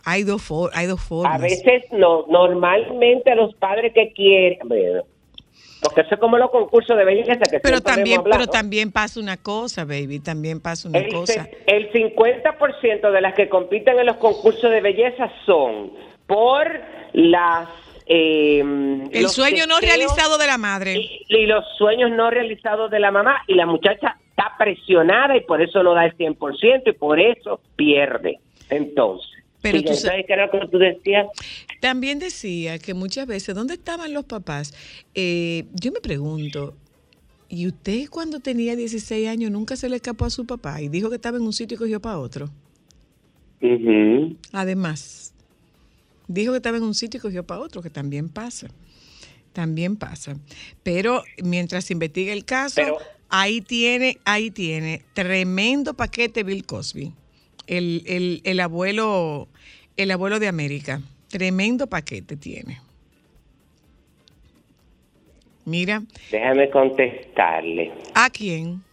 hay 0.05 0.23
dos, 0.23 0.41
for- 0.41 0.71
hay 0.73 0.85
dos 0.87 1.01
formas. 1.01 1.35
A 1.35 1.37
veces 1.39 1.83
no, 1.91 2.25
normalmente 2.27 3.33
los 3.35 3.53
padres 3.55 3.93
que 3.93 4.13
quieren, 4.13 4.59
bueno, 4.65 5.03
porque 5.81 6.01
eso 6.01 6.15
es 6.15 6.19
como 6.21 6.37
los 6.37 6.49
concursos 6.51 6.97
de 6.97 7.03
belleza 7.03 7.33
que 7.51 7.59
pero 7.59 7.81
también, 7.81 8.21
pero 8.23 8.47
también 8.47 8.91
pasa 8.91 9.19
una 9.19 9.35
cosa, 9.37 9.83
baby, 9.83 10.19
también 10.19 10.61
pasa 10.61 10.87
una 10.87 10.99
el, 10.99 11.11
cosa. 11.13 11.49
el 11.67 11.91
50% 11.91 13.11
de 13.11 13.21
las 13.21 13.33
que 13.33 13.49
compiten 13.49 13.99
en 13.99 14.05
los 14.05 14.15
concursos 14.17 14.71
de 14.71 14.79
belleza 14.81 15.29
son 15.45 15.91
por 16.27 16.65
las... 17.13 17.67
eh, 18.05 18.59
El 19.11 19.27
sueño 19.29 19.65
no 19.67 19.79
realizado 19.79 20.37
de 20.37 20.47
la 20.47 20.57
madre. 20.57 20.95
y, 20.97 21.25
y 21.29 21.45
los 21.45 21.63
sueños 21.77 22.11
no 22.11 22.29
realizados 22.29 22.89
de 22.91 22.99
la 22.99 23.11
mamá 23.11 23.37
y 23.47 23.55
la 23.55 23.65
muchacha 23.65 24.17
está 24.29 24.51
presionada 24.57 25.37
y 25.37 25.41
por 25.41 25.61
eso 25.61 25.83
no 25.83 25.93
da 25.93 26.05
el 26.05 26.15
100% 26.17 26.83
y 26.87 26.91
por 26.93 27.19
eso 27.19 27.59
pierde. 27.75 28.39
Entonces, 28.69 29.29
Pero 29.61 29.81
tú 29.81 29.93
sa- 29.93 30.15
Entonces, 30.15 30.25
¿qué 30.27 30.33
era 30.33 30.45
lo 30.47 30.51
que 30.51 30.67
tú 30.67 30.77
decías? 30.79 31.27
También 31.79 32.19
decía 32.19 32.79
que 32.79 32.93
muchas 32.93 33.27
veces, 33.27 33.53
¿dónde 33.55 33.75
estaban 33.75 34.13
los 34.13 34.25
papás? 34.25 34.73
Eh, 35.13 35.65
yo 35.73 35.91
me 35.91 35.99
pregunto, 36.01 36.73
¿y 37.49 37.67
usted 37.67 38.09
cuando 38.09 38.39
tenía 38.39 38.75
16 38.75 39.27
años 39.27 39.51
nunca 39.51 39.75
se 39.75 39.89
le 39.89 39.97
escapó 39.97 40.25
a 40.25 40.29
su 40.29 40.45
papá 40.47 40.81
y 40.81 40.89
dijo 40.89 41.09
que 41.09 41.15
estaba 41.17 41.37
en 41.37 41.43
un 41.43 41.53
sitio 41.53 41.75
y 41.75 41.77
cogió 41.77 41.99
para 42.01 42.17
otro? 42.19 42.49
Además, 44.51 45.32
dijo 46.33 46.51
que 46.51 46.57
estaba 46.57 46.77
en 46.77 46.83
un 46.83 46.93
sitio 46.95 47.17
y 47.17 47.21
cogió 47.21 47.45
para 47.45 47.61
otro, 47.61 47.81
que 47.81 47.89
también 47.89 48.29
pasa. 48.29 48.67
También 49.53 49.95
pasa. 49.97 50.35
Pero 50.83 51.23
mientras 51.43 51.85
se 51.85 51.93
investiga 51.93 52.33
el 52.33 52.43
caso, 52.45 52.75
Pero- 52.75 52.97
ahí 53.29 53.61
tiene, 53.61 54.17
ahí 54.25 54.49
tiene 54.51 55.03
tremendo 55.13 55.93
paquete 55.93 56.43
Bill 56.43 56.65
Cosby. 56.65 57.11
El, 57.67 58.03
el, 58.07 58.41
el 58.43 58.59
abuelo, 58.59 59.47
el 59.95 60.11
abuelo 60.11 60.39
de 60.39 60.47
América. 60.47 61.01
Tremendo 61.29 61.87
paquete 61.87 62.35
tiene. 62.35 62.79
Mira, 65.65 66.03
Déjame 66.31 66.69
contestarle. 66.69 67.91
¿a 68.13 68.29
quién? 68.29 68.83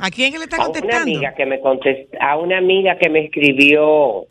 ¿A 0.00 0.10
quién 0.10 0.32
que 0.32 0.38
le 0.38 0.44
está 0.44 0.56
a 0.56 0.60
una 0.68 0.80
contestando? 0.80 1.02
amiga 1.02 1.34
que 1.34 1.46
me 1.46 1.60
a 2.20 2.36
una 2.38 2.58
amiga 2.58 2.98
que 2.98 3.08
me 3.08 3.24
escribió 3.26 4.26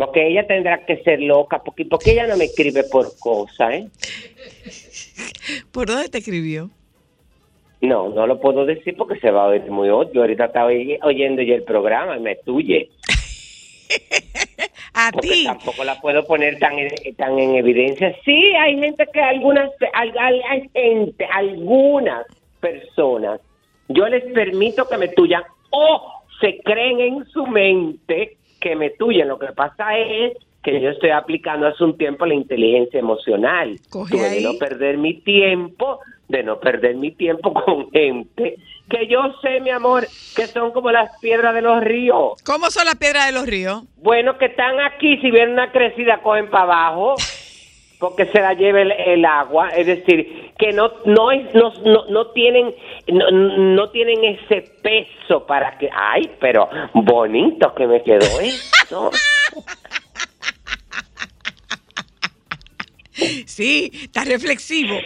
porque 0.00 0.26
ella 0.26 0.46
tendrá 0.46 0.84
que 0.86 0.96
ser 1.02 1.20
loca 1.20 1.62
porque 1.62 1.84
porque 1.84 2.12
ella 2.12 2.26
no 2.26 2.36
me 2.38 2.46
escribe 2.46 2.84
por 2.84 3.18
cosas 3.18 3.74
¿eh? 3.74 3.88
¿Por 5.72 5.86
dónde 5.86 6.08
te 6.08 6.18
escribió? 6.18 6.70
no 7.82 8.08
no 8.08 8.26
lo 8.26 8.40
puedo 8.40 8.64
decir 8.64 8.96
porque 8.96 9.20
se 9.20 9.30
va 9.30 9.44
a 9.44 9.48
oír 9.48 9.70
muy 9.70 9.90
obvio 9.90 10.22
ahorita 10.22 10.46
estaba 10.46 10.66
oy- 10.68 10.98
oyendo 11.02 11.42
ya 11.42 11.54
el 11.54 11.64
programa 11.64 12.16
y 12.16 12.20
me 12.20 12.36
tuye 12.36 12.88
A 14.94 15.12
porque 15.12 15.28
ti. 15.28 15.44
tampoco 15.44 15.84
la 15.84 16.00
puedo 16.00 16.26
poner 16.26 16.58
tan 16.58 16.78
en, 16.78 16.90
tan 17.16 17.38
en 17.38 17.54
evidencia 17.56 18.14
sí 18.24 18.42
hay 18.58 18.78
gente 18.78 19.06
que 19.12 19.20
algunas 19.20 19.70
al- 19.92 20.18
al- 20.18 20.42
hay 20.48 20.68
gente 20.74 21.26
algunas 21.32 22.26
personas 22.60 23.40
yo 23.88 24.06
les 24.08 24.24
permito 24.32 24.88
que 24.88 24.96
me 24.96 25.08
tuyan 25.08 25.42
o 25.70 26.12
se 26.40 26.58
creen 26.64 27.00
en 27.00 27.26
su 27.26 27.46
mente 27.46 28.36
que 28.60 28.76
me 28.76 28.90
tuyen. 28.90 29.28
Lo 29.28 29.38
que 29.38 29.48
pasa 29.48 29.96
es 29.98 30.36
que 30.62 30.80
yo 30.80 30.90
estoy 30.90 31.10
aplicando 31.10 31.66
hace 31.66 31.82
un 31.82 31.96
tiempo 31.96 32.26
la 32.26 32.34
inteligencia 32.34 33.00
emocional. 33.00 33.78
Tuve 33.90 34.30
de 34.30 34.40
no 34.42 34.54
perder 34.58 34.98
mi 34.98 35.14
tiempo, 35.14 36.00
de 36.28 36.42
no 36.42 36.60
perder 36.60 36.96
mi 36.96 37.12
tiempo 37.12 37.52
con 37.64 37.90
gente 37.90 38.56
que 38.90 39.06
yo 39.06 39.20
sé, 39.40 39.60
mi 39.60 39.70
amor, 39.70 40.06
que 40.34 40.46
son 40.48 40.72
como 40.72 40.90
las 40.90 41.18
piedras 41.20 41.54
de 41.54 41.62
los 41.62 41.80
ríos. 41.82 42.42
¿Cómo 42.44 42.70
son 42.70 42.84
las 42.84 42.96
piedras 42.96 43.26
de 43.26 43.32
los 43.32 43.46
ríos? 43.46 43.84
Bueno, 43.96 44.36
que 44.36 44.46
están 44.46 44.80
aquí, 44.80 45.16
si 45.18 45.30
viene 45.30 45.52
una 45.52 45.70
crecida, 45.70 46.20
cogen 46.22 46.50
para 46.50 46.64
abajo, 46.64 47.14
porque 48.00 48.26
se 48.26 48.40
la 48.40 48.52
lleva 48.54 48.82
el, 48.82 48.90
el 48.90 49.24
agua. 49.24 49.68
Es 49.70 49.86
decir, 49.86 50.49
que 50.60 50.72
no 50.72 50.92
no 51.06 51.32
es, 51.32 51.52
no, 51.54 51.72
no, 51.84 52.04
no 52.08 52.26
tienen 52.28 52.74
no, 53.08 53.30
no 53.30 53.90
tienen 53.90 54.22
ese 54.24 54.62
peso 54.82 55.46
para 55.46 55.76
que... 55.78 55.88
Ay, 55.92 56.30
pero 56.38 56.68
bonito 56.94 57.74
que 57.74 57.86
me 57.86 58.02
quedó 58.02 58.40
esto. 58.40 59.10
Sí, 63.46 63.90
está 63.92 64.24
reflexivo, 64.24 64.96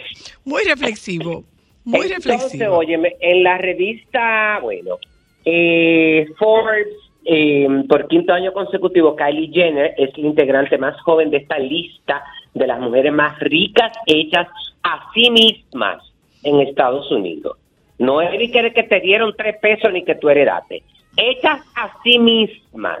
muy 0.45 0.63
reflexivo, 0.63 1.43
muy 1.83 2.01
Entonces, 2.07 2.25
reflexivo. 2.25 2.77
óyeme, 2.77 3.15
en 3.19 3.43
la 3.43 3.57
revista, 3.57 4.59
bueno, 4.61 4.97
eh, 5.43 6.25
Forbes, 6.37 6.87
eh, 7.25 7.67
por 7.89 8.07
quinto 8.07 8.31
año 8.33 8.53
consecutivo, 8.53 9.15
Kylie 9.15 9.51
Jenner 9.51 9.93
es 9.97 10.17
la 10.17 10.27
integrante 10.27 10.77
más 10.77 10.99
joven 11.01 11.29
de 11.29 11.37
esta 11.37 11.59
lista 11.59 12.23
de 12.55 12.65
las 12.65 12.79
mujeres 12.79 13.13
más 13.13 13.39
ricas 13.39 13.91
hechas 14.07 14.47
a 14.81 15.11
sí 15.13 15.29
mismas 15.29 16.01
en 16.41 16.61
Estados 16.61 17.11
Unidos. 17.11 17.57
No 17.99 18.21
es 18.21 18.31
ni 18.37 18.49
que, 18.49 18.71
te 18.71 18.99
dieron 19.01 19.35
tres 19.37 19.57
pesos 19.61 19.91
ni 19.93 20.03
que 20.03 20.15
tú 20.15 20.29
heredaste. 20.29 20.83
Hechas 21.15 21.61
a 21.75 21.91
sí 22.03 22.17
mismas 22.17 22.99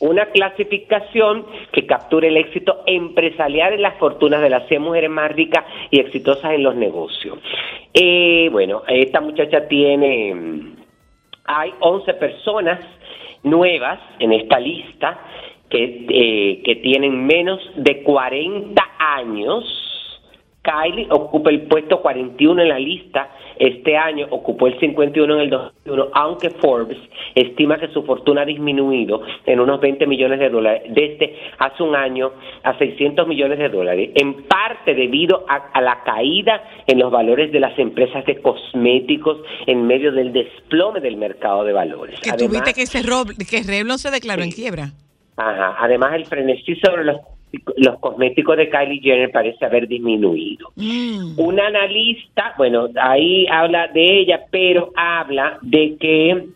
una 0.00 0.26
clasificación 0.26 1.46
que 1.72 1.86
capture 1.86 2.26
el 2.26 2.36
éxito 2.36 2.82
empresarial 2.86 3.74
en 3.74 3.82
las 3.82 3.96
fortunas 3.98 4.42
de 4.42 4.50
las 4.50 4.66
100 4.66 4.82
mujeres 4.82 5.10
más 5.10 5.30
ricas 5.30 5.64
y 5.92 6.00
exitosas 6.00 6.52
en 6.52 6.64
los 6.64 6.74
negocios. 6.74 7.38
Eh, 7.94 8.48
bueno, 8.50 8.82
esta 8.88 9.20
muchacha 9.20 9.68
tiene, 9.68 10.34
mm, 10.34 10.76
hay 11.44 11.70
11 11.78 12.14
personas 12.14 12.80
nuevas 13.44 14.00
en 14.18 14.32
esta 14.32 14.58
lista 14.58 15.20
que, 15.72 16.06
eh, 16.10 16.62
que 16.62 16.76
tienen 16.76 17.24
menos 17.26 17.58
de 17.76 18.02
40 18.02 18.82
años, 18.98 19.64
Kylie 20.62 21.08
ocupa 21.10 21.50
el 21.50 21.62
puesto 21.62 22.00
41 22.02 22.62
en 22.62 22.68
la 22.68 22.78
lista. 22.78 23.30
Este 23.58 23.96
año 23.96 24.26
ocupó 24.30 24.66
el 24.66 24.78
51 24.78 25.34
en 25.34 25.40
el 25.40 25.50
2001, 25.50 26.08
aunque 26.14 26.50
Forbes 26.50 26.98
estima 27.34 27.78
que 27.78 27.88
su 27.88 28.02
fortuna 28.04 28.42
ha 28.42 28.44
disminuido 28.44 29.22
en 29.46 29.60
unos 29.60 29.80
20 29.80 30.06
millones 30.06 30.38
de 30.40 30.50
dólares 30.50 30.82
desde 30.88 31.36
hace 31.58 31.82
un 31.82 31.94
año 31.96 32.30
a 32.62 32.76
600 32.78 33.26
millones 33.26 33.58
de 33.58 33.68
dólares, 33.70 34.10
en 34.14 34.44
parte 34.44 34.94
debido 34.94 35.44
a, 35.48 35.70
a 35.72 35.80
la 35.80 36.02
caída 36.04 36.62
en 36.86 36.98
los 36.98 37.10
valores 37.10 37.50
de 37.52 37.60
las 37.60 37.76
empresas 37.78 38.24
de 38.26 38.40
cosméticos 38.40 39.38
en 39.66 39.86
medio 39.86 40.12
del 40.12 40.32
desplome 40.32 41.00
del 41.00 41.16
mercado 41.16 41.64
de 41.64 41.72
valores. 41.72 42.20
Que 42.20 42.30
Además- 42.30 42.50
tuviste 42.50 42.74
que, 42.74 42.82
ese 42.82 43.02
Rob- 43.02 43.34
que 43.48 43.62
Revlon 43.62 43.98
se 43.98 44.10
declaró 44.10 44.42
en 44.42 44.50
quiebra. 44.50 44.92
Ajá. 45.50 45.76
Además, 45.78 46.14
el 46.14 46.26
frenesí 46.26 46.76
sobre 46.76 47.04
los, 47.04 47.16
los 47.76 47.98
cosméticos 47.98 48.56
de 48.56 48.68
Kylie 48.70 49.00
Jenner 49.00 49.30
parece 49.30 49.64
haber 49.64 49.88
disminuido. 49.88 50.68
Mm. 50.76 51.38
Un 51.38 51.60
analista, 51.60 52.54
bueno, 52.56 52.88
ahí 53.00 53.46
habla 53.50 53.88
de 53.88 54.20
ella, 54.20 54.40
pero 54.50 54.90
habla 54.96 55.58
de 55.62 55.96
que 55.98 56.46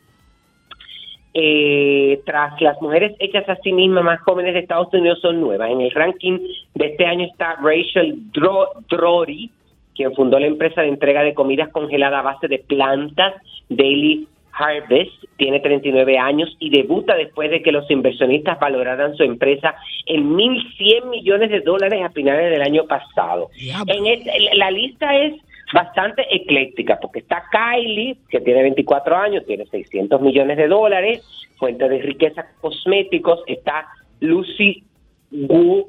eh, 1.34 2.20
tras 2.24 2.60
las 2.62 2.80
mujeres 2.80 3.14
hechas 3.18 3.46
a 3.48 3.56
sí 3.56 3.72
mismas 3.72 4.04
más 4.04 4.20
jóvenes 4.20 4.54
de 4.54 4.60
Estados 4.60 4.92
Unidos 4.94 5.20
son 5.20 5.40
nuevas. 5.40 5.70
En 5.70 5.80
el 5.80 5.90
ranking 5.90 6.38
de 6.74 6.86
este 6.86 7.04
año 7.04 7.26
está 7.26 7.56
Rachel 7.62 8.32
Dro- 8.32 8.70
Drory, 8.88 9.50
quien 9.94 10.14
fundó 10.14 10.38
la 10.38 10.46
empresa 10.46 10.82
de 10.82 10.88
entrega 10.88 11.22
de 11.22 11.34
comidas 11.34 11.68
congeladas 11.70 12.20
a 12.20 12.22
base 12.22 12.48
de 12.48 12.58
plantas, 12.60 13.34
Daily 13.68 14.28
Harvest, 14.58 15.12
tiene 15.36 15.60
39 15.60 16.18
años 16.18 16.56
y 16.58 16.70
debuta 16.70 17.14
después 17.14 17.50
de 17.50 17.62
que 17.62 17.72
los 17.72 17.90
inversionistas 17.90 18.58
valoraran 18.58 19.14
su 19.16 19.22
empresa 19.22 19.74
en 20.06 20.34
1.100 20.34 21.10
millones 21.10 21.50
de 21.50 21.60
dólares 21.60 22.02
a 22.04 22.10
finales 22.10 22.50
del 22.50 22.62
año 22.62 22.86
pasado. 22.86 23.50
En 23.86 24.06
el- 24.06 24.58
la 24.58 24.70
lista 24.70 25.14
es 25.16 25.34
bastante 25.74 26.24
ecléctica 26.34 26.98
porque 27.00 27.18
está 27.18 27.44
Kylie, 27.50 28.16
que 28.30 28.40
tiene 28.40 28.62
24 28.62 29.16
años, 29.16 29.44
tiene 29.46 29.66
600 29.66 30.20
millones 30.20 30.56
de 30.56 30.68
dólares, 30.68 31.22
fuente 31.58 31.88
de 31.88 31.98
riqueza 32.02 32.46
cosméticos, 32.60 33.42
está 33.46 33.86
Lucy 34.20 34.84
Guo, 35.30 35.86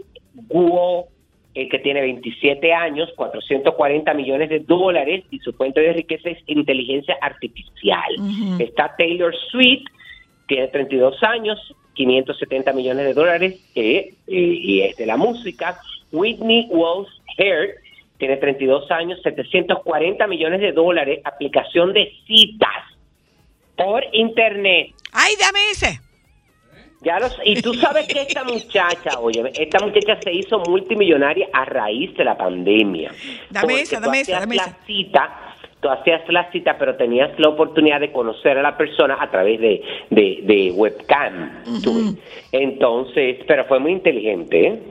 Guo, 0.50 1.08
eh, 1.58 1.68
que 1.70 1.80
tiene 1.80 2.02
27 2.02 2.72
años, 2.72 3.10
440 3.16 4.14
millones 4.14 4.50
de 4.50 4.60
dólares 4.60 5.24
y 5.32 5.40
su 5.40 5.54
fuente 5.54 5.82
de 5.82 5.92
riqueza 5.92 6.30
es 6.30 6.38
inteligencia 6.46 7.18
artificial. 7.20 8.14
Está 8.60 8.94
Taylor 8.96 9.34
Swift, 9.50 9.88
tiene 10.48 10.68
32 10.68 11.24
años, 11.24 11.58
570 11.96 12.74
millones 12.74 13.06
de 13.06 13.14
dólares 13.16 13.60
eh, 13.74 14.14
y, 14.28 14.38
y 14.38 14.82
es 14.84 14.98
de 14.98 15.08
la 15.08 15.18
música. 15.18 15.80
Whitney 16.12 16.68
Wolf 16.70 17.10
Heard 17.40 17.72
tiene 18.20 18.38
32 18.38 18.92
años, 18.92 19.20
740 19.24 20.28
millones 20.28 20.62
de 20.62 20.74
dólares, 20.74 21.22
aplicación 21.24 21.92
de 21.92 22.14
citas 22.28 22.84
por 23.76 24.04
internet. 24.12 24.92
¡Ay, 25.12 25.34
dame 25.40 25.72
ese! 25.72 26.07
Ya 27.02 27.20
los, 27.20 27.38
y 27.46 27.62
tú 27.62 27.74
sabes 27.76 28.08
que 28.08 28.22
esta 28.22 28.44
muchacha, 28.46 29.20
oye, 29.20 29.44
esta 29.54 29.86
muchacha 29.86 30.20
se 30.22 30.34
hizo 30.34 30.60
multimillonaria 30.68 31.48
a 31.54 31.64
raíz 31.66 32.16
de 32.18 32.24
la 32.26 32.36
pandemia. 32.38 33.12
Dame 33.52 33.82
esa, 33.82 34.00
dame 34.00 34.22
esa, 34.22 34.40
dame 34.40 34.56
esa. 34.56 34.76
cita, 34.88 35.54
tú 35.80 35.90
hacías 35.90 36.22
la 36.30 36.52
cita, 36.52 36.76
pero 36.80 36.96
tenías 36.96 37.38
la 37.40 37.50
oportunidad 37.50 38.00
de 38.00 38.12
conocer 38.12 38.58
a 38.58 38.62
la 38.64 38.76
persona 38.76 39.18
a 39.20 39.30
través 39.30 39.60
de, 39.62 39.82
de, 40.10 40.40
de 40.44 40.72
webcam. 40.72 41.64
Entonces, 42.52 43.38
pero 43.48 43.66
fue 43.66 43.80
muy 43.80 43.92
inteligente, 43.92 44.68
¿eh? 44.68 44.82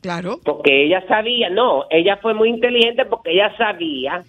Claro. 0.00 0.38
Porque 0.44 0.84
ella 0.84 1.04
sabía, 1.08 1.50
no, 1.50 1.84
ella 1.90 2.16
fue 2.18 2.32
muy 2.32 2.48
inteligente 2.48 3.04
porque 3.06 3.32
ella 3.32 3.54
sabía 3.56 4.22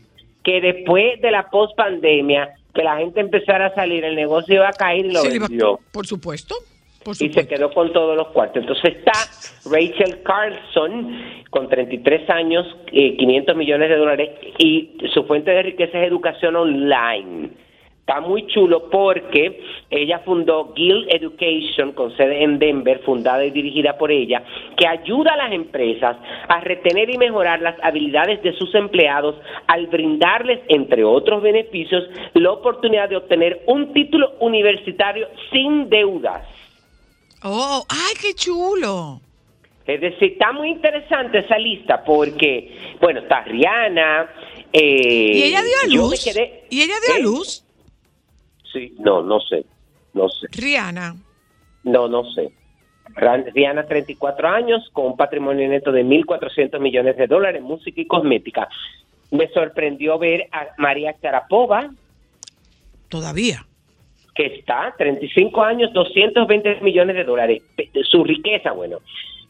que 0.44 0.60
después 0.60 1.22
de 1.22 1.30
la 1.32 1.50
post-pandemia, 1.50 2.50
que 2.74 2.84
la 2.84 2.98
gente 2.98 3.20
empezara 3.20 3.68
a 3.68 3.76
salir, 3.76 4.04
el 4.04 4.16
negocio 4.16 4.56
iba 4.56 4.70
a 4.70 4.74
caer 4.74 5.06
y 5.06 5.12
lo 5.14 5.26
iba- 5.26 5.48
vendió 5.48 5.80
por 5.92 6.08
supuesto. 6.08 6.56
Y 7.20 7.32
se 7.32 7.48
quedó 7.48 7.72
con 7.72 7.94
todos 7.94 8.18
los 8.18 8.28
cuartos. 8.30 8.64
Entonces 8.64 8.98
está 8.98 9.14
Rachel 9.72 10.22
Carlson 10.24 11.44
con 11.50 11.70
33 11.70 12.30
años, 12.30 12.66
eh, 12.92 13.16
500 13.18 13.56
millones 13.56 13.90
de 13.90 13.96
dólares 13.96 14.30
y 14.58 14.98
su 15.14 15.24
fuente 15.24 15.52
de 15.52 15.64
riqueza 15.64 16.00
es 16.00 16.08
educación 16.08 16.56
online. 16.56 17.50
Está 18.08 18.22
muy 18.22 18.48
chulo 18.48 18.90
porque 18.90 19.60
ella 19.90 20.20
fundó 20.20 20.72
Guild 20.74 21.14
Education 21.14 21.92
con 21.92 22.16
sede 22.16 22.42
en 22.42 22.58
Denver, 22.58 23.00
fundada 23.00 23.44
y 23.44 23.52
dirigida 23.52 23.98
por 23.98 24.12
ella, 24.12 24.44
que 24.78 24.88
ayuda 24.88 25.34
a 25.34 25.38
las 25.38 25.52
empresas 25.52 26.16
a 26.48 26.62
retener 26.62 27.10
y 27.10 27.18
mejorar 27.18 27.62
las 27.62 27.76
habilidades 27.84 28.42
de 28.44 28.54
sus 28.54 28.74
empleados 28.76 29.36
al 29.68 29.88
brindarles, 29.88 30.62
entre 30.70 31.04
otros 31.04 31.42
beneficios, 31.42 32.06
la 32.34 32.52
oportunidad 32.52 33.10
de 33.10 33.18
obtener 33.18 33.64
un 33.66 33.92
título 33.92 34.36
universitario 34.40 35.28
sin 35.52 35.90
deudas. 35.90 36.57
Oh, 37.50 37.86
¡ay, 37.90 38.14
qué 38.22 38.34
chulo! 38.34 39.22
Es 39.86 40.02
decir, 40.02 40.34
está 40.34 40.52
muy 40.52 40.70
interesante 40.70 41.40
esa 41.40 41.58
lista 41.58 42.04
porque, 42.04 42.96
bueno, 43.00 43.22
está 43.22 43.44
Rihanna. 43.44 44.30
eh, 44.74 45.32
¿Y 45.34 45.44
ella 45.44 45.62
dio 45.62 45.74
a 45.84 45.88
luz? 45.96 46.26
quedé- 46.26 46.66
¿Y 46.70 46.82
ella 46.82 46.96
dio 47.06 47.16
a 47.16 47.18
¿Eh? 47.20 47.22
luz? 47.24 47.64
Sí, 48.74 48.94
no, 49.00 49.22
no 49.24 49.40
sé, 49.40 49.66
no 50.14 50.28
sé, 50.28 50.48
Rihanna. 50.52 51.16
no, 51.84 52.08
no 52.10 52.24
sé. 52.34 52.52
Rihanna, 53.16 53.86
34 53.88 54.50
años, 54.50 54.90
con 54.92 55.06
un 55.08 55.16
patrimonio 55.18 55.68
neto 55.70 55.92
de 55.94 56.04
1.400 56.04 56.80
millones 56.82 57.16
de 57.16 57.26
dólares, 57.28 57.62
música 57.64 58.02
y 58.02 58.06
cosmética. 58.06 58.68
Me 59.32 59.48
sorprendió 59.50 60.20
ver 60.20 60.50
a 60.52 60.68
María 60.78 61.16
Sharapova, 61.24 61.90
Todavía. 63.08 63.66
Que 64.38 64.46
está 64.46 64.94
35 64.96 65.64
años, 65.64 65.92
220 65.94 66.82
millones 66.82 67.16
de 67.16 67.24
dólares. 67.24 67.64
Su 68.04 68.24
riqueza, 68.24 68.72
bueno, 68.72 69.00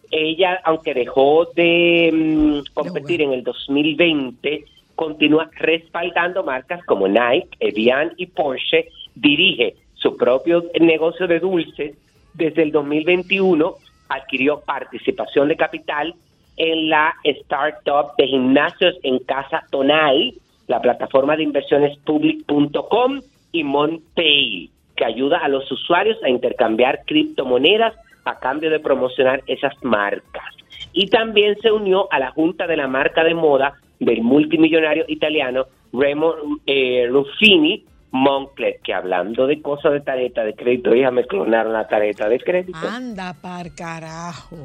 ella, 0.09 0.61
aunque 0.63 0.93
dejó 0.93 1.45
de 1.53 2.09
mm, 2.13 2.73
competir 2.73 3.21
en 3.21 3.33
el 3.33 3.43
2020, 3.43 4.63
continúa 4.95 5.49
respaldando 5.55 6.41
marcas 6.41 6.85
como 6.85 7.05
Nike, 7.05 7.49
Evian 7.59 8.13
y 8.15 8.27
Porsche, 8.27 8.87
dirige 9.13 9.75
su 9.95 10.15
propio 10.15 10.63
negocio 10.79 11.27
de 11.27 11.41
dulces 11.41 11.97
desde 12.33 12.63
el 12.63 12.71
2021, 12.71 13.75
adquirió 14.07 14.61
participación 14.61 15.49
de 15.49 15.57
capital 15.57 16.15
en 16.55 16.89
la 16.89 17.13
startup 17.25 18.15
de 18.17 18.27
gimnasios 18.27 18.95
en 19.03 19.19
casa 19.19 19.65
Tonal, 19.69 20.33
la 20.67 20.81
plataforma 20.81 21.35
de 21.35 21.43
inversiones 21.43 21.97
public.com 22.05 23.19
y 23.51 23.63
MonPay, 23.65 24.71
que 24.97 25.05
ayuda 25.05 25.37
a 25.37 25.47
los 25.47 25.71
usuarios 25.71 26.17
a 26.23 26.29
intercambiar 26.29 27.03
criptomonedas 27.05 27.93
a 28.25 28.39
cambio 28.39 28.69
de 28.69 28.79
promocionar 28.79 29.41
esas 29.47 29.73
marcas. 29.83 30.43
Y 30.91 31.07
también 31.07 31.55
se 31.61 31.71
unió 31.71 32.11
a 32.11 32.19
la 32.19 32.31
junta 32.31 32.67
de 32.67 32.75
la 32.75 32.87
marca 32.87 33.23
de 33.23 33.33
moda 33.33 33.75
del 33.99 34.21
multimillonario 34.21 35.05
italiano 35.07 35.65
Remo 35.93 36.35
eh, 36.65 37.07
Ruffini 37.09 37.85
Moncler, 38.11 38.79
que 38.83 38.93
hablando 38.93 39.47
de 39.47 39.61
cosas 39.61 39.93
de 39.93 40.01
tarjeta 40.01 40.43
de 40.43 40.53
crédito, 40.53 40.95
hija, 40.95 41.11
me 41.11 41.25
clonaron 41.25 41.73
la 41.73 41.87
tarjeta 41.87 42.27
de 42.27 42.39
crédito. 42.39 42.77
Anda 42.87 43.33
par 43.41 43.73
carajo. 43.75 44.57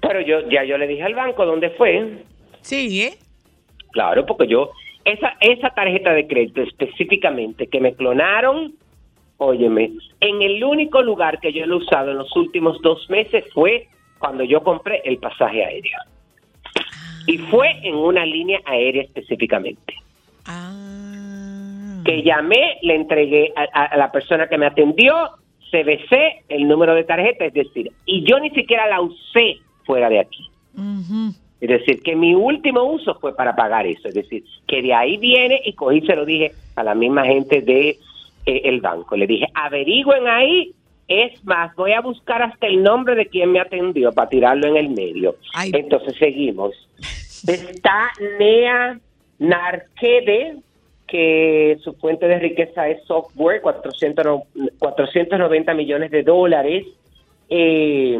Pero 0.00 0.20
yo 0.20 0.48
ya 0.48 0.64
yo 0.64 0.78
le 0.78 0.86
dije 0.86 1.02
al 1.02 1.14
banco 1.14 1.44
dónde 1.44 1.70
fue. 1.70 2.24
Sí, 2.60 3.02
¿eh? 3.02 3.14
Claro, 3.92 4.26
porque 4.26 4.46
yo, 4.46 4.70
esa, 5.04 5.36
esa 5.40 5.70
tarjeta 5.70 6.12
de 6.12 6.26
crédito 6.26 6.62
específicamente 6.62 7.66
que 7.66 7.80
me 7.80 7.94
clonaron, 7.94 8.74
óyeme, 9.38 9.92
en 10.20 10.42
el 10.42 10.62
único 10.64 11.02
lugar 11.02 11.40
que 11.40 11.52
yo 11.52 11.66
lo 11.66 11.74
he 11.74 11.78
usado 11.78 12.10
en 12.10 12.18
los 12.18 12.34
últimos 12.36 12.80
dos 12.82 13.08
meses 13.10 13.44
fue 13.52 13.88
cuando 14.18 14.44
yo 14.44 14.62
compré 14.62 15.02
el 15.04 15.18
pasaje 15.18 15.64
aéreo. 15.64 15.98
Y 17.26 17.38
fue 17.38 17.70
en 17.82 17.94
una 17.96 18.24
línea 18.24 18.60
aérea 18.64 19.02
específicamente. 19.02 19.94
Ah. 20.46 22.02
Que 22.04 22.22
llamé, 22.22 22.78
le 22.82 22.94
entregué 22.94 23.52
a, 23.56 23.62
a- 23.72 23.84
a 23.86 23.96
la 23.96 24.12
persona 24.12 24.48
que 24.48 24.58
me 24.58 24.66
atendió, 24.66 25.14
CBC, 25.70 26.44
el 26.48 26.68
número 26.68 26.94
de 26.94 27.02
tarjeta, 27.04 27.44
es 27.44 27.52
decir, 27.52 27.90
y 28.04 28.22
yo 28.24 28.38
ni 28.38 28.50
siquiera 28.50 28.86
la 28.86 29.00
usé 29.00 29.56
fuera 29.84 30.08
de 30.08 30.20
aquí. 30.20 30.48
Es 31.60 31.68
decir, 31.68 32.02
que 32.02 32.14
mi 32.14 32.34
último 32.34 32.84
uso 32.84 33.16
fue 33.18 33.34
para 33.34 33.56
pagar 33.56 33.86
eso. 33.86 34.06
Es 34.08 34.14
decir, 34.14 34.44
que 34.68 34.82
de 34.82 34.94
ahí 34.94 35.16
viene 35.16 35.60
y 35.64 35.72
cogí, 35.72 36.02
se 36.02 36.14
lo 36.14 36.24
dije 36.24 36.52
a 36.76 36.84
la 36.84 36.94
misma 36.94 37.24
gente 37.24 37.60
de 37.62 37.96
eh, 38.46 38.62
el 38.64 38.80
banco. 38.80 39.16
Le 39.16 39.26
dije, 39.26 39.46
averigüen 39.54 40.26
ahí. 40.28 40.72
Es 41.08 41.44
más, 41.44 41.74
voy 41.76 41.92
a 41.92 42.00
buscar 42.00 42.42
hasta 42.42 42.66
el 42.66 42.82
nombre 42.82 43.14
de 43.14 43.26
quien 43.26 43.52
me 43.52 43.60
atendió 43.60 44.12
para 44.12 44.28
tirarlo 44.28 44.66
en 44.68 44.76
el 44.76 44.88
medio. 44.90 45.36
Ay. 45.54 45.70
Entonces 45.74 46.16
seguimos. 46.18 46.72
Está 47.46 48.10
Nea 48.40 48.98
Narquede, 49.38 50.56
que 51.06 51.76
su 51.82 51.92
fuente 51.94 52.26
de 52.26 52.38
riqueza 52.40 52.88
es 52.88 53.04
software, 53.04 53.60
400, 53.60 54.24
no- 54.24 54.42
490 54.80 55.74
millones 55.74 56.10
de 56.10 56.22
dólares. 56.24 56.84
Eh, 57.48 58.18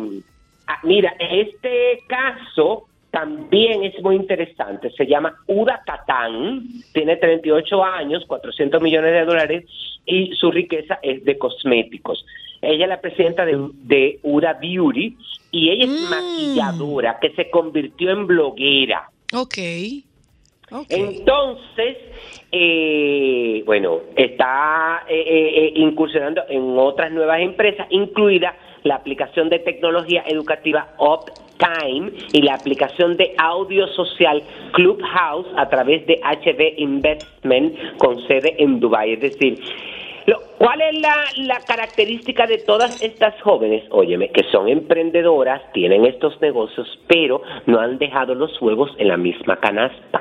ah, 0.68 0.78
mira, 0.84 1.12
este 1.18 1.98
caso 2.06 2.86
también 3.16 3.82
es 3.82 3.98
muy 4.02 4.14
interesante. 4.16 4.90
Se 4.90 5.06
llama 5.06 5.34
Uda 5.46 5.80
Catán, 5.86 6.64
tiene 6.92 7.16
38 7.16 7.82
años, 7.82 8.26
400 8.26 8.82
millones 8.82 9.10
de 9.10 9.24
dólares 9.24 9.64
y 10.04 10.34
su 10.34 10.50
riqueza 10.50 10.98
es 11.00 11.24
de 11.24 11.38
cosméticos. 11.38 12.26
Ella 12.60 12.84
es 12.84 12.88
la 12.90 13.00
presidenta 13.00 13.46
de, 13.46 13.56
de 13.84 14.18
Uda 14.22 14.52
Beauty 14.60 15.16
y 15.50 15.70
ella 15.70 15.84
es 15.86 15.90
Mm. 15.90 16.10
maquilladora 16.10 17.18
que 17.18 17.30
se 17.30 17.48
convirtió 17.48 18.10
en 18.10 18.26
bloguera. 18.26 19.08
Ok. 19.32 19.56
Ok. 20.70 20.86
Entonces, 20.90 21.96
eh, 22.52 23.62
bueno, 23.64 24.00
está 24.14 25.04
eh, 25.08 25.22
eh, 25.26 25.72
incursionando 25.76 26.42
en 26.50 26.76
otras 26.76 27.10
nuevas 27.12 27.40
empresas, 27.40 27.86
incluida 27.88 28.54
la 28.86 28.96
aplicación 28.96 29.48
de 29.48 29.58
tecnología 29.58 30.22
educativa 30.26 30.88
Uptime 30.98 32.12
y 32.32 32.42
la 32.42 32.54
aplicación 32.54 33.16
de 33.16 33.34
audio 33.38 33.86
social 33.88 34.42
Clubhouse 34.72 35.46
a 35.56 35.68
través 35.68 36.06
de 36.06 36.20
HB 36.22 36.78
Investment 36.78 37.74
con 37.98 38.20
sede 38.26 38.54
en 38.62 38.78
Dubai. 38.80 39.12
Es 39.14 39.20
decir, 39.20 39.58
lo- 40.26 40.40
¿cuál 40.58 40.80
es 40.82 41.00
la, 41.00 41.14
la 41.38 41.60
característica 41.66 42.46
de 42.46 42.58
todas 42.58 43.02
estas 43.02 43.40
jóvenes? 43.42 43.84
Óyeme, 43.90 44.30
que 44.30 44.44
son 44.52 44.68
emprendedoras, 44.68 45.62
tienen 45.72 46.04
estos 46.06 46.40
negocios, 46.40 46.86
pero 47.08 47.42
no 47.66 47.80
han 47.80 47.98
dejado 47.98 48.34
los 48.34 48.60
huevos 48.62 48.90
en 48.98 49.08
la 49.08 49.16
misma 49.16 49.56
canasta. 49.58 50.20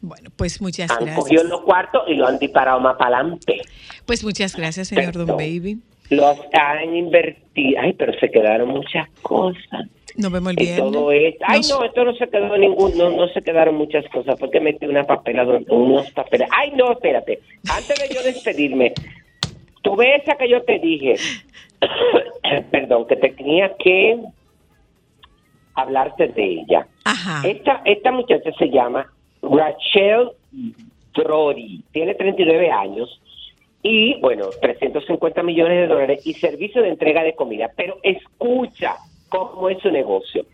Bueno, 0.00 0.30
pues 0.36 0.60
muchas 0.60 0.90
Han 0.90 1.04
gracias. 1.04 1.16
cogido 1.16 1.44
los 1.44 1.60
cuartos 1.60 2.02
y 2.08 2.14
lo 2.14 2.26
han 2.26 2.38
disparado 2.38 2.80
más 2.80 2.96
para 2.96 3.18
adelante. 3.18 3.60
Pues 4.04 4.24
muchas 4.24 4.56
gracias, 4.56 4.88
señor 4.88 5.12
Don. 5.12 5.26
Baby. 5.36 5.78
Los 6.16 6.38
han 6.52 6.94
invertido. 6.94 7.80
Ay, 7.80 7.92
pero 7.94 8.12
se 8.18 8.30
quedaron 8.30 8.68
muchas 8.68 9.08
cosas. 9.22 9.88
Nos 10.16 10.30
vemos 10.30 10.52
el 10.52 10.62
Y 10.62 10.66
viernes. 10.66 10.92
todo 10.92 11.10
esto. 11.12 11.44
Ay, 11.48 11.60
no, 11.70 11.84
esto 11.84 12.04
no 12.04 12.14
se 12.14 12.28
quedó 12.28 12.56
ningún, 12.58 12.96
no, 12.98 13.10
no 13.10 13.28
se 13.28 13.40
quedaron 13.42 13.76
muchas 13.76 14.06
cosas, 14.10 14.38
porque 14.38 14.60
metí 14.60 14.84
una 14.86 15.04
papela, 15.04 15.44
unos 15.68 16.10
papeles. 16.10 16.48
Ay, 16.54 16.72
no, 16.76 16.92
espérate. 16.92 17.40
Antes 17.74 17.98
de 18.08 18.14
yo 18.14 18.22
despedirme, 18.22 18.92
tú 19.82 19.96
ves 19.96 20.22
esa 20.22 20.36
que 20.36 20.50
yo 20.50 20.62
te 20.64 20.78
dije, 20.80 21.14
perdón, 22.70 23.06
que 23.06 23.16
tenía 23.16 23.74
que 23.78 24.20
hablarte 25.74 26.28
de 26.28 26.44
ella. 26.44 26.86
Ajá. 27.04 27.48
Esta, 27.48 27.80
esta 27.86 28.12
muchacha 28.12 28.50
se 28.58 28.68
llama 28.68 29.10
Rachel 29.40 30.28
Drori, 31.14 31.82
tiene 31.92 32.14
39 32.14 32.70
años 32.70 33.21
y, 33.82 34.20
bueno, 34.20 34.46
350 34.60 35.42
millones 35.42 35.80
de 35.80 35.86
dólares 35.88 36.26
y 36.26 36.34
servicio 36.34 36.82
de 36.82 36.90
entrega 36.90 37.22
de 37.24 37.34
comida. 37.34 37.70
Pero 37.76 37.98
escucha 38.02 38.96
cómo 39.28 39.68
es 39.68 39.78
su 39.80 39.90
negocio. 39.90 40.44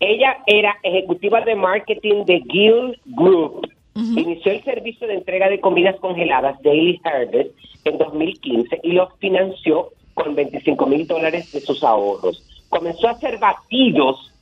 Ella 0.00 0.38
era 0.46 0.76
ejecutiva 0.82 1.40
de 1.40 1.54
marketing 1.54 2.24
de 2.24 2.40
Guild 2.40 2.96
Group. 3.06 3.68
Inició 3.94 4.52
el 4.52 4.64
servicio 4.64 5.06
de 5.06 5.14
entrega 5.14 5.48
de 5.48 5.60
comidas 5.60 5.96
congeladas 6.00 6.60
Daily 6.62 7.00
Harvest 7.04 7.56
en 7.84 7.96
2015 7.96 8.80
y 8.82 8.92
lo 8.92 9.08
financió 9.18 9.90
con 10.14 10.34
25 10.34 10.86
mil 10.86 11.06
dólares 11.06 11.52
de 11.52 11.60
sus 11.60 11.82
ahorros. 11.84 12.42
Comenzó 12.68 13.06
a 13.06 13.12
hacer 13.12 13.38
batidos 13.38 14.33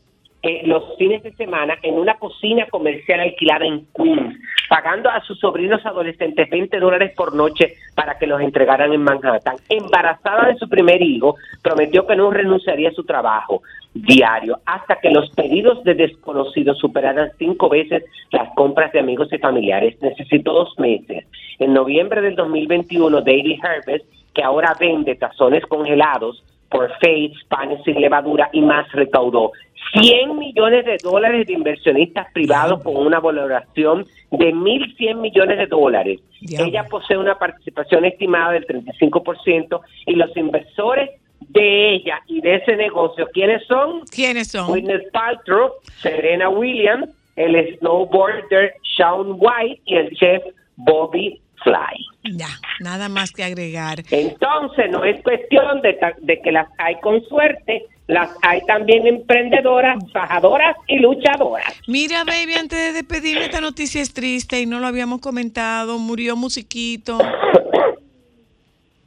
eh, 0.43 0.62
los 0.66 0.97
fines 0.99 1.22
de 1.22 1.32
semana 1.34 1.78
en 1.82 1.95
una 1.95 2.14
cocina 2.14 2.66
comercial 2.66 3.20
alquilada 3.20 3.64
en 3.64 3.86
Queens, 3.95 4.36
pagando 4.68 5.09
a 5.09 5.20
sus 5.22 5.38
sobrinos 5.38 5.84
adolescentes 5.86 6.51
20 6.51 6.80
dólares 6.80 7.12
por 7.16 7.32
noche 7.32 7.74
para 7.95 8.18
que 8.18 8.26
los 8.26 8.40
entregaran 8.40 8.93
en 8.93 9.05
Manhattan. 9.05 9.57
Embarazada 9.68 10.49
de 10.49 10.57
su 10.57 10.68
primer 10.68 11.01
hijo, 11.01 11.36
prometió 11.62 12.07
que 12.07 12.16
no 12.16 12.30
renunciaría 12.32 12.88
a 12.88 12.93
su 12.93 13.05
trabajo 13.05 13.62
diario 13.95 14.59
hasta 14.66 14.97
que 14.97 15.11
los 15.11 15.30
pedidos 15.30 15.84
de 15.84 15.95
desconocidos 15.95 16.78
superaran 16.78 17.30
cinco 17.38 17.68
veces 17.68 18.05
las 18.30 18.49
compras 18.55 18.93
de 18.93 18.99
amigos 19.01 19.32
y 19.32 19.38
familiares. 19.38 20.01
Necesitó 20.01 20.53
dos 20.53 20.78
meses. 20.78 21.24
En 21.61 21.72
noviembre 21.72 22.20
del 22.20 22.34
2021, 22.34 23.20
Daily 23.20 23.61
Harvest, 23.62 24.07
que 24.34 24.43
ahora 24.43 24.74
vende 24.80 25.14
tazones 25.14 25.64
congelados, 25.66 26.43
por 26.73 26.91
Faith, 27.01 27.35
panes 27.49 27.79
sin 27.85 28.01
levadura 28.01 28.49
y 28.53 28.62
más 28.62 28.91
recaudó 28.93 29.53
100 30.01 30.39
millones 30.39 30.87
de 30.87 30.97
dólares 31.03 31.47
de 31.47 31.53
inversionistas 31.53 32.27
privados 32.33 32.83
con 32.83 32.97
una 32.97 33.20
valoración 33.20 34.07
de 34.31 34.55
1.100 34.55 35.16
millones 35.16 35.59
de 35.59 35.66
dólares. 35.66 36.20
Ella 36.41 36.87
posee 36.89 37.18
una 37.18 37.39
participación 37.39 38.07
estimada 38.07 38.53
del 38.53 38.66
35% 38.66 39.81
y 40.07 40.14
los 40.14 40.35
inversores 40.37 41.11
de 41.41 41.95
ella 41.95 42.20
y 42.27 42.41
de 42.41 42.57
ese 42.57 42.77
negocio, 42.77 43.29
¿quiénes 43.33 43.66
son? 43.66 44.01
¿Quiénes 44.07 44.49
son? 44.49 44.68
Gwyneth 44.68 45.11
Paltrow, 45.12 45.73
Serena 46.01 46.49
Williams, 46.49 47.11
el 47.37 47.77
snowboarder 47.79 48.73
Shaun 48.97 49.37
White 49.39 49.83
y 49.85 49.97
el 49.97 50.11
chef 50.16 50.43
Bobby 50.77 51.41
Fly. 51.62 52.11
Ya, 52.25 52.49
nada 52.81 53.09
más 53.09 53.33
que 53.33 53.43
agregar. 53.43 54.03
Entonces, 54.11 54.91
no 54.91 55.05
es 55.05 55.23
cuestión 55.23 55.83
de, 55.83 55.99
de 56.20 56.41
que 56.41 56.53
las 56.53 56.68
hay 56.79 56.95
con 57.01 57.23
suerte, 57.25 57.87
las 58.07 58.31
hay 58.43 58.61
también 58.66 59.07
emprendedoras, 59.07 59.99
fajadoras 60.12 60.77
y 60.87 60.99
luchadoras. 60.99 61.75
Mira, 61.89 62.25
baby, 62.25 62.55
antes 62.55 62.79
de 62.79 62.93
despedirme, 62.93 63.45
esta 63.45 63.61
noticia 63.61 64.01
es 64.01 64.12
triste 64.12 64.61
y 64.61 64.66
no 64.66 64.79
lo 64.79 64.87
habíamos 64.87 65.20
comentado. 65.20 65.99
Murió 65.99 66.37
Musiquito. 66.37 67.18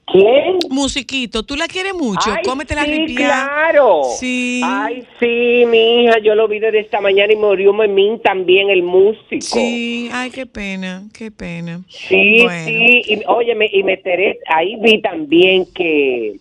¿Quién? 0.08 0.60
Musiquito, 0.70 1.44
¿tú 1.44 1.56
la 1.56 1.68
quieres 1.68 1.94
mucho? 1.96 2.32
Ay, 2.32 2.44
Cómete 2.46 2.76
la 2.76 2.84
sí, 2.84 2.92
ripia. 2.92 3.28
claro. 3.28 4.04
Sí. 4.20 4.62
Ay, 4.64 5.04
sí, 5.20 5.64
mi 5.68 6.04
hija, 6.04 6.20
yo 6.20 6.36
lo 6.36 6.48
vi 6.48 6.60
desde 6.60 6.80
esta 6.80 7.02
mañana 7.02 7.34
y 7.34 7.36
murió 7.36 7.74
Memín 7.74 8.20
también, 8.22 8.70
el 8.70 8.84
músico. 8.84 9.42
Sí, 9.42 10.10
ay, 10.14 10.30
qué 10.30 10.46
pena, 10.46 11.04
qué 11.18 11.32
pena. 11.32 11.82
Sí, 11.88 12.42
Bueno. 12.44 12.66
sí, 12.66 13.02
y, 13.08 13.22
óyeme, 13.28 13.68
y 13.72 13.82
me 13.84 13.94
enteré, 13.94 14.40
ahí 14.48 14.76
vi 14.80 15.02
también 15.02 15.66
que 15.74 16.36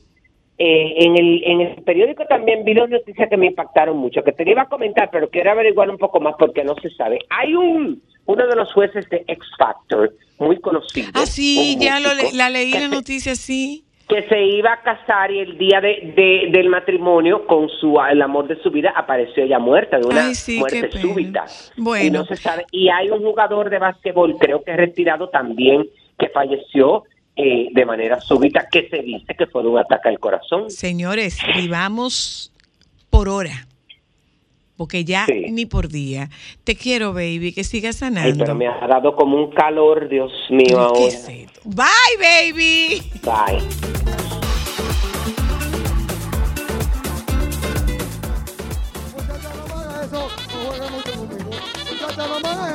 eh, 0.59 0.95
en, 0.99 1.17
el, 1.17 1.43
en 1.45 1.61
el 1.63 1.83
periódico 1.85 2.27
también 2.27 2.65
vi 2.65 2.75
dos 2.75 2.91
noticias 2.91 3.29
que 3.31 3.37
me 3.39 3.47
impactaron 3.47 3.97
mucho, 3.97 4.23
que 4.23 4.33
te 4.33 4.49
iba 4.49 4.63
a 4.63 4.69
comentar, 4.69 5.09
pero 5.11 5.31
quiero 5.31 5.51
averiguar 5.51 5.89
un 5.89 5.99
poco 5.99 6.21
más 6.21 6.35
porque 6.39 6.65
no 6.65 6.75
se 6.77 6.91
sabe. 6.91 7.19
Hay 7.31 7.55
un 7.55 8.03
uno 8.27 8.47
de 8.47 8.57
los 8.57 8.73
jueces 8.73 9.09
de 9.11 9.25
X 9.29 9.45
Factor, 9.59 10.13
muy 10.39 10.59
conocido. 10.61 11.09
Ah, 11.15 11.27
sí, 11.27 11.77
ya 11.81 12.01
músico, 12.01 12.37
la 12.37 12.51
leí 12.51 12.73
la 12.73 12.89
noticia, 12.89 13.35
sí. 13.37 13.85
que 14.09 14.23
se 14.29 14.43
iba 14.45 14.73
a 14.73 14.83
casar 14.83 15.31
y 15.31 15.39
el 15.41 15.57
día 15.57 15.81
de, 15.81 16.13
de- 16.17 16.49
del 16.51 16.69
matrimonio 16.69 17.47
con 17.47 17.69
su 17.69 17.99
el 18.11 18.21
amor 18.21 18.47
de 18.49 18.61
su 18.63 18.71
vida 18.71 18.93
apareció 18.95 19.45
ella 19.45 19.59
muerta 19.59 19.99
de 19.99 20.07
una 20.07 20.27
Ay, 20.27 20.35
sí, 20.35 20.59
muerte 20.59 20.91
súbita 20.93 21.45
Bueno. 21.79 22.05
y 22.05 22.11
no 22.11 22.25
se 22.27 22.37
sabe 22.37 22.67
y 22.71 22.89
hay 22.91 23.09
un 23.09 23.21
jugador 23.23 23.71
de 23.71 23.79
básquetbol 23.79 24.37
creo 24.39 24.63
que 24.63 24.77
retirado 24.77 25.31
también 25.31 25.87
que 26.19 26.29
falleció 26.29 27.05
eh, 27.37 27.69
de 27.73 27.85
manera 27.87 28.21
súbita 28.21 28.69
que 28.71 28.89
se 28.91 28.99
dice 28.99 29.35
que 29.39 29.47
fue 29.47 29.63
un 29.67 29.79
ataque 29.79 30.11
al 30.11 30.19
corazón 30.19 30.69
Señores, 30.71 31.39
vivamos 31.57 32.53
por 33.09 33.29
hora. 33.31 33.67
Porque 34.77 35.05
ya 35.05 35.27
Sí. 35.27 35.47
ni 35.51 35.67
por 35.67 35.89
día. 35.89 36.31
Te 36.65 36.75
quiero, 36.75 37.13
baby, 37.13 37.53
que 37.53 37.63
sigas 37.65 38.03
Ay, 38.03 38.11
sanando. 38.13 38.45
pero 38.45 38.55
me 38.57 38.67
ha 38.67 38.87
dado 38.87 39.15
como 39.15 39.37
un 39.37 39.51
calor 39.53 40.09
Dios 40.09 40.33
mío 40.51 40.67
¿Qué 40.67 40.75
ahora? 40.75 41.19
Bye, 41.65 42.53
baby. 42.53 43.03
bye 43.23 44.04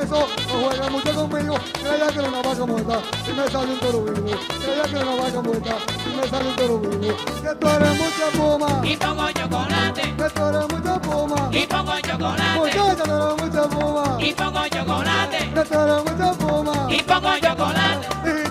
eso, 0.10 0.28
no 0.48 0.66
juegue 0.68 0.90
mucho 0.90 1.14
conmigo. 1.16 1.56
Creía 1.74 2.08
que 2.08 2.20
era 2.20 2.30
una 2.30 2.42
vaca 2.42 2.66
muerta 2.66 3.00
y 3.28 3.34
me 3.34 3.48
sale 3.50 3.72
un 3.74 3.80
toro 3.80 4.02
vivo. 4.04 4.40
Creía 4.62 4.84
que 4.84 4.96
era 4.96 5.06
una 5.06 5.24
vaca 5.24 5.42
muerta 5.42 5.76
y 6.06 6.16
me 6.18 6.28
sale 6.30 6.50
un 6.50 6.56
toro 6.56 6.80
vivo. 6.80 7.16
Que 7.42 7.56
tú 7.56 7.68
eres 7.70 7.98
mucha 7.98 8.28
puma, 8.38 8.82
Y 8.84 8.98
pongo 8.98 9.32
chocolate, 9.32 10.02
que 10.02 10.30
tú 10.30 10.44
eres 10.46 10.68
mucha 10.74 11.02
puma. 11.02 11.50
y 11.52 11.66
pongo 11.68 11.94
chocolate, 12.02 12.60
Muchacha, 12.60 13.04
tú 13.04 13.12
eres 13.12 13.44
mucha 13.44 13.70
puma, 13.70 14.18
y 14.20 14.34
pongo 14.34 14.68
chocolate, 14.68 15.38
que 15.54 15.62
tú 15.66 15.80
eres 15.80 16.04
mucha 16.06 16.34
puma. 16.34 16.88
y 16.90 17.04
pongo 17.04 17.30
chocolate. 17.40 18.09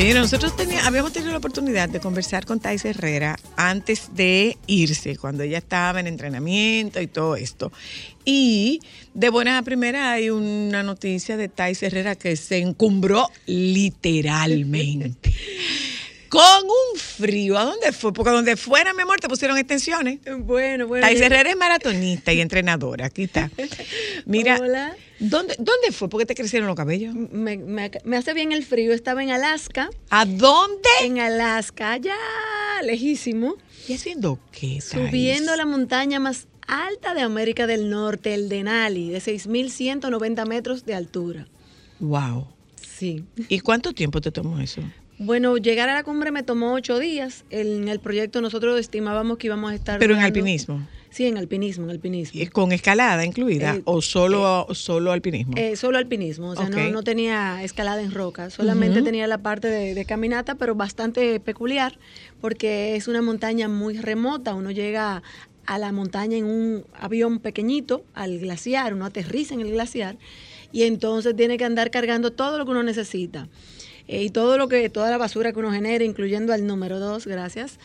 Sí, 0.00 0.14
nosotros 0.14 0.56
tenía- 0.56 0.86
habíamos 0.86 1.12
tenido 1.12 1.30
la 1.30 1.36
oportunidad 1.36 1.86
de 1.90 2.00
conversar 2.00 2.46
con 2.46 2.58
Thais 2.58 2.86
Herrera 2.86 3.36
antes 3.56 4.14
de 4.14 4.56
irse, 4.66 5.18
cuando 5.18 5.42
ella 5.42 5.58
estaba 5.58 6.00
en 6.00 6.06
entrenamiento 6.06 7.02
y 7.02 7.06
todo 7.06 7.36
esto. 7.36 7.70
Y 8.24 8.80
de 9.12 9.28
buena 9.28 9.58
a 9.58 9.62
primera 9.62 10.10
hay 10.12 10.30
una 10.30 10.82
noticia 10.82 11.36
de 11.36 11.48
Thais 11.48 11.82
Herrera 11.82 12.14
que 12.14 12.34
se 12.36 12.56
encumbró 12.60 13.28
literalmente. 13.44 15.34
Con 16.30 16.40
un 16.64 16.98
frío. 16.98 17.58
¿A 17.58 17.64
dónde 17.64 17.92
fue? 17.92 18.12
Porque 18.12 18.30
donde 18.30 18.56
fuera, 18.56 18.94
mi 18.94 19.02
amor, 19.02 19.18
te 19.20 19.28
pusieron 19.28 19.58
extensiones. 19.58 20.20
Bueno, 20.38 20.86
bueno. 20.86 21.04
Thais 21.04 21.20
Herrera 21.20 21.50
es 21.50 21.56
maratonista 21.56 22.32
y 22.32 22.40
entrenadora. 22.40 23.06
Aquí 23.06 23.24
está. 23.24 23.50
Mira, 24.26 24.58
Hola. 24.60 24.96
¿dónde, 25.18 25.56
¿dónde 25.58 25.90
fue? 25.92 26.08
¿Por 26.08 26.20
qué 26.20 26.26
te 26.26 26.34
crecieron 26.36 26.68
los 26.68 26.76
cabellos? 26.76 27.14
Me, 27.14 27.56
me- 27.58 27.90
me 28.04 28.16
hace 28.16 28.32
bien 28.32 28.52
el 28.52 28.64
frío. 28.64 28.92
Estaba 28.92 29.22
en 29.24 29.30
Alaska. 29.30 29.90
¿A 30.08 30.24
dónde? 30.24 30.88
En 31.02 31.18
Alaska, 31.18 31.92
allá, 31.92 32.16
lejísimo. 32.84 33.56
¿Y 33.88 33.94
haciendo 33.94 34.38
qué? 34.52 34.78
Thais? 34.78 34.84
Subiendo 34.84 35.56
la 35.56 35.66
montaña 35.66 36.20
más 36.20 36.46
alta 36.68 37.12
de 37.14 37.22
América 37.22 37.66
del 37.66 37.90
Norte, 37.90 38.34
el 38.34 38.48
Denali, 38.48 39.10
de 39.10 39.18
6.190 39.18 40.46
metros 40.46 40.84
de 40.86 40.94
altura. 40.94 41.48
Wow. 41.98 42.46
Sí. 42.80 43.24
¿Y 43.48 43.60
cuánto 43.60 43.92
tiempo 43.94 44.20
te 44.20 44.30
tomó 44.30 44.60
eso? 44.60 44.80
Bueno, 45.22 45.58
llegar 45.58 45.90
a 45.90 45.94
la 45.94 46.02
cumbre 46.02 46.30
me 46.30 46.42
tomó 46.42 46.72
ocho 46.72 46.98
días. 46.98 47.44
En 47.50 47.88
el 47.88 48.00
proyecto 48.00 48.40
nosotros 48.40 48.80
estimábamos 48.80 49.36
que 49.36 49.48
íbamos 49.48 49.70
a 49.70 49.74
estar... 49.74 49.98
Pero 49.98 50.14
en 50.14 50.20
alpinismo. 50.20 50.88
Sí, 51.10 51.26
en 51.26 51.36
alpinismo, 51.36 51.84
en 51.84 51.90
alpinismo. 51.90 52.40
¿Y 52.40 52.46
¿Con 52.46 52.72
escalada 52.72 53.22
incluida 53.26 53.74
Eh, 53.74 53.82
o 53.84 54.00
solo, 54.00 54.66
solo 54.72 55.12
alpinismo? 55.12 55.52
Eh, 55.58 55.76
solo 55.76 55.98
alpinismo, 55.98 56.52
o 56.52 56.56
sea, 56.56 56.70
no, 56.70 56.88
no 56.88 57.02
tenía 57.02 57.62
escalada 57.62 58.00
en 58.00 58.12
roca, 58.12 58.48
solamente 58.48 59.02
tenía 59.02 59.26
la 59.26 59.36
parte 59.38 59.68
de, 59.68 59.92
de 59.92 60.04
caminata, 60.06 60.54
pero 60.54 60.74
bastante 60.74 61.38
peculiar, 61.38 61.98
porque 62.40 62.96
es 62.96 63.06
una 63.06 63.20
montaña 63.20 63.68
muy 63.68 63.98
remota, 63.98 64.54
uno 64.54 64.70
llega 64.70 65.22
a 65.66 65.78
la 65.78 65.92
montaña 65.92 66.38
en 66.38 66.46
un 66.46 66.84
avión 66.94 67.40
pequeñito, 67.40 68.04
al 68.14 68.38
glaciar, 68.38 68.94
uno 68.94 69.04
aterriza 69.04 69.52
en 69.52 69.60
el 69.60 69.72
glaciar, 69.72 70.16
y 70.72 70.84
entonces 70.84 71.36
tiene 71.36 71.58
que 71.58 71.64
andar 71.64 71.90
cargando 71.90 72.30
todo 72.30 72.56
lo 72.56 72.64
que 72.64 72.70
uno 72.70 72.84
necesita. 72.84 73.48
Eh, 74.12 74.24
y 74.24 74.30
todo 74.30 74.58
lo 74.58 74.66
que, 74.66 74.90
toda 74.90 75.08
la 75.08 75.18
basura 75.18 75.52
que 75.52 75.60
uno 75.60 75.70
genere, 75.72 76.04
incluyendo 76.04 76.52
al 76.52 76.66
número 76.66 76.98
dos, 76.98 77.28
gracias. 77.28 77.78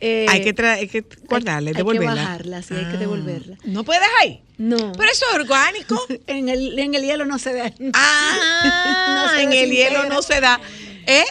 Eh, 0.00 0.26
hay, 0.28 0.42
que 0.42 0.62
hay 0.66 0.86
que 0.86 1.02
guardarla, 1.26 1.70
hay 1.70 1.74
que 1.74 1.78
devolverla. 1.78 2.14
bajarla, 2.14 2.62
sí, 2.62 2.74
hay 2.74 2.84
que 2.90 2.98
devolverla. 2.98 3.56
¿No 3.64 3.82
puedes 3.82 4.02
ahí? 4.20 4.42
No. 4.58 4.92
Pero 4.92 5.10
eso 5.10 5.24
es 5.30 5.34
orgánico. 5.34 5.98
en 6.26 6.50
el, 6.50 6.78
en 6.78 6.94
el 6.94 7.02
hielo 7.04 7.24
no 7.24 7.38
se 7.38 7.54
ve. 7.54 7.72
Ah, 7.94 9.24
No 9.32 9.34
se 9.34 9.42
en 9.44 9.52
el 9.54 9.70
hielo 9.70 10.04
no 10.10 10.20
se 10.20 10.42
da. 10.42 10.60
¿Eh? 11.06 11.24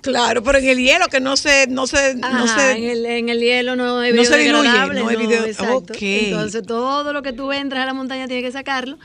Claro, 0.00 0.42
pero 0.42 0.56
en 0.58 0.64
el 0.68 0.78
hielo 0.78 1.08
que 1.08 1.20
no 1.20 1.36
se, 1.36 1.66
no 1.66 1.86
se, 1.86 2.14
no 2.14 2.46
se, 2.46 2.70
en, 2.72 2.84
el, 2.84 3.04
en 3.04 3.28
el 3.28 3.40
hielo 3.40 3.76
no 3.76 4.02
es 4.02 4.14
no 4.14 4.24
se 4.24 4.38
diluye, 4.38 4.62
biodegradable, 4.62 5.00
no 5.02 5.10
es 5.10 5.18
video- 5.18 5.44
exacto. 5.44 5.76
ok. 5.92 5.96
Entonces 6.00 6.62
todo 6.66 7.12
lo 7.12 7.20
que 7.22 7.34
tú 7.34 7.52
entras 7.52 7.82
a 7.82 7.86
la 7.86 7.92
montaña 7.92 8.26
tienes 8.26 8.42
que 8.46 8.52
sacarlo. 8.52 8.98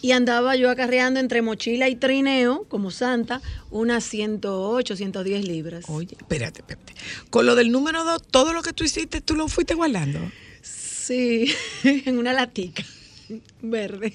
Y 0.00 0.12
andaba 0.12 0.54
yo 0.54 0.70
acarreando 0.70 1.18
entre 1.18 1.42
mochila 1.42 1.88
y 1.88 1.96
trineo, 1.96 2.64
como 2.68 2.90
santa, 2.90 3.42
unas 3.70 4.04
108, 4.04 4.96
110 4.96 5.48
libras. 5.48 5.84
Oye, 5.88 6.16
espérate, 6.18 6.60
espérate. 6.60 6.94
Con 7.30 7.46
lo 7.46 7.54
del 7.54 7.72
número 7.72 8.04
dos, 8.04 8.22
todo 8.22 8.52
lo 8.52 8.62
que 8.62 8.72
tú 8.72 8.84
hiciste, 8.84 9.20
tú 9.20 9.34
lo 9.34 9.48
fuiste 9.48 9.74
guardando. 9.74 10.20
Sí, 10.62 11.52
en 11.84 12.18
una 12.18 12.32
latica 12.32 12.84
verde. 13.62 14.14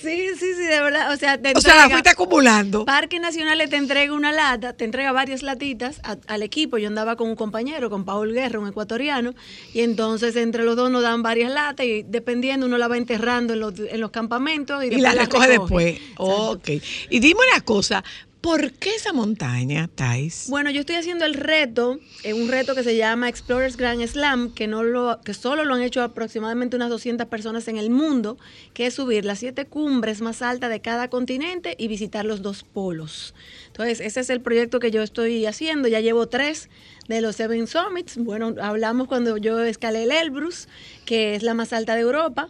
Sí, 0.00 0.28
sí, 0.38 0.54
sí, 0.54 0.62
de 0.62 0.80
verdad. 0.80 1.12
O 1.12 1.16
sea, 1.16 1.38
te 1.40 1.52
O 1.56 1.60
sea, 1.60 1.74
la 1.76 1.88
fuiste 1.90 2.10
acumulando. 2.10 2.84
Parque 2.84 3.18
Nacional 3.20 3.58
te 3.68 3.76
entrega 3.76 4.12
una 4.12 4.32
lata, 4.32 4.72
te 4.72 4.84
entrega 4.84 5.12
varias 5.12 5.42
latitas 5.42 6.00
a- 6.04 6.16
al 6.26 6.42
equipo. 6.42 6.78
Yo 6.78 6.88
andaba 6.88 7.16
con 7.16 7.28
un 7.28 7.36
compañero, 7.36 7.90
con 7.90 8.04
Paul 8.04 8.32
Guerra, 8.32 8.58
un 8.60 8.68
ecuatoriano, 8.68 9.34
y 9.72 9.80
entonces 9.80 10.36
entre 10.36 10.64
los 10.64 10.76
dos 10.76 10.90
nos 10.90 11.02
dan 11.02 11.22
varias 11.22 11.52
latas 11.52 11.86
y 11.86 12.02
dependiendo 12.02 12.66
uno 12.66 12.78
la 12.78 12.88
va 12.88 12.96
enterrando 12.96 13.52
en 13.54 13.60
los, 13.60 13.74
en 13.78 14.00
los 14.00 14.10
campamentos 14.10 14.82
y, 14.84 14.88
Y 14.88 15.00
la 15.00 15.12
recoge 15.12 15.48
después. 15.48 15.94
Exacto. 15.96 16.50
Ok. 16.52 16.68
Y 17.10 17.20
dime 17.20 17.40
una 17.52 17.60
cosa, 17.62 18.04
¿por 18.40 18.72
qué 18.72 18.94
esa 18.94 19.12
montaña, 19.12 19.88
Thais? 19.94 20.46
Bueno, 20.48 20.70
yo 20.70 20.80
estoy 20.80 20.96
haciendo 20.96 21.24
el 21.24 21.34
reto, 21.34 21.98
un 22.24 22.48
reto 22.48 22.74
que 22.74 22.82
se 22.82 22.96
llama 22.96 23.28
Explorers 23.28 23.76
Grand 23.76 24.06
Slam, 24.06 24.54
que 24.54 24.66
no 24.66 24.82
lo, 24.82 25.20
que 25.24 25.34
solo 25.34 25.64
lo 25.64 25.74
han 25.74 25.82
hecho 25.82 26.02
aproximadamente 26.02 26.76
unas 26.76 26.90
200 26.90 27.26
personas 27.26 27.68
en 27.68 27.76
el 27.76 27.90
mundo, 27.90 28.38
que 28.74 28.86
es 28.86 28.94
subir 28.94 29.24
las 29.24 29.40
siete 29.40 29.66
cumbres 29.66 30.20
más 30.20 30.42
altas 30.42 30.70
de 30.70 30.80
cada 30.80 31.08
continente 31.08 31.74
y 31.78 31.88
visitar 31.88 32.24
los 32.24 32.42
dos 32.42 32.64
polos. 32.64 33.34
Entonces, 33.66 34.00
ese 34.00 34.20
es 34.20 34.30
el 34.30 34.40
proyecto 34.40 34.80
que 34.80 34.90
yo 34.90 35.02
estoy 35.02 35.46
haciendo. 35.46 35.88
Ya 35.88 36.00
llevo 36.00 36.28
tres 36.28 36.68
de 37.08 37.20
los 37.20 37.36
Seven 37.36 37.66
Summits. 37.66 38.16
Bueno, 38.16 38.54
hablamos 38.60 39.08
cuando 39.08 39.36
yo 39.36 39.62
escalé 39.62 40.04
el 40.04 40.12
Elbrus, 40.12 40.68
que 41.04 41.34
es 41.34 41.42
la 41.42 41.54
más 41.54 41.72
alta 41.72 41.94
de 41.94 42.02
Europa. 42.02 42.48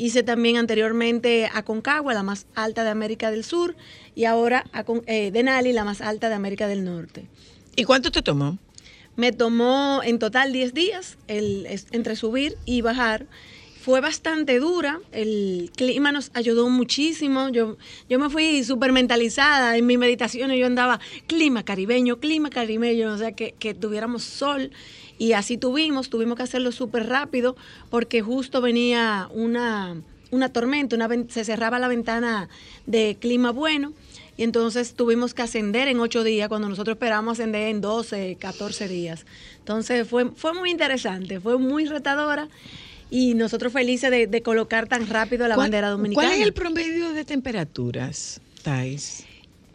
Hice 0.00 0.22
también 0.22 0.56
anteriormente 0.56 1.50
Aconcagua, 1.52 2.14
la 2.14 2.22
más 2.22 2.46
alta 2.54 2.84
de 2.84 2.90
América 2.90 3.30
del 3.30 3.44
Sur, 3.44 3.76
y 4.14 4.24
ahora 4.24 4.64
Acon- 4.72 5.02
eh, 5.06 5.30
Denali, 5.30 5.74
la 5.74 5.84
más 5.84 6.00
alta 6.00 6.30
de 6.30 6.34
América 6.36 6.66
del 6.68 6.84
Norte. 6.84 7.26
¿Y 7.76 7.84
cuánto 7.84 8.10
te 8.10 8.22
tomó? 8.22 8.56
Me 9.16 9.32
tomó 9.32 10.00
en 10.02 10.18
total 10.18 10.54
10 10.54 10.72
días 10.72 11.18
el, 11.28 11.66
entre 11.92 12.16
subir 12.16 12.56
y 12.64 12.80
bajar. 12.80 13.26
Fue 13.82 14.00
bastante 14.00 14.58
dura, 14.58 15.00
el 15.12 15.70
clima 15.76 16.12
nos 16.12 16.30
ayudó 16.34 16.68
muchísimo. 16.70 17.50
Yo, 17.50 17.76
yo 18.08 18.18
me 18.18 18.30
fui 18.30 18.64
súper 18.64 18.92
mentalizada 18.92 19.76
en 19.76 19.84
mi 19.86 19.98
meditación. 19.98 20.50
Yo 20.52 20.66
andaba 20.66 20.98
clima 21.26 21.62
caribeño, 21.62 22.20
clima 22.20 22.48
caribeño, 22.48 23.12
o 23.12 23.18
sea, 23.18 23.32
que, 23.32 23.54
que 23.58 23.74
tuviéramos 23.74 24.22
sol. 24.22 24.70
Y 25.20 25.34
así 25.34 25.58
tuvimos, 25.58 26.08
tuvimos 26.08 26.36
que 26.38 26.44
hacerlo 26.44 26.72
súper 26.72 27.06
rápido 27.06 27.54
porque 27.90 28.22
justo 28.22 28.62
venía 28.62 29.28
una, 29.34 30.00
una 30.30 30.48
tormenta, 30.48 30.96
una, 30.96 31.08
se 31.28 31.44
cerraba 31.44 31.78
la 31.78 31.88
ventana 31.88 32.48
de 32.86 33.18
clima 33.20 33.50
bueno. 33.52 33.92
Y 34.38 34.44
entonces 34.44 34.94
tuvimos 34.94 35.34
que 35.34 35.42
ascender 35.42 35.88
en 35.88 36.00
ocho 36.00 36.24
días 36.24 36.48
cuando 36.48 36.70
nosotros 36.70 36.94
esperábamos 36.94 37.34
ascender 37.38 37.68
en 37.68 37.82
12, 37.82 38.38
14 38.40 38.88
días. 38.88 39.26
Entonces 39.58 40.08
fue, 40.08 40.30
fue 40.34 40.54
muy 40.54 40.70
interesante, 40.70 41.38
fue 41.38 41.58
muy 41.58 41.84
retadora 41.84 42.48
y 43.10 43.34
nosotros 43.34 43.74
felices 43.74 44.10
de, 44.10 44.26
de 44.26 44.40
colocar 44.40 44.88
tan 44.88 45.06
rápido 45.06 45.46
la 45.48 45.54
¿Cuál- 45.56 45.66
bandera 45.66 45.90
dominicana. 45.90 46.28
¿Cuál 46.28 46.40
es 46.40 46.46
el 46.46 46.54
promedio 46.54 47.12
de 47.12 47.26
temperaturas, 47.26 48.40
Thais? 48.62 49.26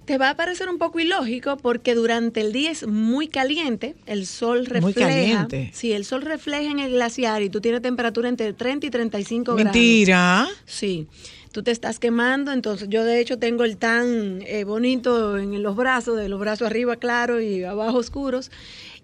Te 0.06 0.18
va 0.18 0.30
a 0.30 0.36
parecer 0.36 0.70
un 0.70 0.78
poco 0.78 1.00
ilógico 1.00 1.58
porque 1.58 1.96
durante 1.96 2.42
el 2.42 2.52
día 2.52 2.72
es 2.72 2.86
muy 2.88 3.28
caliente, 3.28 3.96
el 4.06 4.28
sol 4.28 4.66
refleja. 4.66 4.82
Muy 4.82 4.94
caliente. 4.94 5.72
Sí, 5.74 5.94
el 5.94 6.06
sol 6.06 6.22
refleja 6.22 6.70
en 6.70 6.80
el 6.80 6.92
glaciar 6.92 7.42
y 7.42 7.50
tú 7.50 7.60
tienes 7.60 7.82
temperatura 7.82 8.30
entre 8.30 8.54
30 8.54 8.88
y 8.88 8.90
35 8.90 9.56
grados. 9.56 9.64
Mentira. 9.64 10.48
Sí, 10.66 11.08
tú 11.52 11.64
te 11.64 11.72
estás 11.72 12.00
quemando, 12.00 12.52
entonces 12.52 12.88
yo 12.90 13.04
de 13.04 13.20
hecho 13.20 13.40
tengo 13.40 13.64
el 13.64 13.78
tan 13.78 14.42
eh, 14.44 14.64
bonito 14.64 15.38
en 15.38 15.64
los 15.64 15.76
brazos, 15.76 16.18
de 16.18 16.30
los 16.30 16.40
brazos 16.40 16.68
arriba 16.68 16.98
claros 16.98 17.42
y 17.42 17.64
abajo 17.64 17.98
oscuros. 17.98 18.52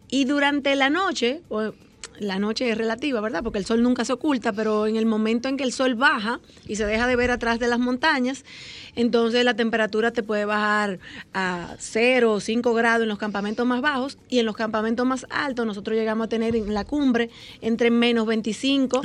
Y 0.10 0.26
durante 0.26 0.76
la 0.76 0.90
noche, 0.90 1.42
o 1.50 1.74
la 2.22 2.40
noche 2.40 2.70
es 2.70 2.78
relativa, 2.78 3.20
¿verdad? 3.20 3.42
Porque 3.44 3.60
el 3.60 3.66
sol 3.66 3.82
nunca 3.84 4.06
se 4.06 4.14
oculta, 4.14 4.54
pero 4.54 4.88
en 4.88 4.96
el 4.96 5.06
momento 5.06 5.50
en 5.50 5.58
que 5.58 5.64
el 5.64 5.74
sol 5.74 5.96
baja 5.96 6.40
y 6.68 6.76
se 6.76 6.86
deja 6.86 7.08
de 7.08 7.16
ver 7.16 7.32
atrás 7.32 7.60
de 7.60 7.68
las 7.68 7.80
montañas, 7.80 8.46
entonces 8.96 9.44
la 9.44 9.56
temperatura 9.56 10.12
te 10.12 10.22
puede 10.22 10.46
bajar 10.46 11.00
a 11.34 11.76
0 11.80 12.34
o 12.34 12.40
5 12.40 12.74
grados 12.74 13.04
en 13.04 13.10
los 13.10 13.18
campamentos 13.18 13.66
más 13.66 13.82
bajos 13.82 14.18
y 14.30 14.40
en 14.40 14.46
los 14.46 14.56
campamentos 14.56 15.06
más 15.06 15.26
altos 15.30 15.66
nosotros 15.66 15.98
llegamos 15.98 16.26
a 16.26 16.30
tener 16.30 16.56
en 16.56 16.74
la 16.74 16.86
cumbre 16.86 17.30
entre 17.62 17.90
menos 17.90 18.26
25 18.28 19.02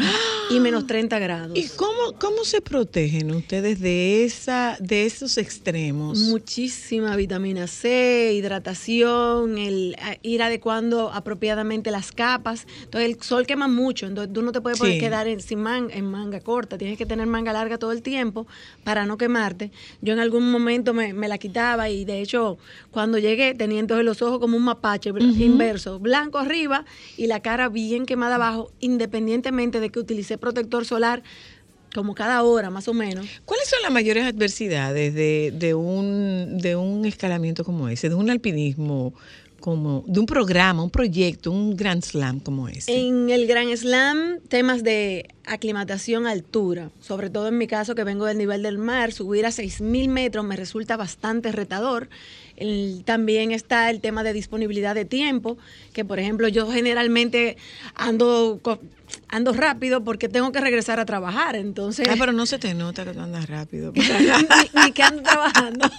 y 0.50 0.60
menos 0.60 0.86
30 0.86 1.18
grados. 1.18 1.56
¿Y 1.58 1.68
cómo, 1.76 2.18
cómo 2.20 2.44
se 2.44 2.60
protegen 2.60 3.30
ustedes 3.32 3.80
de 3.80 4.24
esa, 4.24 4.76
de 4.80 5.06
esos 5.06 5.38
extremos? 5.38 6.18
Muchísima 6.18 7.16
vitamina 7.16 7.66
C, 7.66 8.32
hidratación, 8.34 9.58
el 9.58 9.96
a- 10.00 10.16
ir 10.22 10.42
adecuando 10.42 11.10
apropiadamente 11.12 11.90
las 11.90 12.12
capas. 12.12 12.66
Entonces 12.82 13.05
el 13.06 13.22
sol 13.22 13.46
quema 13.46 13.66
mucho, 13.68 14.06
entonces 14.06 14.32
tú 14.32 14.42
no 14.42 14.52
te 14.52 14.60
puedes 14.60 14.78
Sí. 14.78 14.98
quedar 14.98 15.26
en, 15.26 15.40
sin 15.40 15.60
man- 15.60 15.88
en 15.92 16.04
manga 16.04 16.40
corta, 16.40 16.76
tienes 16.76 16.98
que 16.98 17.06
tener 17.06 17.26
manga 17.26 17.52
larga 17.54 17.78
todo 17.78 17.92
el 17.92 18.02
tiempo 18.02 18.46
para 18.84 19.06
no 19.06 19.16
quemarte. 19.16 19.70
Yo 20.02 20.12
en 20.12 20.18
algún 20.18 20.50
momento 20.50 20.92
me, 20.92 21.14
me 21.14 21.28
la 21.28 21.38
quitaba 21.38 21.88
y 21.88 22.04
de 22.04 22.20
hecho 22.20 22.58
cuando 22.90 23.16
llegué 23.18 23.54
tenía 23.54 23.80
entonces 23.80 24.04
los 24.04 24.20
ojos 24.20 24.38
como 24.40 24.56
un 24.58 24.64
mapache 24.64 25.10
inverso, 25.38 25.98
blanco 25.98 26.38
arriba 26.38 26.84
y 27.16 27.26
la 27.26 27.40
cara 27.40 27.68
bien 27.70 28.04
quemada 28.04 28.34
abajo, 28.34 28.70
independientemente 28.80 29.80
de 29.80 29.88
que 29.90 29.98
utilicé 30.00 30.36
protector 30.36 30.84
solar 30.84 31.22
como 31.94 32.14
cada 32.14 32.42
hora 32.42 32.68
más 32.68 32.88
o 32.88 32.92
menos. 32.94 33.26
¿Cuáles 33.46 33.68
son 33.68 33.78
las 33.82 33.90
mayores 33.90 34.24
adversidades 34.24 35.14
de, 35.14 35.50
de 35.56 35.72
un, 35.74 36.58
de 36.58 36.76
un 36.76 37.06
escalamiento 37.06 37.64
como 37.64 37.88
ese, 37.88 38.10
de 38.10 38.14
un 38.14 38.28
alpinismo, 38.28 39.14
como, 39.66 40.04
de 40.06 40.20
un 40.20 40.26
programa, 40.26 40.80
un 40.84 40.90
proyecto, 40.90 41.50
un 41.50 41.74
Grand 41.74 42.00
Slam 42.00 42.38
como 42.38 42.68
ese? 42.68 42.96
En 42.96 43.30
el 43.30 43.48
Gran 43.48 43.76
Slam, 43.76 44.38
temas 44.48 44.84
de 44.84 45.26
aclimatación 45.44 46.28
altura, 46.28 46.92
sobre 47.00 47.30
todo 47.30 47.48
en 47.48 47.58
mi 47.58 47.66
caso 47.66 47.96
que 47.96 48.04
vengo 48.04 48.26
del 48.26 48.38
nivel 48.38 48.62
del 48.62 48.78
mar, 48.78 49.10
subir 49.10 49.44
a 49.44 49.48
6.000 49.48 50.08
metros 50.08 50.44
me 50.44 50.54
resulta 50.54 50.96
bastante 50.96 51.50
retador. 51.50 52.08
También 53.04 53.50
está 53.50 53.90
el 53.90 54.00
tema 54.00 54.22
de 54.22 54.32
disponibilidad 54.34 54.94
de 54.94 55.04
tiempo, 55.04 55.58
que 55.92 56.04
por 56.04 56.20
ejemplo 56.20 56.46
yo 56.46 56.70
generalmente 56.70 57.56
ando, 57.96 58.60
ando 59.28 59.52
rápido 59.52 60.04
porque 60.04 60.28
tengo 60.28 60.52
que 60.52 60.60
regresar 60.60 61.00
a 61.00 61.04
trabajar, 61.04 61.56
entonces... 61.56 62.06
Ah, 62.10 62.14
pero 62.18 62.32
no 62.32 62.46
se 62.46 62.58
te 62.58 62.74
nota 62.74 63.04
que 63.04 63.12
tú 63.12 63.20
andas 63.20 63.48
rápido. 63.48 63.92
ni, 63.94 64.82
ni 64.82 64.92
que 64.92 65.02
ando 65.02 65.22
trabajando. 65.22 65.90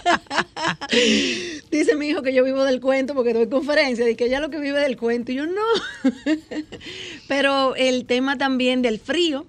Dice 1.70 1.96
mi 1.96 2.08
hijo 2.08 2.22
que 2.22 2.34
yo 2.34 2.44
vivo 2.44 2.64
del 2.64 2.80
cuento 2.80 3.14
porque 3.14 3.34
doy 3.34 3.48
conferencias 3.48 4.08
y 4.08 4.14
que 4.14 4.26
ella 4.26 4.40
lo 4.40 4.50
que 4.50 4.58
vive 4.58 4.80
del 4.80 4.96
cuento 4.96 5.32
y 5.32 5.36
yo 5.36 5.46
no. 5.46 5.62
Pero 7.28 7.76
el 7.76 8.06
tema 8.06 8.38
también 8.38 8.82
del 8.82 8.98
frío, 8.98 9.46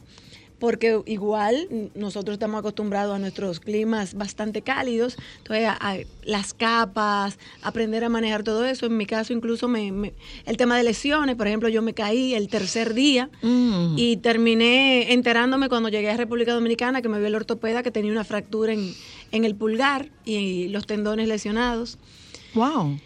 porque 0.60 1.01
igual 1.05 1.68
nosotros 1.95 2.34
estamos 2.36 2.60
acostumbrados 2.60 3.16
a 3.16 3.20
nuestros 3.20 3.60
climas 3.60 4.14
bastante 4.14 4.62
cálidos, 4.62 5.18
entonces 5.38 5.66
a- 5.68 5.78
a 5.80 5.97
las 6.24 6.53
capas, 6.53 7.39
aprender 7.62 8.03
a 8.03 8.10
manejar 8.10 8.43
todo 8.43 8.66
eso. 8.66 8.86
En 8.86 8.97
mi 8.97 9.05
caso 9.05 9.34
incluso 9.34 9.68
me, 9.68 9.91
me- 9.91 10.14
el 10.45 10.57
tema 10.57 10.78
de 10.78 10.84
lesiones, 10.84 11.36
por 11.36 11.47
ejemplo, 11.47 11.70
yo 11.70 11.82
me 11.82 11.93
caí 11.93 12.34
el 12.34 12.47
tercer 12.49 12.93
día 12.93 13.30
Mm. 13.41 13.95
y 13.97 14.18
terminé 14.18 15.14
enterándome 15.14 15.70
cuando 15.70 15.89
llegué 15.89 16.10
a 16.12 16.18
República 16.18 16.53
Dominicana 16.53 17.01
que 17.01 17.10
me 17.10 17.18
vio 17.20 17.28
el 17.28 17.36
ortopeda 17.36 17.82
que 17.84 17.91
tenía 17.91 18.12
una 18.12 18.24
fractura 18.24 18.74
en, 18.74 18.93
en 19.32 19.45
el 19.45 19.55
pulgar 19.55 20.10
y 20.26 20.68
los 20.70 20.86
tendones 20.86 21.28
lesionados. 21.28 21.97
Wow. 22.53 22.99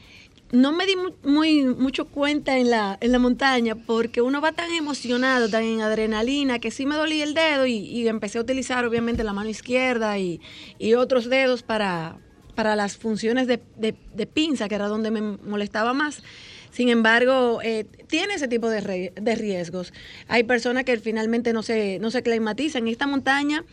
No 0.54 0.72
me 0.72 0.86
di 0.86 0.96
mu- 0.96 1.16
muy, 1.24 1.64
mucho 1.64 2.06
cuenta 2.06 2.60
en 2.60 2.70
la, 2.70 2.96
en 3.02 3.12
la 3.12 3.18
montaña 3.18 3.74
porque 3.74 4.22
uno 4.22 4.40
va 4.40 4.52
tan 4.52 4.72
emocionado, 4.72 5.50
tan 5.50 5.64
en 5.64 5.82
adrenalina, 5.82 6.60
que 6.60 6.70
sí 6.70 6.86
me 6.86 6.94
dolía 6.96 7.24
el 7.24 7.34
dedo 7.34 7.66
y, 7.66 8.08
empecé 8.08 8.38
a 8.38 8.42
utilizar 8.42 8.86
obviamente 8.86 9.24
la 9.24 9.34
mano 9.34 9.50
izquierda 9.50 10.20
y, 10.20 10.40
y 10.78 10.94
otros 10.94 11.28
dedos 11.28 11.64
para, 11.64 12.18
para 12.54 12.76
las 12.76 12.98
funciones 12.98 13.48
de, 13.48 13.60
de- 13.78 14.28
pinza, 14.28 14.70
que 14.70 14.76
era 14.76 14.88
donde 14.88 15.10
me 15.10 15.22
molestaba 15.22 15.94
más. 15.94 16.22
Sin 16.70 16.90
embargo, 16.90 17.60
eh, 17.64 17.86
tiene 18.06 18.36
ese 18.36 18.48
tipo 18.48 18.70
de, 18.70 19.12
de 19.20 19.36
riesgos. 19.36 19.92
Hay 20.28 20.44
personas 20.44 20.84
que 20.84 21.00
finalmente 21.00 21.52
no 21.52 21.64
se, 21.64 21.98
no 21.98 22.12
se 22.12 22.22
climatizan. 22.22 22.84
En 22.84 22.90
esta 22.90 23.08
montaña, 23.08 23.66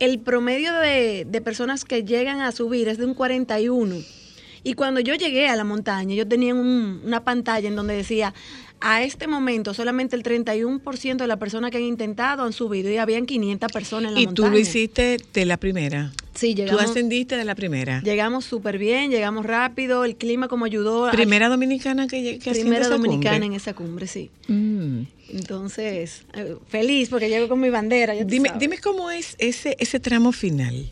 el 0.00 0.18
promedio 0.18 0.72
de 0.74 1.40
personas 1.44 1.84
que 1.84 2.02
llegan 2.02 2.40
a 2.40 2.50
subir 2.50 2.88
es 2.88 2.98
de 2.98 3.04
un 3.04 3.14
41. 3.14 4.25
Y 4.68 4.74
cuando 4.74 4.98
yo 4.98 5.14
llegué 5.14 5.46
a 5.48 5.54
la 5.54 5.62
montaña, 5.62 6.16
yo 6.16 6.26
tenía 6.26 6.52
un- 6.52 7.00
una 7.04 7.22
pantalla 7.22 7.68
en 7.68 7.76
donde 7.76 7.94
decía, 7.94 8.34
a 8.80 9.02
este 9.04 9.28
momento 9.28 9.72
solamente 9.74 10.16
el 10.16 10.24
31% 10.24 11.22
de 11.24 11.28
las 11.28 11.38
personas 11.38 11.70
que 11.70 11.76
han 11.76 11.84
intentado 11.84 12.42
han 12.42 12.52
subido 12.52 12.90
y 12.90 12.96
habían 12.96 13.26
500 13.26 13.70
personas 13.70 14.08
en 14.08 14.14
la 14.14 14.20
Y 14.20 14.26
montaña. 14.26 14.48
tú 14.48 14.52
lo 14.52 14.58
hiciste 14.58 15.18
de 15.32 15.44
la 15.46 15.56
primera. 15.56 16.10
Sí, 16.34 16.50
Tú 16.54 16.62
llegamos, 16.62 16.82
ascendiste 16.82 17.36
de 17.36 17.44
la 17.44 17.54
primera. 17.54 18.00
llegamos 18.02 18.44
súper 18.44 18.76
bien, 18.76 19.10
llegamos 19.12 19.46
rápido, 19.46 20.04
el 20.04 20.16
clima 20.16 20.48
como 20.48 20.64
ayudó. 20.64 21.06
a- 21.06 21.12
Primera 21.12 21.48
dominicana 21.48 22.08
que, 22.08 22.38
que 22.40 22.50
primera 22.50 22.80
esa 22.80 22.90
dominicana 22.90 23.36
cumbre. 23.36 23.46
en 23.46 23.52
esa 23.52 23.72
cumbre, 23.72 24.06
sí. 24.08 24.30
Mm. 24.48 25.02
Entonces, 25.30 26.22
eh, 26.34 26.56
feliz 26.68 27.08
porque 27.08 27.28
llego 27.28 27.48
con 27.48 27.60
mi 27.60 27.70
bandera. 27.70 28.14
ya 28.16 28.22
tú 28.22 28.28
Dime, 28.30 28.50
dime 28.58 28.78
cómo 28.78 29.10
es 29.12 29.36
ese, 29.38 29.76
ese 29.78 30.00
tramo 30.00 30.32
final. 30.32 30.90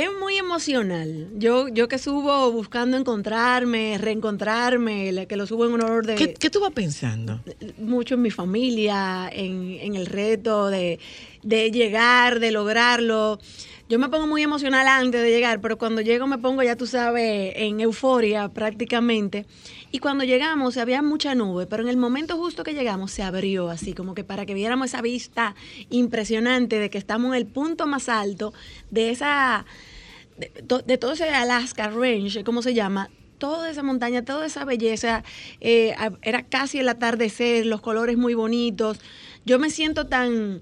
Es 0.00 0.08
muy 0.18 0.38
emocional. 0.38 1.28
Yo, 1.36 1.68
yo 1.68 1.86
que 1.86 1.98
subo 1.98 2.50
buscando 2.52 2.96
encontrarme, 2.96 3.98
reencontrarme, 3.98 5.26
que 5.26 5.36
lo 5.36 5.46
subo 5.46 5.66
en 5.66 5.74
honor 5.74 6.06
de 6.06 6.14
¿Qué, 6.14 6.32
qué 6.32 6.48
tú 6.48 6.58
vas 6.58 6.72
pensando? 6.72 7.42
mucho 7.76 8.14
en 8.14 8.22
mi 8.22 8.30
familia, 8.30 9.28
en, 9.30 9.76
en 9.78 9.96
el 9.96 10.06
reto 10.06 10.68
de, 10.68 10.98
de 11.42 11.70
llegar, 11.70 12.40
de 12.40 12.50
lograrlo. 12.50 13.38
Yo 13.90 13.98
me 13.98 14.08
pongo 14.08 14.26
muy 14.26 14.42
emocional 14.42 14.86
antes 14.88 15.20
de 15.20 15.30
llegar, 15.30 15.60
pero 15.60 15.76
cuando 15.76 16.00
llego 16.00 16.26
me 16.26 16.38
pongo, 16.38 16.62
ya 16.62 16.76
tú 16.76 16.86
sabes, 16.86 17.52
en 17.56 17.80
euforia 17.80 18.48
prácticamente. 18.48 19.44
Y 19.92 19.98
cuando 19.98 20.24
llegamos 20.24 20.78
había 20.78 21.02
mucha 21.02 21.34
nube, 21.34 21.66
pero 21.66 21.82
en 21.82 21.90
el 21.90 21.98
momento 21.98 22.38
justo 22.38 22.62
que 22.62 22.72
llegamos 22.72 23.10
se 23.10 23.22
abrió 23.22 23.68
así, 23.68 23.92
como 23.92 24.14
que 24.14 24.24
para 24.24 24.46
que 24.46 24.54
viéramos 24.54 24.86
esa 24.86 25.02
vista 25.02 25.56
impresionante 25.90 26.78
de 26.78 26.88
que 26.88 26.96
estamos 26.96 27.32
en 27.32 27.34
el 27.34 27.46
punto 27.46 27.86
más 27.86 28.08
alto 28.08 28.54
de 28.90 29.10
esa, 29.10 29.66
de, 30.40 30.48
to- 30.66 30.82
de 30.82 30.98
todo 30.98 31.12
ese 31.12 31.28
Alaska 31.28 31.88
Range, 31.88 32.42
¿cómo 32.44 32.62
se 32.62 32.74
llama? 32.74 33.10
Toda 33.38 33.70
esa 33.70 33.82
montaña, 33.82 34.24
toda 34.24 34.46
esa 34.46 34.64
belleza, 34.64 35.22
eh, 35.60 35.94
era 36.22 36.42
casi 36.42 36.78
el 36.80 36.88
atardecer, 36.88 37.64
los 37.66 37.80
colores 37.80 38.16
muy 38.18 38.34
bonitos. 38.34 38.98
Yo 39.46 39.58
me 39.58 39.70
siento 39.70 40.06
tan, 40.06 40.60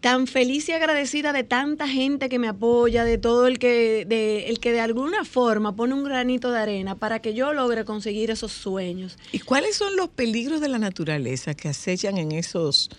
tan 0.00 0.28
feliz 0.28 0.68
y 0.68 0.72
agradecida 0.72 1.32
de 1.32 1.42
tanta 1.42 1.88
gente 1.88 2.28
que 2.28 2.38
me 2.38 2.46
apoya, 2.46 3.02
de 3.04 3.18
todo 3.18 3.48
el 3.48 3.58
que, 3.58 4.04
de, 4.06 4.46
el 4.48 4.60
que 4.60 4.70
de 4.70 4.80
alguna 4.80 5.24
forma 5.24 5.74
pone 5.74 5.92
un 5.94 6.04
granito 6.04 6.52
de 6.52 6.60
arena 6.60 6.94
para 6.94 7.18
que 7.20 7.34
yo 7.34 7.52
logre 7.52 7.84
conseguir 7.84 8.30
esos 8.30 8.52
sueños. 8.52 9.18
¿Y 9.32 9.40
cuáles 9.40 9.74
son 9.74 9.96
los 9.96 10.08
peligros 10.08 10.60
de 10.60 10.68
la 10.68 10.78
naturaleza 10.78 11.54
que 11.54 11.68
acechan 11.68 12.16
en 12.16 12.30
esos, 12.30 12.90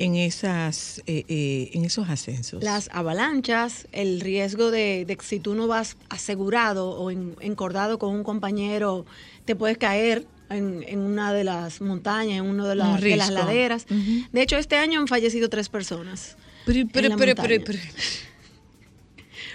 en 0.00 0.16
esas, 0.16 1.02
eh, 1.06 1.24
eh, 1.28 1.70
en 1.74 1.84
esos 1.84 2.08
ascensos? 2.08 2.62
Las 2.64 2.88
avalanchas, 2.92 3.86
el 3.92 4.20
riesgo 4.20 4.70
de, 4.70 5.04
de 5.06 5.16
que 5.16 5.24
si 5.24 5.38
tú 5.40 5.54
no 5.54 5.66
vas 5.66 5.96
asegurado 6.08 6.90
o 6.90 7.10
en- 7.10 7.36
encordado 7.40 7.98
con 7.98 8.14
un 8.14 8.24
compañero, 8.24 9.04
te 9.44 9.54
puedes 9.54 9.76
caer 9.78 10.24
en, 10.48 10.82
en 10.88 10.98
una 11.00 11.32
de 11.32 11.44
las 11.44 11.80
montañas, 11.80 12.38
en 12.38 12.46
una 12.46 12.66
de, 12.66 12.74
las- 12.76 12.86
de 12.86 13.16
las 13.16 13.28
riesgo. 13.28 13.34
laderas. 13.34 13.86
De 14.32 14.42
hecho, 14.42 14.56
este 14.56 14.76
año 14.76 14.98
han 15.00 15.06
fallecido 15.06 15.48
tres 15.50 15.68
personas. 15.68 16.36
Pero, 16.66 16.88
pero, 16.92 17.16
pero, 17.16 17.34
pero, 17.36 17.62
pero- 17.64 17.78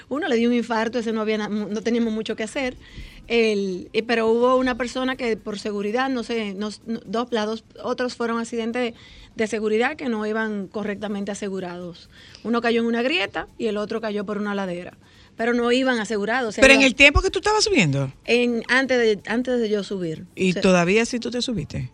Uno 0.09 0.27
le 0.27 0.35
dio 0.35 0.49
un 0.49 0.55
infarto, 0.55 0.99
ese 0.99 1.11
no 1.11 1.21
había 1.21 1.37
no 1.49 1.81
teníamos 1.81 2.13
mucho 2.13 2.35
que 2.35 2.43
hacer. 2.43 2.75
El, 3.28 3.89
eh, 3.93 4.03
pero 4.03 4.28
hubo 4.28 4.55
una 4.57 4.78
persona 4.78 5.15
que 5.15 5.36
por 5.38 5.57
seguridad, 5.59 6.09
no 6.09 6.23
sé, 6.23 6.53
nos- 6.53 6.82
no- 6.86 6.99
dos, 7.05 7.28
las 7.32 7.45
dos, 7.47 7.63
otros 7.84 8.15
fueron 8.15 8.39
accidentes 8.39 8.82
de, 8.82 8.93
de 9.36 9.47
seguridad 9.47 9.95
que 9.95 10.09
no 10.09 10.26
iban 10.26 10.67
correctamente 10.67 11.32
asegurados. 11.32 12.09
Uno 12.43 12.61
cayó 12.61 12.82
en 12.82 12.88
una 12.88 13.01
grieta 13.01 13.47
y 13.57 13.67
el 13.67 13.78
otro 13.78 13.99
cayó 14.01 14.26
por 14.26 14.38
una 14.38 14.53
ladera. 14.55 14.97
Pero 15.38 15.53
no 15.53 15.69
iban 15.71 15.99
asegurados. 15.99 16.49
o 16.49 16.51
sea, 16.53 16.61
pero 16.61 16.76
en 16.76 16.82
el 16.84 16.95
tiempo 16.95 17.21
que 17.21 17.30
tú 17.30 17.39
estabas 17.39 17.63
subiendo. 17.63 18.13
en- 18.26 18.63
antes, 18.69 18.97
de, 18.97 19.19
antes 19.30 19.59
de 19.59 19.69
yo 19.69 19.84
subir. 19.84 20.26
Y 20.36 20.51
O 20.51 20.53
sea, 20.53 20.61
todavía 20.61 21.05
sí 21.05 21.19
tú 21.19 21.30
te 21.32 21.41
subiste. 21.41 21.91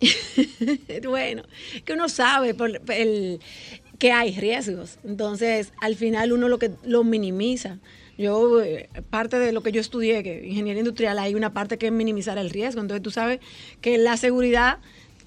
bueno, 1.04 1.42
que 1.84 1.92
uno 1.92 2.08
sabe 2.08 2.54
por 2.54 2.70
el, 2.90 3.40
que 3.98 4.12
hay 4.12 4.34
riesgos. 4.38 4.98
Entonces, 5.04 5.72
al 5.80 5.96
final 5.96 6.32
uno 6.32 6.48
lo 6.48 6.58
que 6.58 6.72
lo 6.84 7.04
minimiza. 7.04 7.78
Yo, 8.18 8.60
eh, 8.62 8.88
parte 9.10 9.38
de 9.38 9.52
lo 9.52 9.62
que 9.62 9.72
yo 9.72 9.80
estudié, 9.80 10.22
que 10.22 10.46
ingeniería 10.46 10.80
industrial, 10.80 11.18
hay 11.18 11.34
una 11.34 11.52
parte 11.52 11.78
que 11.78 11.86
es 11.86 11.92
minimizar 11.92 12.38
el 12.38 12.50
riesgo. 12.50 12.80
Entonces, 12.80 13.02
tú 13.02 13.10
sabes 13.10 13.40
que 13.80 13.98
la 13.98 14.16
seguridad 14.16 14.78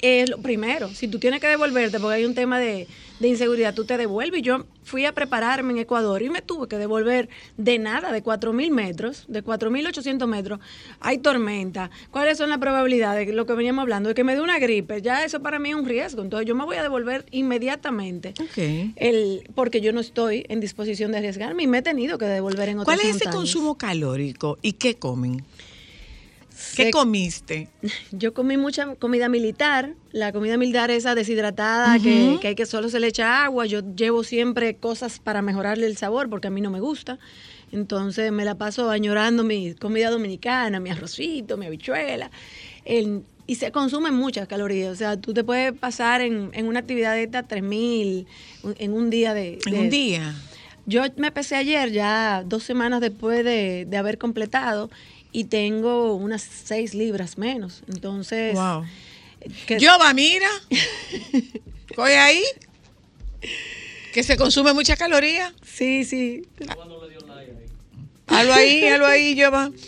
es 0.02 0.30
lo 0.30 0.38
primero. 0.39 0.89
Si 0.89 1.08
tú 1.08 1.20
tienes 1.20 1.41
que 1.41 1.48
devolverte, 1.48 2.00
porque 2.00 2.16
hay 2.16 2.26
un 2.26 2.36
tema 2.36 2.60
de, 2.60 2.88
de 3.20 3.28
inseguridad, 3.28 3.74
tú 3.74 3.86
te 3.86 3.98
devuelves. 3.98 4.39
Y 4.39 4.43
yo 4.43 4.66
fui 4.84 5.06
a 5.06 5.14
prepararme 5.14 5.74
en 5.74 5.80
Ecuador 5.80 6.22
y 6.22 6.30
me 6.30 6.41
tuve 6.41 6.68
que 6.68 6.78
devolver 6.78 7.30
de 7.58 7.80
nada, 7.80 8.12
de 8.12 8.24
4.000 8.24 8.72
metros, 8.72 9.26
de 9.28 9.43
4.800 9.43 10.28
metros. 10.28 10.60
Hay 11.00 11.18
tormenta. 11.18 11.89
¿Cuáles 12.12 12.38
son 12.38 12.50
las 12.50 12.60
probabilidades? 12.60 13.34
Lo 13.34 13.46
que 13.46 13.54
veníamos 13.54 13.84
hablando, 13.84 14.10
de 14.10 14.16
que 14.16 14.24
me 14.24 14.36
dé 14.36 14.41
una 14.41 14.60
gripe. 14.60 15.02
Ya 15.02 15.24
eso 15.24 15.41
para 15.41 15.60
mí 15.60 15.70
es 15.70 15.76
un 15.76 15.86
riesgo. 15.86 16.22
Entonces, 16.22 16.48
yo 16.48 16.56
me 16.56 16.66
voy 16.66 16.78
a 16.78 16.84
devolver 16.84 17.26
inmediatamente. 17.32 18.34
El, 18.96 19.50
porque 19.56 19.82
yo 19.82 19.91
no 19.91 20.02
estoy 20.02 20.46
en 20.50 20.60
disposición 20.60 21.12
de 21.12 21.20
arriesgarme 21.20 21.64
y 21.64 21.68
me 21.68 21.80
he 21.80 21.82
tenido 21.82 22.18
que 22.18 22.26
devolver 22.26 22.70
en 22.70 22.80
otras 22.80 22.98
¿Cuál 22.98 23.10
es 23.10 23.16
ese 23.16 23.30
consumo 23.30 23.78
calórico 23.78 24.58
y 24.62 24.74
qué 24.74 24.96
comen? 24.96 25.43
¿Qué 26.76 26.91
comiste? 26.91 27.69
Yo 28.11 28.34
comí 28.34 28.57
mucha 28.57 28.95
comida 28.95 29.30
militar, 29.30 29.93
la 30.11 30.32
comida 30.32 30.57
militar 30.57 30.91
esa 30.91 31.15
deshidratada 31.15 31.99
que, 31.99 32.38
que 32.41 32.47
hay 32.49 32.55
que 32.55 32.65
solo 32.65 32.89
se 32.89 32.99
le 32.99 33.07
echa 33.07 33.43
agua. 33.45 33.65
Yo 33.65 33.82
llevo 33.95 34.23
siempre 34.23 34.76
cosas 34.76 35.19
para 35.19 35.41
mejorarle 35.41 35.86
el 35.88 35.97
sabor 35.97 36.30
porque 36.30 36.47
a 36.47 36.51
mí 36.51 36.61
no 36.61 36.69
me 36.71 36.80
gusta. 36.80 37.19
Entonces 37.71 38.32
me 38.32 38.45
la 38.45 38.55
paso 38.55 38.89
añorando 38.89 39.43
mi 39.43 39.73
comida 39.73 40.09
dominicana, 40.09 40.80
mi 40.80 40.89
arrocito, 40.89 41.57
mi 41.57 41.65
habichuela. 41.65 42.30
El- 42.86 43.23
y 43.47 43.55
se 43.55 43.71
consumen 43.71 44.13
muchas 44.15 44.47
calorías. 44.47 44.91
O 44.91 44.95
sea, 44.95 45.17
tú 45.17 45.32
te 45.34 45.43
puedes 45.43 45.71
pasar 45.73 46.21
en, 46.21 46.49
en 46.53 46.67
una 46.67 46.80
actividad 46.80 47.13
de 47.13 47.23
esta 47.23 47.43
3.000 47.47 48.26
en 48.80 48.93
un 48.93 49.11
día 49.11 49.36
de... 49.36 49.59
En 49.67 49.73
de- 49.73 49.80
un 49.82 49.89
día. 49.91 50.34
Yo 50.88 51.03
me 51.17 51.32
pesé 51.32 51.55
ayer, 51.55 51.91
ya 51.91 52.43
dos 52.45 52.63
semanas 52.63 53.01
después 53.01 53.43
de, 53.45 53.86
de 53.88 53.97
haber 53.97 54.17
completado, 54.19 54.89
y 55.38 55.44
tengo 55.46 56.16
unas 56.16 56.42
seis 56.42 56.94
libras 56.94 57.38
menos. 57.38 57.84
Entonces, 57.90 58.56
Wow. 58.56 58.86
que- 59.68 59.80
Yo 59.80 59.92
va, 60.00 60.14
mira. 60.14 60.48
Coge 61.96 62.18
ahí. 62.18 62.42
Que 64.14 64.24
se 64.24 64.38
consume 64.38 64.74
mucha 64.74 64.96
caloría. 64.96 65.54
sí, 65.62 66.06
sí. 66.06 66.48
Hazlo 68.28 68.54
ahí, 68.54 68.86
hazlo 68.88 69.06
ahí, 69.08 69.36
yo 69.36 69.52
va. 69.52 69.70
Eso, 69.76 69.86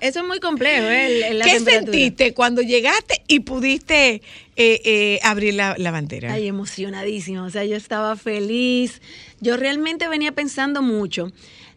eso 0.00 0.20
es 0.20 0.26
muy 0.26 0.40
complejo, 0.40 0.86
¿eh? 0.88 1.34
la 1.34 1.44
¿Qué 1.44 1.60
sentiste 1.60 2.34
cuando 2.34 2.62
llegaste 2.62 3.22
y 3.28 3.40
pudiste 3.40 4.14
eh, 4.14 4.80
eh, 4.84 5.20
abrir 5.22 5.54
la, 5.54 5.74
la 5.78 5.90
bandera? 5.90 6.32
Ay, 6.32 6.48
emocionadísima. 6.48 7.44
O 7.44 7.50
sea, 7.50 7.64
yo 7.64 7.76
estaba 7.76 8.16
feliz. 8.16 9.00
Yo 9.40 9.56
realmente 9.56 10.08
venía 10.08 10.32
pensando 10.32 10.82
mucho 10.82 11.32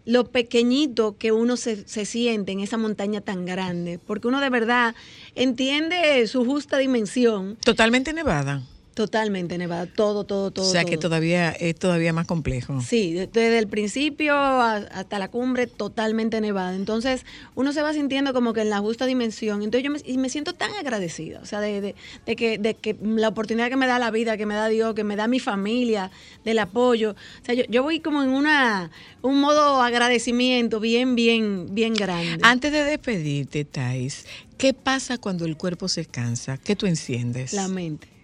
lo 0.05 0.29
pequeñito 0.29 1.17
que 1.17 1.31
uno 1.31 1.57
se, 1.57 1.87
se 1.87 2.05
siente 2.05 2.51
en 2.51 2.59
esa 2.59 2.77
montaña 2.77 3.21
tan 3.21 3.45
grande, 3.45 3.99
porque 4.05 4.27
uno 4.27 4.39
de 4.39 4.49
verdad 4.49 4.95
entiende 5.33 6.25
su 6.27 6.45
justa 6.45 6.77
dimensión. 6.77 7.57
Totalmente 7.63 8.13
nevada. 8.13 8.61
Totalmente 8.95 9.57
nevada, 9.57 9.87
todo, 9.87 10.23
todo, 10.23 10.51
todo. 10.51 10.65
o 10.65 10.71
sea 10.71 10.85
que 10.85 10.97
todavía 10.97 11.51
es 11.51 11.75
todavía 11.75 12.13
más 12.13 12.25
complejo. 12.25 12.79
Sí, 12.79 13.11
de- 13.13 13.27
desde 13.27 13.59
el 13.59 13.67
principio 13.67 14.33
hasta 14.37 15.19
la 15.19 15.27
cumbre 15.27 15.67
totalmente 15.67 16.39
nevada. 16.39 16.73
Entonces, 16.73 17.25
uno 17.55 17.73
se 17.73 17.81
va 17.81 17.91
sintiendo 17.91 18.33
como 18.33 18.53
que 18.53 18.61
en 18.61 18.69
la 18.69 18.79
justa 18.79 19.05
dimensión. 19.05 19.63
Entonces, 19.63 19.83
yo 19.83 19.91
me, 19.91 19.99
y 20.05 20.17
me 20.17 20.29
siento 20.29 20.53
tan 20.53 20.71
agradecida, 20.79 21.41
o 21.41 21.45
sea, 21.45 21.59
de, 21.59 21.81
de- 21.81 21.95
de 22.25 22.35
que, 22.37 22.57
de 22.57 22.73
que 22.75 22.95
la 23.03 23.27
oportunidad 23.27 23.67
que 23.69 23.75
me 23.75 23.85
da 23.85 23.99
la 23.99 24.11
vida, 24.11 24.37
que 24.37 24.45
me 24.45 24.55
da 24.55 24.69
Dios, 24.69 24.95
que 24.95 25.03
me 25.03 25.17
da 25.17 25.27
mi 25.27 25.41
familia, 25.41 26.09
del 26.45 26.57
apoyo. 26.59 27.11
O 27.41 27.45
sea, 27.45 27.53
yo, 27.53 27.63
yo 27.67 27.83
voy 27.83 27.99
como 27.99 28.23
en 28.23 28.29
una 28.29 28.91
un 29.21 29.41
modo 29.41 29.81
agradecimiento 29.81 30.79
bien, 30.79 31.15
bien, 31.15 31.67
bien 31.75 31.93
grande. 31.95 32.39
Antes 32.43 32.71
de 32.71 32.85
despedirte, 32.85 33.65
Thais, 33.65 34.25
¿qué 34.57 34.73
pasa 34.73 35.17
cuando 35.17 35.43
el 35.45 35.57
cuerpo 35.57 35.89
se 35.89 36.05
cansa? 36.05 36.57
¿Qué 36.57 36.77
tú 36.77 36.85
enciendes? 36.85 37.51
La 37.51 37.67
mente. 37.67 38.14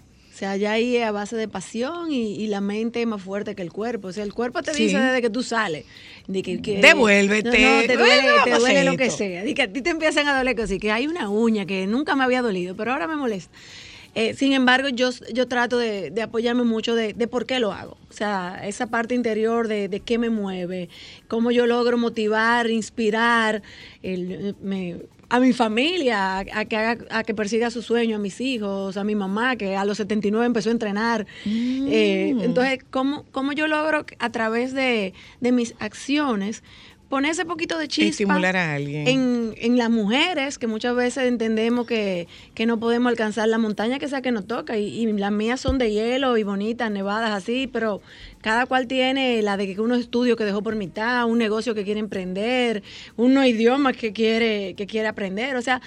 O 0.42 0.44
sea, 0.44 0.58
ya 0.58 0.72
ahí 0.72 0.98
es 0.98 1.04
a 1.06 1.12
base 1.12 1.36
de 1.36 1.48
pasión 1.48 2.12
y, 2.12 2.34
y 2.34 2.48
la 2.48 2.62
mente 2.62 3.00
es 3.00 3.06
más 3.06 3.22
fuerte 3.22 3.54
que 3.54 3.62
el 3.62 3.72
cuerpo. 3.72 4.08
O 4.08 4.12
sea, 4.12 4.24
el 4.24 4.34
cuerpo 4.34 4.64
te 4.64 4.74
Sí. 4.74 4.86
dice 4.86 4.98
desde 4.98 5.22
que 5.22 5.30
tú 5.30 5.44
sales. 5.44 5.86
de 6.28 6.42
que- 6.42 6.60
que- 6.64 6.80
Devuélvete. 6.82 7.50
No, 7.62 7.76
no, 7.76 7.82
te 7.86 7.96
duele, 7.96 8.22
Bueno, 8.60 8.80
te 8.80 8.84
lo 8.86 8.98
que 8.98 9.12
sea. 9.12 9.44
De 9.44 9.54
que 9.54 9.62
a 9.62 9.72
ti 9.72 9.84
te 9.84 9.92
empiezan 9.92 10.28
a 10.28 10.36
doler 10.36 10.56
cosas. 10.56 10.72
y 10.72 10.80
Que 10.80 10.92
hay 10.92 11.06
una 11.06 11.30
uña 11.30 11.68
que 11.68 11.86
nunca 11.86 12.16
me 12.16 12.24
había 12.24 12.42
dolido, 12.42 12.76
pero 12.76 12.92
ahora 12.92 13.08
me 13.08 13.16
molesta. 13.18 13.52
Eh, 14.16 14.34
sin 14.34 14.52
embargo, 14.54 14.90
yo, 14.90 15.10
yo 15.32 15.48
trato 15.48 15.78
de, 15.78 16.10
de 16.12 16.22
apoyarme 16.24 16.64
mucho 16.64 16.96
de, 16.96 17.14
de 17.14 17.28
por 17.28 17.46
qué 17.46 17.60
lo 17.60 17.72
hago. 17.72 17.98
O 18.10 18.14
sea, 18.14 18.62
esa 18.66 18.88
parte 18.88 19.14
interior 19.16 19.68
de, 19.68 19.88
de 19.90 20.00
qué 20.02 20.18
me 20.18 20.30
mueve, 20.30 20.90
cómo 21.28 21.52
yo 21.52 21.66
logro 21.68 21.98
motivar, 21.98 22.70
inspirar 22.70 23.62
el- 24.04 24.56
me- 24.62 24.98
a 25.34 25.40
mi 25.40 25.54
familia 25.54 26.40
a, 26.40 26.66
que 26.66 26.76
haga- 26.76 27.06
a 27.10 27.24
que 27.24 27.34
persiga 27.34 27.72
su 27.72 27.82
sueño, 27.82 28.18
a 28.18 28.20
mis 28.20 28.42
hijos, 28.42 28.98
a 28.98 29.04
mi 29.04 29.16
mamá, 29.16 29.56
que 29.56 29.76
a 29.78 29.86
los 29.86 29.98
79 29.98 30.46
empezó 30.46 30.70
a 30.70 30.74
entrenar. 30.74 31.26
Eh, 31.46 32.36
entonces, 32.42 32.80
¿cómo, 32.90 33.26
¿cómo 33.32 33.54
yo 33.54 33.68
logro 33.68 34.06
a 34.20 34.30
través 34.32 34.74
de, 34.74 35.14
de 35.40 35.52
mis 35.52 35.74
acciones 35.80 36.64
poner 37.12 37.32
ese 37.32 37.46
poquito 37.46 37.78
de 37.78 37.88
chispa 37.88 38.10
Estimular 38.10 38.56
a 38.56 38.74
alguien. 38.74 39.08
en, 39.08 39.54
en 39.58 39.78
las 39.78 39.92
mujeres, 39.92 40.58
que 40.58 40.66
muchas 40.66 40.96
veces 40.96 41.26
entendemos 41.26 41.86
que, 41.86 42.28
que 42.56 42.66
no 42.66 42.80
podemos 42.80 43.12
alcanzar 43.12 43.48
la 43.50 43.60
montaña 43.60 44.00
que 44.00 44.08
sea 44.08 44.24
que 44.24 44.32
nos 44.32 44.48
toca, 44.48 44.78
y, 44.78 44.88
y 44.88 45.12
las 45.14 45.32
mías 45.32 45.60
son 45.60 45.78
de 45.78 45.92
hielo 45.92 46.38
y 46.38 46.44
bonitas, 46.44 46.90
nevadas 46.90 47.30
así, 47.32 47.68
pero 47.72 48.02
cada 48.42 48.66
cual 48.66 48.88
tiene 48.88 49.42
la 49.44 49.58
de 49.58 49.76
que 49.76 49.82
unos 49.82 50.00
estudios 50.00 50.38
que 50.38 50.46
dejó 50.46 50.64
por 50.64 50.76
mitad, 50.76 51.26
un 51.26 51.38
negocio 51.38 51.76
que 51.76 51.84
quiere 51.84 52.00
emprender, 52.00 52.82
unos 53.18 53.46
idiomas 53.46 53.96
que 53.96 54.14
quiere, 54.14 54.74
que 54.76 54.88
quiere 54.88 55.08
aprender, 55.08 55.56
o 55.58 55.62
sea, 55.62 55.82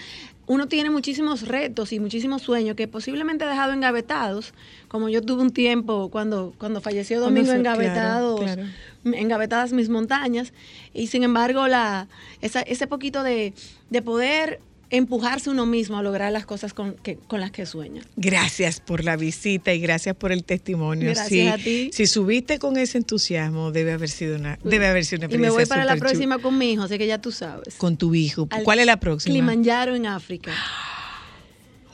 uno 0.47 0.69
tiene 0.69 0.91
muchísimos 0.91 1.49
retos 1.49 1.93
y 1.93 2.01
muchísimos 2.01 2.43
sueños 2.43 2.77
que 2.77 2.87
posiblemente 2.87 3.45
he 3.45 3.49
dejado 3.49 3.73
engavetados, 3.73 4.53
como 4.89 5.09
yo 5.09 5.23
tuve 5.23 5.41
un 5.41 5.51
tiempo 5.51 6.11
cuando, 6.11 6.53
cuando 6.59 6.81
falleció 6.83 7.19
Domingo 7.21 7.47
claro, 7.47 7.61
engavetados 7.61 8.41
claro. 8.41 8.63
Engavetadas 9.05 9.73
mis 9.73 9.89
montañas 9.89 10.53
y 10.93 11.07
sin 11.09 11.23
embargo 11.23 11.69
la 11.69 12.09
esa- 12.41 12.63
ese 12.63 12.87
poquito 12.87 13.23
de, 13.23 13.53
de 13.91 14.03
poder 14.03 14.61
empujarse 14.91 15.51
uno 15.51 15.67
mismo 15.67 15.99
a 15.99 16.03
lograr 16.03 16.31
las 16.31 16.47
cosas 16.47 16.73
con, 16.73 16.95
que, 16.95 17.17
con 17.17 17.41
las 17.41 17.51
que 17.51 17.67
sueña. 17.67 18.03
Gracias 18.17 18.79
por 18.81 19.03
la 19.03 19.17
visita 19.17 19.73
y 19.73 19.81
gracias 19.81 20.15
por 20.15 20.31
el 20.31 20.45
testimonio. 20.45 21.07
Gracias 21.11 21.29
Sí, 21.29 21.49
a 21.49 21.57
ti. 21.59 21.91
Si 21.93 22.07
subiste 22.07 22.59
con 22.61 22.77
ese 22.77 22.99
entusiasmo, 22.99 23.73
debe 23.73 23.93
haber 23.93 24.09
sido 24.11 24.37
una, 24.37 24.57
debe 24.63 24.87
haber 24.87 25.05
sido 25.05 25.27
una 25.27 25.35
Y 25.35 25.39
me 25.39 25.51
voy 25.51 25.63
experiencia 25.63 25.75
para 25.75 25.85
la 25.85 25.97
próxima 25.97 26.39
con 26.39 26.57
mi 26.59 26.73
hijo, 26.73 26.85
así 26.85 26.97
que 26.99 27.07
ya 27.09 27.21
tú 27.21 27.33
sabes. 27.33 27.75
Con 27.77 27.97
tu 27.97 28.15
hijo. 28.15 28.47
Al 28.51 28.63
¿Cuál 28.63 28.79
es 28.79 28.87
la 28.87 28.99
próxima? 29.01 29.33
Kilimanjaro 29.33 29.97
en 29.97 30.07
África. 30.07 30.53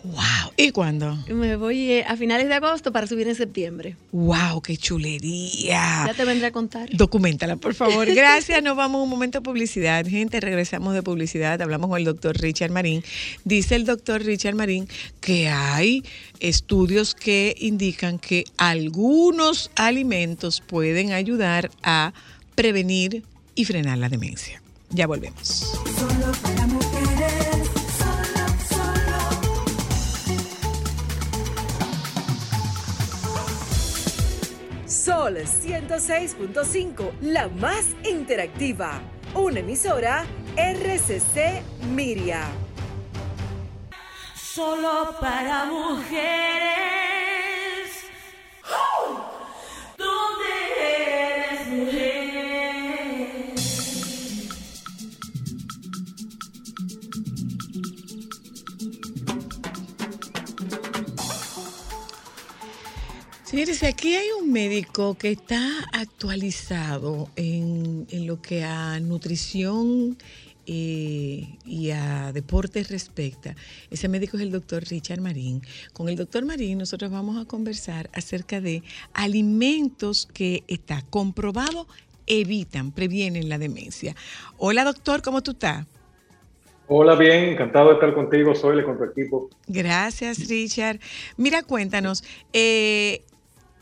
Wow. 0.05 0.53
¿Y 0.57 0.70
cuándo? 0.70 1.16
Me 1.28 1.57
voy 1.57 1.92
eh, 1.92 2.05
a 2.07 2.16
finales 2.16 2.48
de 2.48 2.55
agosto 2.55 2.92
para 2.92 3.07
subir 3.07 3.28
en 3.28 3.34
septiembre. 3.34 3.96
Wow, 4.12 4.61
qué 4.62 4.76
chulería. 4.76 6.05
Ya 6.07 6.14
te 6.14 6.24
vendré 6.24 6.46
a 6.46 6.53
contar. 6.53 6.88
Documentala, 6.92 7.57
por 7.57 7.74
favor. 7.74 8.07
Gracias. 8.14 8.62
Nos 8.62 8.76
vamos 8.76 9.01
a 9.01 9.03
un 9.05 9.11
momento 9.11 9.38
de 9.38 9.42
publicidad. 9.42 10.07
Gente, 10.07 10.40
regresamos 10.40 10.94
de 10.94 11.03
publicidad. 11.03 11.61
Hablamos 11.61 11.90
con 11.90 11.98
el 11.98 12.05
doctor 12.05 12.38
Richard 12.38 12.70
Marín. 12.70 13.03
Dice 13.44 13.76
el 13.76 13.84
doctor 13.84 14.22
Richard 14.22 14.55
Marín 14.55 14.88
que 15.20 15.48
hay 15.48 16.05
estudios 16.40 17.14
que 17.14 17.55
indican 17.59 18.18
que 18.18 18.44
algunos 18.57 19.70
alimentos 19.76 20.61
pueden 20.61 21.12
ayudar 21.12 21.70
a 21.82 22.12
prevenir 22.55 23.24
y 23.55 23.64
frenar 23.64 23.98
la 23.98 24.09
demencia. 24.09 24.62
Ya 24.90 25.07
volvemos. 25.07 25.78
Solo 25.96 26.59
Sol 35.21 35.37
106.5, 35.37 37.11
la 37.21 37.49
más 37.49 37.89
interactiva. 38.09 39.03
Una 39.35 39.61
emisora 39.61 40.25
RCC 40.57 41.62
Miria. 41.95 42.45
Solo 44.35 45.14
para 45.21 45.66
mujeres. 45.66 46.59
Señores, 63.61 63.82
aquí 63.82 64.14
hay 64.14 64.28
un 64.40 64.50
médico 64.50 65.18
que 65.18 65.32
está 65.32 65.61
actualizado 65.92 67.28
en, 67.36 68.06
en 68.08 68.26
lo 68.26 68.40
que 68.40 68.64
a 68.64 68.98
nutrición 69.00 70.16
eh, 70.64 71.58
y 71.66 71.90
a 71.90 72.32
deportes 72.32 72.88
respecta. 72.88 73.54
Ese 73.90 74.08
médico 74.08 74.38
es 74.38 74.44
el 74.44 74.50
doctor 74.50 74.82
Richard 74.84 75.20
Marín. 75.20 75.61
Con 75.92 76.08
el 76.08 76.16
doctor 76.16 76.46
Marín 76.46 76.78
nosotros 76.78 77.11
vamos 77.11 77.36
a 77.36 77.44
conversar 77.44 78.08
acerca 78.14 78.62
de 78.62 78.82
alimentos 79.12 80.26
que 80.32 80.64
está 80.66 81.02
comprobado 81.11 81.86
evitan, 82.26 82.92
previenen 82.92 83.50
la 83.50 83.58
demencia. 83.58 84.16
Hola 84.56 84.84
doctor, 84.84 85.20
¿cómo 85.20 85.42
tú 85.42 85.50
estás? 85.50 85.84
Hola, 86.92 87.14
bien, 87.14 87.50
encantado 87.50 87.90
de 87.90 87.94
estar 87.94 88.14
contigo, 88.14 88.52
soy 88.54 88.82
con 88.84 88.98
tu 88.98 89.04
equipo. 89.04 89.48
Gracias, 89.68 90.48
Richard. 90.48 90.98
Mira, 91.36 91.62
cuéntanos, 91.62 92.24
eh, 92.52 93.22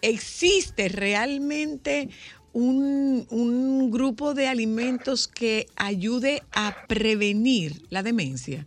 ¿existe 0.03 0.89
realmente 0.89 2.09
un, 2.53 3.27
un 3.31 3.91
grupo 3.91 4.35
de 4.35 4.49
alimentos 4.49 5.29
que 5.29 5.67
ayude 5.77 6.43
a 6.53 6.75
prevenir 6.89 7.83
la 7.91 8.03
demencia? 8.03 8.67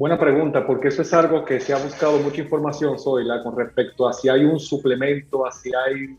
Buena 0.00 0.18
pregunta, 0.18 0.66
porque 0.66 0.88
eso 0.88 1.02
es 1.02 1.12
algo 1.12 1.44
que 1.44 1.60
se 1.60 1.74
ha 1.74 1.76
buscado 1.76 2.18
mucha 2.20 2.40
información, 2.40 2.98
Zoila, 2.98 3.42
con 3.42 3.54
respecto 3.54 4.08
a 4.08 4.14
si 4.14 4.30
hay 4.30 4.46
un 4.46 4.58
suplemento, 4.58 5.44
si 5.52 5.70
hay 5.74 6.04
un 6.06 6.18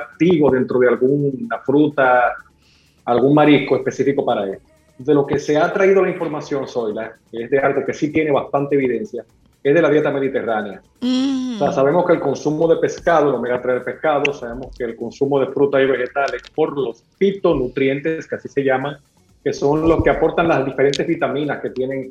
activo 0.00 0.48
dentro 0.48 0.78
de 0.78 0.88
alguna 0.88 1.58
fruta, 1.58 2.34
algún 3.04 3.34
marisco 3.34 3.76
específico 3.76 4.24
para 4.24 4.48
esto. 4.52 4.68
De 4.98 5.12
lo 5.12 5.26
que 5.26 5.40
se 5.40 5.56
ha 5.56 5.72
traído 5.72 6.04
la 6.04 6.10
información, 6.10 6.68
Zoila, 6.68 7.16
es 7.32 7.50
de 7.50 7.58
algo 7.58 7.84
que 7.84 7.92
sí 7.92 8.12
tiene 8.12 8.30
bastante 8.30 8.76
evidencia, 8.76 9.24
es 9.68 9.74
de 9.74 9.82
la 9.82 9.90
dieta 9.90 10.10
mediterránea. 10.10 10.80
Mm, 11.00 11.56
O 11.56 11.58
sea, 11.58 11.72
sabemos 11.72 12.06
que 12.06 12.12
el 12.12 12.20
consumo 12.20 12.68
de 12.68 12.76
pescado, 12.76 13.30
el 13.30 13.34
omega 13.36 13.60
3 13.60 13.74
del 13.76 13.84
pescado, 13.84 14.32
sabemos 14.32 14.72
que 14.76 14.84
el 14.84 14.96
consumo 14.96 15.40
de 15.40 15.46
frutas 15.48 15.82
y 15.82 15.86
vegetales 15.86 16.42
por 16.54 16.78
los 16.78 17.02
fitonutrientes, 17.18 18.28
que 18.28 18.36
así 18.36 18.48
se 18.48 18.62
llaman, 18.62 18.96
que 19.42 19.52
son 19.52 19.88
los 19.88 20.02
que 20.02 20.10
aportan 20.10 20.48
las 20.48 20.64
diferentes 20.64 21.06
vitaminas 21.06 21.60
que 21.60 21.70
tienen 21.70 22.08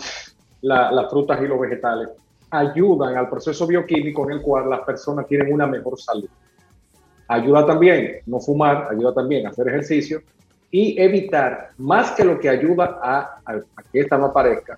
la- 0.62 0.92
las 0.92 1.10
frutas 1.10 1.42
y 1.42 1.48
los 1.48 1.60
vegetales, 1.60 2.10
ayudan 2.52 3.16
al 3.18 3.30
proceso 3.30 3.66
bioquímico 3.68 4.26
en 4.30 4.38
el 4.38 4.42
cual 4.42 4.70
las 4.70 4.82
personas 4.82 5.28
tienen 5.28 5.54
una 5.54 5.68
mejor 5.68 6.00
salud. 6.00 6.30
Ayuda 7.28 7.66
también 7.66 8.22
no 8.26 8.40
fumar, 8.40 8.88
ayuda 8.92 9.14
también 9.14 9.48
a 9.48 9.50
hacer 9.50 9.68
ejercicio 9.68 10.22
y 10.72 11.00
evitar, 11.02 11.70
más 11.78 12.12
que 12.12 12.24
lo 12.24 12.40
que 12.40 12.50
ayuda 12.50 13.00
a, 13.02 13.20
a- 13.46 13.56
a 13.76 13.84
que 13.92 14.00
esta 14.02 14.18
no 14.18 14.26
aparezca, 14.26 14.78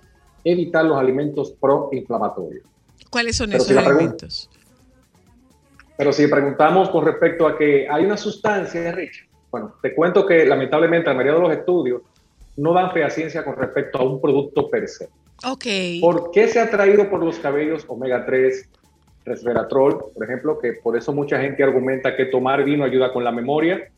evitar 0.52 0.84
los 0.84 0.96
alimentos 0.96 1.52
proinflamatorios. 1.52 2.64
¿Cuáles 3.10 3.36
son 3.36 3.50
Pero 3.50 3.62
esos 3.62 3.76
si 3.76 3.78
alimentos? 3.78 4.50
Pero 5.96 6.12
si 6.12 6.26
preguntamos 6.28 6.90
con 6.90 7.04
respecto 7.04 7.46
a 7.46 7.58
que 7.58 7.88
hay 7.88 8.04
una 8.04 8.16
sustancia, 8.16 8.92
Rich, 8.92 9.28
bueno, 9.50 9.74
te 9.82 9.94
cuento 9.94 10.24
que 10.26 10.46
lamentablemente 10.46 11.08
la 11.08 11.14
mayoría 11.14 11.34
de 11.34 11.48
los 11.48 11.52
estudios 11.52 12.02
no 12.56 12.72
dan 12.72 12.92
fehaciencia 12.92 13.44
con 13.44 13.56
respecto 13.56 13.98
a 13.98 14.04
un 14.04 14.20
producto 14.20 14.68
per 14.68 14.88
se. 14.88 15.08
Ok. 15.44 15.66
¿Por 16.00 16.30
qué 16.30 16.48
se 16.48 16.60
ha 16.60 16.70
traído 16.70 17.08
por 17.08 17.24
los 17.24 17.38
cabellos 17.38 17.84
omega 17.88 18.26
3, 18.26 18.68
resveratrol, 19.24 20.12
por 20.14 20.24
ejemplo, 20.24 20.58
que 20.58 20.74
por 20.74 20.96
eso 20.96 21.12
mucha 21.12 21.40
gente 21.40 21.62
argumenta 21.62 22.16
que 22.16 22.26
tomar 22.26 22.64
vino 22.64 22.84
ayuda 22.84 23.12
con 23.12 23.24
la 23.24 23.32
memoria? 23.32 23.90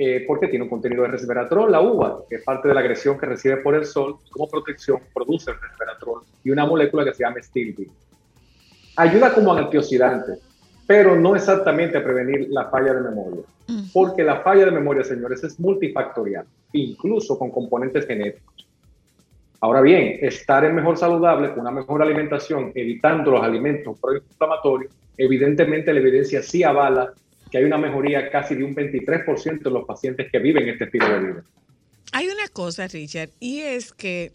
Eh, 0.00 0.24
porque 0.28 0.46
tiene 0.46 0.62
un 0.62 0.70
contenido 0.70 1.02
de 1.02 1.08
resveratrol, 1.08 1.72
la 1.72 1.80
uva, 1.80 2.22
que 2.30 2.36
es 2.36 2.44
parte 2.44 2.68
de 2.68 2.74
la 2.74 2.78
agresión 2.78 3.18
que 3.18 3.26
recibe 3.26 3.56
por 3.56 3.74
el 3.74 3.84
sol, 3.84 4.18
como 4.30 4.48
protección 4.48 5.00
produce 5.12 5.50
el 5.50 5.60
resveratrol 5.60 6.22
y 6.44 6.52
una 6.52 6.64
molécula 6.64 7.04
que 7.04 7.12
se 7.14 7.24
llama 7.24 7.42
stilbene. 7.42 7.90
Ayuda 8.94 9.34
como 9.34 9.52
antioxidante, 9.52 10.34
pero 10.86 11.16
no 11.16 11.34
exactamente 11.34 11.98
a 11.98 12.04
prevenir 12.04 12.46
la 12.48 12.70
falla 12.70 12.94
de 12.94 13.00
memoria, 13.10 13.42
porque 13.92 14.22
la 14.22 14.36
falla 14.40 14.66
de 14.66 14.70
memoria, 14.70 15.02
señores, 15.02 15.42
es 15.42 15.58
multifactorial, 15.58 16.46
incluso 16.74 17.36
con 17.36 17.50
componentes 17.50 18.06
genéticos. 18.06 18.68
Ahora 19.60 19.80
bien, 19.80 20.20
estar 20.20 20.64
en 20.64 20.76
mejor 20.76 20.96
saludable, 20.96 21.50
con 21.50 21.62
una 21.62 21.72
mejor 21.72 22.02
alimentación, 22.02 22.70
evitando 22.76 23.32
los 23.32 23.42
alimentos 23.42 23.98
proinflamatorios, 23.98 24.92
evidentemente 25.16 25.92
la 25.92 25.98
evidencia 25.98 26.40
sí 26.40 26.62
avala 26.62 27.12
que 27.50 27.58
hay 27.58 27.64
una 27.64 27.78
mejoría 27.78 28.30
casi 28.30 28.54
de 28.54 28.64
un 28.64 28.74
23% 28.74 29.66
en 29.66 29.72
los 29.72 29.86
pacientes 29.86 30.30
que 30.30 30.38
viven 30.38 30.68
este 30.68 30.84
estilo 30.84 31.08
de 31.08 31.18
vida. 31.20 31.44
Hay 32.12 32.26
una 32.28 32.48
cosa, 32.48 32.86
Richard, 32.86 33.30
y 33.40 33.60
es 33.60 33.92
que 33.92 34.32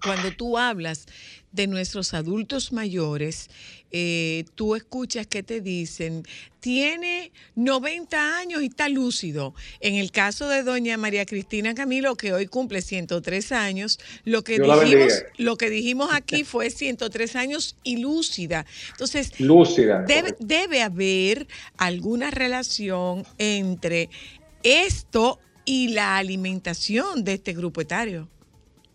cuando 0.00 0.32
tú 0.32 0.58
hablas 0.58 1.06
de 1.52 1.66
nuestros 1.66 2.14
adultos 2.14 2.72
mayores, 2.72 3.50
eh, 3.90 4.44
tú 4.54 4.76
escuchas 4.76 5.26
que 5.26 5.42
te 5.42 5.60
dicen, 5.60 6.22
tiene 6.60 7.32
90 7.56 8.38
años 8.38 8.62
y 8.62 8.66
está 8.66 8.88
lúcido. 8.88 9.54
En 9.80 9.96
el 9.96 10.12
caso 10.12 10.48
de 10.48 10.62
doña 10.62 10.96
María 10.96 11.26
Cristina 11.26 11.74
Camilo, 11.74 12.14
que 12.14 12.32
hoy 12.32 12.46
cumple 12.46 12.82
103 12.82 13.52
años, 13.52 13.98
lo 14.24 14.44
que, 14.44 14.60
Dios 14.60 14.84
dijimos, 14.84 15.12
lo 15.38 15.56
que 15.56 15.70
dijimos 15.70 16.10
aquí 16.12 16.44
fue 16.44 16.70
103 16.70 17.36
años 17.36 17.76
y 17.82 17.96
lúcida. 17.96 18.64
Entonces, 18.92 19.38
Lúcida. 19.40 20.02
debe, 20.06 20.36
debe 20.38 20.82
haber 20.82 21.48
alguna 21.76 22.30
relación 22.30 23.24
entre 23.38 24.08
esto 24.62 25.40
y 25.64 25.88
la 25.88 26.16
alimentación 26.16 27.24
de 27.24 27.34
este 27.34 27.54
grupo 27.54 27.80
etario. 27.80 28.28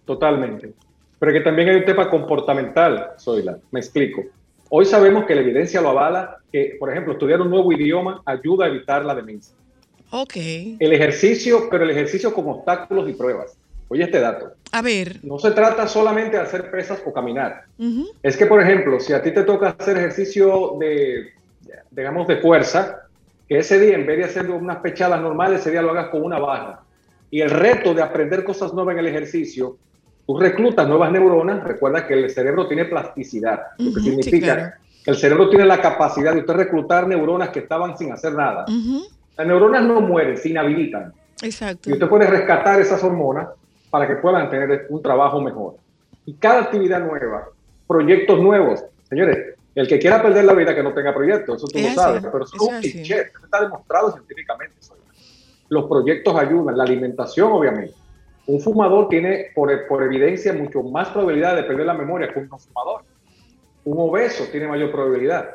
Totalmente. 0.05 0.73
Pero 1.19 1.31
que 1.33 1.41
también 1.41 1.69
hay 1.69 1.75
un 1.77 1.85
tema 1.85 2.09
comportamental, 2.09 3.11
Zoila. 3.19 3.57
Me 3.71 3.79
explico. 3.79 4.23
Hoy 4.69 4.85
sabemos 4.85 5.25
que 5.25 5.35
la 5.35 5.41
evidencia 5.41 5.79
lo 5.81 5.89
avala, 5.89 6.37
que, 6.51 6.75
por 6.79 6.89
ejemplo, 6.91 7.13
estudiar 7.13 7.41
un 7.41 7.49
nuevo 7.49 7.71
idioma 7.71 8.21
ayuda 8.25 8.65
a 8.65 8.67
evitar 8.69 9.05
la 9.05 9.15
demencia. 9.15 9.55
Ok. 10.11 10.35
El 10.35 10.93
ejercicio, 10.93 11.67
pero 11.69 11.83
el 11.83 11.91
ejercicio 11.91 12.33
con 12.33 12.47
obstáculos 12.49 13.09
y 13.09 13.13
pruebas. 13.13 13.57
Oye 13.87 14.03
este 14.03 14.19
dato. 14.19 14.53
A 14.71 14.81
ver. 14.81 15.17
No 15.23 15.37
se 15.37 15.51
trata 15.51 15.87
solamente 15.87 16.37
de 16.37 16.43
hacer 16.43 16.71
pesas 16.71 17.01
o 17.05 17.13
caminar. 17.13 17.63
ujú, 17.77 18.09
Es 18.23 18.35
que, 18.35 18.45
por 18.47 18.61
ejemplo, 18.61 18.99
si 18.99 19.13
a 19.13 19.21
ti 19.21 19.31
te 19.31 19.43
toca 19.43 19.75
hacer 19.77 19.97
ejercicio 19.97 20.75
de, 20.79 21.29
digamos, 21.91 22.27
de 22.27 22.37
fuerza, 22.37 23.03
que 23.47 23.59
ese 23.59 23.79
día, 23.79 23.95
en 23.95 24.07
vez 24.07 24.17
de 24.17 24.23
hacer 24.25 24.49
unas 24.49 24.77
pechadas 24.77 25.21
normales, 25.21 25.61
ese 25.61 25.71
día 25.71 25.83
lo 25.83 25.91
hagas 25.91 26.09
con 26.09 26.23
una 26.23 26.39
barra. 26.39 26.79
Y 27.29 27.41
el 27.41 27.51
reto 27.51 27.93
de 27.93 28.01
aprender 28.01 28.43
cosas 28.43 28.73
nuevas 28.73 28.93
en 28.93 28.99
el 28.99 29.07
ejercicio, 29.07 29.77
tú 30.25 30.39
reclutas 30.39 30.87
nuevas 30.87 31.11
neuronas. 31.11 31.63
Recuerda 31.63 32.05
que 32.07 32.13
el 32.13 32.29
cerebro 32.29 32.67
tiene 32.67 32.85
plasticidad, 32.85 33.61
lo 33.77 33.93
que 33.93 33.99
sí, 34.01 34.09
significa 34.09 34.55
claro. 34.55 34.73
que 35.03 35.11
el 35.11 35.17
cerebro 35.17 35.49
tiene 35.49 35.65
la 35.65 35.81
capacidad 35.81 36.33
de 36.33 36.39
usted 36.39 36.53
reclutar 36.53 37.07
neuronas 37.07 37.49
que 37.49 37.59
estaban 37.59 37.97
sin 37.97 38.11
hacer 38.11 38.33
nada. 38.33 38.65
ujú, 38.67 39.03
Las 39.37 39.47
neuronas 39.47 39.83
no 39.83 40.01
mueren, 40.01 40.37
se 40.37 40.49
inhabilitan. 40.49 41.13
Exacto. 41.41 41.89
Y 41.89 41.93
usted 41.93 42.07
puede 42.07 42.27
rescatar 42.27 42.79
esas 42.79 43.03
hormonas 43.03 43.49
para 43.89 44.07
que 44.07 44.15
puedan 44.15 44.49
tener 44.49 44.87
un 44.89 45.01
trabajo 45.01 45.39
mejor. 45.41 45.75
Y 46.25 46.33
cada 46.33 46.61
actividad 46.61 46.99
nueva, 47.01 47.49
proyectos 47.87 48.39
nuevos. 48.39 48.83
Señores, 49.09 49.55
el 49.75 49.87
que 49.87 49.99
quiera 49.99 50.21
perder 50.21 50.45
la 50.45 50.53
vida 50.53 50.73
que 50.73 50.81
no 50.81 50.93
tenga 50.93 51.13
proyectos, 51.13 51.57
eso 51.57 51.67
tú 51.67 51.77
Es 51.77 51.83
lo 51.83 51.89
así, 51.89 51.95
sabes, 51.99 52.23
pero 52.31 52.43
eso 52.45 52.55
es 52.55 52.61
un 52.61 52.73
así. 52.75 52.91
cliché, 52.93 53.21
está 53.43 53.61
demostrado 53.61 54.11
científicamente. 54.13 54.75
Los 55.69 55.85
proyectos 55.85 56.35
ayudan, 56.35 56.77
la 56.77 56.83
alimentación 56.83 57.51
obviamente. 57.51 57.93
Un 58.47 58.61
fumador 58.61 59.09
tiene, 59.09 59.47
por, 59.55 59.87
por 59.87 60.03
evidencia, 60.03 60.53
mucho 60.53 60.83
más 60.83 61.09
probabilidad 61.09 61.55
de 61.55 61.63
perder 61.63 61.85
la 61.87 61.93
memoria 61.93 62.31
que 62.31 62.39
un 62.39 62.47
no 62.47 62.59
fumador. 62.59 63.03
Un 63.85 63.97
obeso 63.99 64.45
tiene 64.51 64.67
mayor 64.67 64.91
probabilidad. 64.91 65.49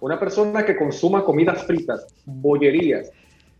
Una 0.00 0.18
persona 0.18 0.64
que 0.64 0.76
consuma 0.76 1.24
comidas 1.24 1.64
fritas, 1.64 2.06
bollerías 2.24 3.10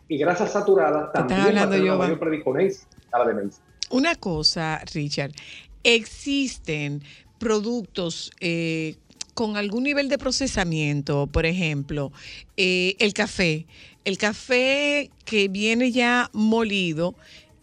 y 0.08 0.18
grasas 0.18 0.52
saturadas 0.52 1.12
también 1.12 1.40
va 1.40 1.62
a 1.62 1.66
una 1.66 1.76
Giovanni. 1.76 1.98
mayor 1.98 2.18
predisponencia 2.18 2.86
a 3.12 3.20
la 3.20 3.26
demencia. 3.26 3.62
Una 3.90 4.14
cosa, 4.16 4.82
Richard, 4.92 5.32
existen 5.84 7.02
productos 7.38 8.32
eh, 8.40 8.96
con 9.34 9.56
algún 9.56 9.84
nivel 9.84 10.08
de 10.08 10.18
procesamiento, 10.18 11.26
por 11.26 11.46
ejemplo, 11.46 12.12
eh, 12.56 12.96
el 12.98 13.12
café. 13.14 13.66
El 14.04 14.18
café 14.18 15.10
que 15.24 15.48
viene 15.48 15.90
ya 15.90 16.28
molido 16.34 17.14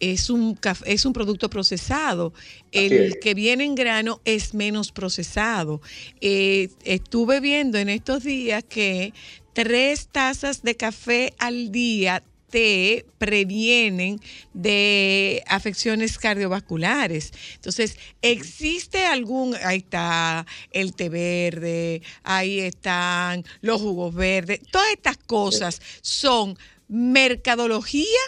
es 0.02 0.30
un, 0.30 0.58
es 0.84 1.04
un 1.06 1.12
producto 1.12 1.48
procesado. 1.48 2.34
El 2.72 3.20
que 3.20 3.34
viene 3.34 3.64
en 3.64 3.76
grano 3.76 4.20
es 4.24 4.52
menos 4.52 4.90
procesado. 4.90 5.80
Eh, 6.20 6.68
estuve 6.84 7.40
viendo 7.40 7.78
en 7.78 7.88
estos 7.88 8.24
días 8.24 8.64
que 8.68 9.14
tres 9.52 10.08
tazas 10.08 10.62
de 10.62 10.76
café 10.76 11.34
al 11.38 11.70
día 11.70 12.24
te 12.50 13.06
previenen 13.18 14.20
de 14.52 15.44
afecciones 15.46 16.18
cardiovasculares. 16.18 17.32
Entonces, 17.54 17.96
¿existe 18.22 19.06
algún, 19.06 19.54
ahí 19.64 19.78
está 19.78 20.44
el 20.72 20.94
té 20.94 21.10
verde, 21.10 22.02
ahí 22.24 22.58
están 22.58 23.44
los 23.60 23.80
jugos 23.80 24.14
verdes, 24.14 24.60
todas 24.70 24.90
estas 24.90 25.16
cosas 25.16 25.80
son 26.02 26.58
mercadología 26.88 28.20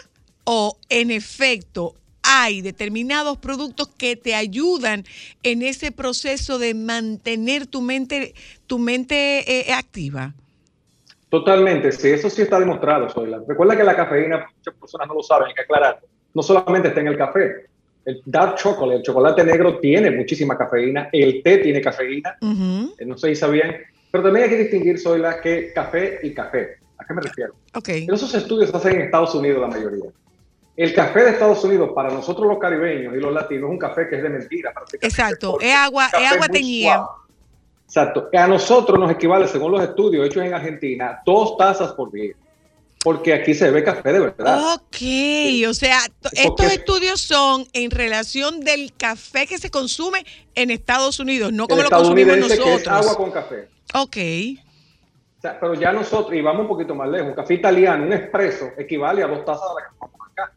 o 0.45 0.77
en 0.89 1.11
efecto 1.11 1.95
hay 2.23 2.61
determinados 2.61 3.37
productos 3.37 3.87
que 3.87 4.15
te 4.15 4.33
ayudan 4.33 5.03
en 5.43 5.61
ese 5.61 5.91
proceso 5.91 6.57
de 6.57 6.73
mantener 6.73 7.67
tu 7.67 7.81
mente, 7.81 8.33
tu 8.65 8.79
mente 8.79 9.43
eh, 9.47 9.73
activa? 9.73 10.33
Totalmente, 11.29 11.91
sí, 11.91 12.09
eso 12.09 12.29
sí 12.29 12.43
está 12.43 12.59
demostrado, 12.59 13.09
Zoila. 13.09 13.41
Recuerda 13.47 13.77
que 13.77 13.83
la 13.83 13.95
cafeína, 13.95 14.47
muchas 14.57 14.73
personas 14.79 15.07
no 15.07 15.15
lo 15.15 15.23
saben, 15.23 15.49
hay 15.49 15.53
que 15.53 15.61
aclarar, 15.61 15.99
no 16.33 16.41
solamente 16.41 16.87
está 16.87 17.01
en 17.01 17.07
el 17.07 17.17
café. 17.17 17.67
El 18.05 18.21
dark 18.25 18.55
chocolate, 18.55 18.97
el 18.97 19.03
chocolate 19.03 19.43
negro 19.43 19.79
tiene 19.79 20.11
muchísima 20.11 20.57
cafeína, 20.57 21.09
el 21.11 21.41
té 21.43 21.57
tiene 21.57 21.81
cafeína, 21.81 22.37
eh, 22.41 23.05
no 23.05 23.17
sé 23.17 23.29
si 23.29 23.35
sabían, 23.35 23.75
pero 24.11 24.23
también 24.23 24.45
hay 24.45 24.49
que 24.49 24.63
distinguir, 24.63 24.99
Zoila, 24.99 25.41
que 25.41 25.73
café 25.73 26.19
y 26.23 26.33
café. 26.33 26.77
¿A 26.97 27.05
qué 27.05 27.13
me 27.13 27.21
refiero? 27.21 27.55
Ok. 27.73 27.89
Esos 27.89 28.33
estudios 28.33 28.69
se 28.69 28.77
hacen 28.77 28.95
en 28.95 29.01
Estados 29.01 29.35
Unidos 29.35 29.59
la 29.61 29.67
mayoría. 29.67 30.11
El 30.77 30.93
café 30.93 31.23
de 31.23 31.29
Estados 31.31 31.63
Unidos, 31.63 31.91
para 31.95 32.09
nosotros 32.09 32.47
los 32.47 32.57
caribeños 32.57 33.15
y 33.15 33.19
los 33.19 33.33
latinos, 33.33 33.69
es 33.69 33.71
un 33.71 33.79
café 33.79 34.09
que 34.09 34.17
es 34.17 34.23
de 34.23 34.29
mentira. 34.29 34.73
Exacto, 35.01 35.57
es 35.61 35.73
agua, 35.73 36.07
es 36.07 36.31
agua 36.31 36.47
teñida. 36.47 37.07
Exacto. 37.85 38.29
Que 38.29 38.37
a 38.37 38.47
nosotros 38.47 38.99
nos 38.99 39.09
equivale, 39.11 39.47
según 39.47 39.71
los 39.71 39.81
estudios 39.81 40.25
hechos 40.25 40.43
en 40.43 40.53
Argentina, 40.53 41.21
dos 41.25 41.55
tazas 41.57 41.93
por 41.93 42.11
día. 42.11 42.33
Porque 43.03 43.33
aquí 43.33 43.53
se 43.53 43.69
ve 43.69 43.83
café 43.83 44.11
de 44.11 44.19
verdad. 44.19 44.73
Ok, 44.73 44.97
o 45.69 45.73
sea, 45.73 45.99
estos 46.33 46.71
estudios 46.73 47.21
son 47.21 47.65
en 47.71 47.91
relación 47.91 48.61
del 48.61 48.93
café 48.97 49.45
que 49.45 49.59
se 49.59 49.69
consume 49.69 50.25
en 50.55 50.71
Estados 50.71 51.19
Unidos, 51.19 51.53
no 51.53 51.67
como 51.67 51.83
lo 51.83 51.89
consumimos 51.89 52.33
estadounidense 52.33 52.63
que 52.63 52.81
es 52.81 52.87
agua 52.87 52.97
nosotros. 52.97 53.17
con 53.17 53.31
café. 53.31 53.69
Ok, 53.93 54.17
pero 55.53 55.73
ya 55.75 55.91
nosotros, 55.91 56.33
y 56.33 56.41
vamos 56.41 56.61
un 56.63 56.67
poquito 56.67 56.95
más 56.95 57.09
lejos, 57.09 57.29
un 57.29 57.35
café 57.35 57.55
italiano, 57.55 58.05
un 58.05 58.13
espresso, 58.13 58.69
equivale 58.77 59.23
a 59.23 59.27
dos 59.27 59.45
tazas 59.45 59.69
de 59.69 59.81
la 59.81 59.89
que 59.89 59.95
tomamos 59.99 60.31
acá. 60.31 60.53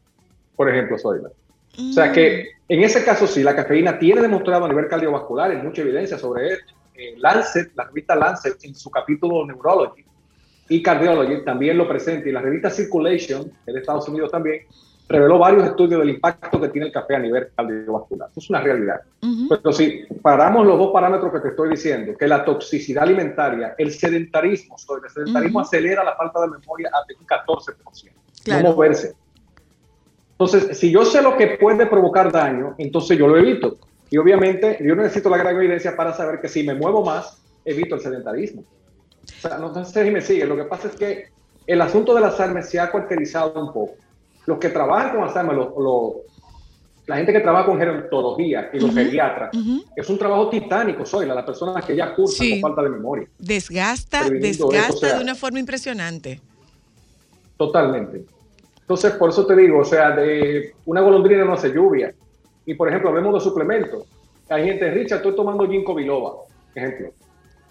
Por 0.59 0.69
ejemplo, 0.69 0.97
Zoila. 0.97 1.29
O 1.77 1.93
sea 1.93 2.11
que 2.11 2.49
en 2.67 2.83
ese 2.83 3.05
caso 3.05 3.25
sí, 3.25 3.43
la 3.43 3.55
cafeína 3.55 3.97
tiene 3.97 4.19
demostrado 4.19 4.65
a 4.65 4.67
nivel 4.67 4.89
cardiovascular, 4.89 5.51
hay 5.51 5.55
mucha 5.55 5.83
evidencia 5.83 6.19
sobre 6.19 6.49
esto. 6.49 6.73
Eh, 6.95 7.15
Lancet, 7.17 7.71
la 7.75 7.85
revista 7.85 8.13
Lancet, 8.13 8.57
en 8.63 8.75
su 8.75 8.91
capítulo 8.91 9.45
Neurology 9.45 10.03
y 10.67 10.83
Cardiology 10.83 11.45
también 11.45 11.77
lo 11.77 11.87
presenta, 11.87 12.27
y 12.27 12.33
la 12.33 12.41
revista 12.41 12.69
Circulation, 12.69 13.49
de 13.65 13.79
Estados 13.79 14.09
Unidos 14.09 14.33
también, 14.33 14.63
reveló 15.07 15.39
varios 15.39 15.63
estudios 15.63 16.01
del 16.01 16.09
impacto 16.09 16.59
que 16.59 16.67
tiene 16.67 16.87
el 16.87 16.91
café 16.91 17.15
a 17.15 17.19
nivel 17.19 17.47
cardiovascular. 17.55 18.27
Eso 18.31 18.41
es 18.41 18.49
una 18.49 18.59
realidad. 18.59 18.99
Ujú. 19.23 19.47
Pero 19.47 19.71
si 19.71 20.03
paramos 20.21 20.67
los 20.67 20.77
dos 20.77 20.91
parámetros 20.91 21.31
que 21.31 21.39
te 21.39 21.47
estoy 21.47 21.69
diciendo, 21.69 22.17
que 22.17 22.27
la 22.27 22.43
toxicidad 22.43 23.03
alimentaria, 23.03 23.75
el 23.77 23.93
sedentarismo, 23.93 24.75
el 24.75 25.09
sedentarismo 25.09 25.59
Ujú. 25.59 25.65
acelera 25.65 26.03
la 26.03 26.17
falta 26.17 26.41
de 26.41 26.49
memoria 26.49 26.91
hasta 26.91 27.13
un 27.17 27.25
14%. 27.25 28.11
Claro. 28.43 28.63
No 28.63 28.75
moverse. 28.75 29.15
Entonces, 30.39 30.77
si 30.77 30.89
yo 30.89 31.03
sé 31.03 31.21
lo 31.21 31.35
que 31.35 31.57
puede 31.59 31.85
provocar 31.85 32.31
daño, 32.31 32.73
entonces 32.77 33.17
yo 33.17 33.27
lo 33.27 33.37
evito. 33.37 33.77
Y 34.09 34.17
obviamente 34.17 34.77
yo 34.81 34.95
necesito 34.95 35.29
la 35.29 35.37
gran 35.37 35.55
evidencia 35.57 35.97
para 35.97 36.13
saber 36.13 36.39
que 36.39 36.47
si 36.47 36.63
me 36.63 36.73
muevo 36.73 37.03
más, 37.03 37.41
evito 37.65 37.95
el 37.95 38.01
sedentarismo. 38.01 38.63
O 38.63 39.41
sea, 39.41 39.57
no 39.57 39.83
sé 39.85 40.05
si 40.05 40.11
me 40.11 40.21
sigue. 40.21 40.45
Lo 40.45 40.55
que 40.55 40.63
pasa 40.63 40.87
es 40.87 40.95
que 40.95 41.25
el 41.67 41.81
asunto 41.81 42.15
del 42.15 42.23
Alzheimer 42.23 42.63
se 42.63 42.79
ha 42.79 42.89
cuartelizado 42.89 43.61
un 43.61 43.73
poco. 43.73 43.95
Los 44.45 44.57
que 44.59 44.69
trabajan 44.69 45.11
con 45.11 45.23
Alzheimer 45.27 45.53
lo, 45.55 45.75
lo- 45.77 46.15
la 47.05 47.17
gente 47.17 47.33
que 47.33 47.39
trabaja 47.41 47.65
con 47.65 47.77
gerontología 47.77 48.69
y 48.71 48.79
los 48.79 48.93
geriatras, 48.93 49.49
ujú. 49.55 49.83
es 49.95 50.09
un 50.09 50.17
trabajo 50.19 50.47
titánico, 50.49 51.05
soy 51.05 51.25
la, 51.25 51.33
las 51.35 51.43
personas 51.43 51.83
que 51.83 51.95
ya 51.95 52.13
cursan 52.15 52.45
Sí. 52.47 52.61
con 52.61 52.69
falta 52.71 52.83
de 52.83 52.89
memoria. 52.95 53.27
Desgasta, 53.39 54.21
eso, 54.27 54.69
desgasta 54.69 54.93
o 54.93 54.97
sea, 54.97 55.17
de 55.17 55.23
una 55.23 55.33
forma 55.35 55.59
impresionante. 55.59 56.39
Totalmente. 57.57 58.25
Entonces, 58.89 59.11
por 59.13 59.29
eso 59.29 59.45
te 59.45 59.55
digo, 59.55 59.81
o 59.81 59.85
sea, 59.85 60.09
de 60.15 60.73
una 60.87 61.01
golondrina 61.01 61.45
no 61.45 61.53
hace 61.53 61.71
lluvia. 61.71 62.11
Y 62.65 62.73
por 62.73 62.89
ejemplo, 62.89 63.09
hablemos 63.11 63.35
de 63.35 63.39
suplementos. 63.39 64.03
Hay 64.49 64.65
gente, 64.65 64.89
Richard, 64.89 65.17
estoy 65.17 65.35
tomando 65.35 65.69
ginkgo 65.69 65.93
biloba, 65.93 66.37
ejemplo. 66.73 67.09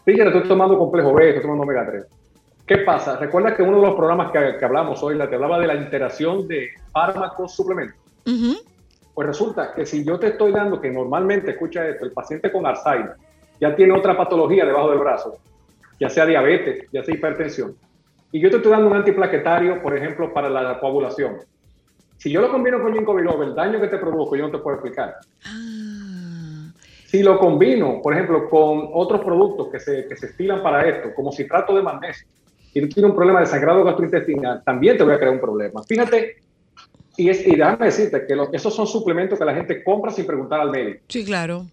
Richard, 0.06 0.28
estoy 0.28 0.46
tomando 0.46 0.78
complejo 0.78 1.12
B, 1.12 1.30
estoy 1.30 1.42
tomando 1.42 1.64
omega 1.64 1.90
3. 1.90 2.04
¿Qué 2.64 2.78
pasa? 2.78 3.16
Recuerda 3.16 3.56
que 3.56 3.64
uno 3.64 3.80
de 3.80 3.86
los 3.88 3.96
programas 3.96 4.30
que, 4.30 4.58
que 4.60 4.64
hablamos 4.64 5.02
hoy, 5.02 5.16
la 5.16 5.28
que 5.28 5.34
hablaba 5.34 5.58
de 5.58 5.66
la 5.66 5.74
interacción 5.74 6.46
de 6.46 6.68
fármacos 6.92 7.52
suplementos. 7.52 7.98
Pues 9.12 9.26
resulta 9.26 9.74
que 9.74 9.86
si 9.86 10.04
yo 10.04 10.20
te 10.20 10.28
estoy 10.28 10.52
dando, 10.52 10.80
que 10.80 10.88
normalmente, 10.88 11.50
escucha 11.50 11.84
esto, 11.84 12.04
el 12.04 12.12
paciente 12.12 12.52
con 12.52 12.64
Alzheimer 12.64 13.14
ya 13.60 13.74
tiene 13.74 13.92
otra 13.92 14.16
patología 14.16 14.64
debajo 14.64 14.90
del 14.90 15.00
brazo, 15.00 15.36
ya 15.98 16.08
sea 16.08 16.26
diabetes, 16.26 16.88
ya 16.92 17.02
sea 17.02 17.12
hipertensión, 17.12 17.74
y 18.32 18.40
yo 18.40 18.50
te 18.50 18.56
estoy 18.56 18.72
dando 18.72 18.88
un 18.88 18.96
antiplaquetario, 18.96 19.80
por 19.82 19.96
ejemplo, 19.96 20.32
para 20.32 20.48
la 20.50 20.78
coagulación. 20.78 21.38
Si 22.18 22.30
yo 22.30 22.40
lo 22.40 22.50
combino 22.50 22.82
con 22.82 22.92
ginkgo 22.92 23.14
biloba, 23.14 23.44
el 23.44 23.54
daño 23.54 23.80
que 23.80 23.88
te 23.88 23.98
produjo 23.98 24.34
yo 24.36 24.46
no 24.46 24.50
te 24.52 24.58
puedo 24.58 24.76
explicar. 24.76 25.14
Ah, 25.46 26.72
Si 27.06 27.22
lo 27.22 27.38
combino, 27.38 28.00
por 28.02 28.12
ejemplo, 28.12 28.48
con 28.50 28.90
otros 28.92 29.20
productos 29.24 29.68
que 29.70 29.78
se, 29.80 30.06
que 30.06 30.16
se 30.16 30.26
estilan 30.26 30.62
para 30.62 30.86
esto, 30.88 31.14
como 31.14 31.32
citrato 31.32 31.74
de 31.74 31.82
magnesio, 31.82 32.26
y 32.74 32.80
tú 32.82 32.88
tienes 32.88 33.10
un 33.10 33.16
problema 33.16 33.40
de 33.40 33.46
sangrado 33.46 33.82
gastrointestinal, 33.84 34.62
también 34.64 34.98
te 34.98 35.04
voy 35.04 35.14
a 35.14 35.18
crear 35.18 35.32
un 35.32 35.40
problema. 35.40 35.82
Fíjate, 35.88 36.36
y, 37.16 37.30
es, 37.30 37.46
y 37.46 37.56
déjame 37.56 37.86
decirte 37.86 38.26
que 38.26 38.36
los- 38.36 38.52
esos 38.52 38.74
son 38.74 38.86
suplementos 38.86 39.38
que 39.38 39.44
la 39.44 39.54
gente 39.54 39.82
compra 39.82 40.10
sin 40.10 40.26
preguntar 40.26 40.60
al 40.60 40.70
médico, 40.70 41.04
sí, 41.08 41.24
claro. 41.24 41.64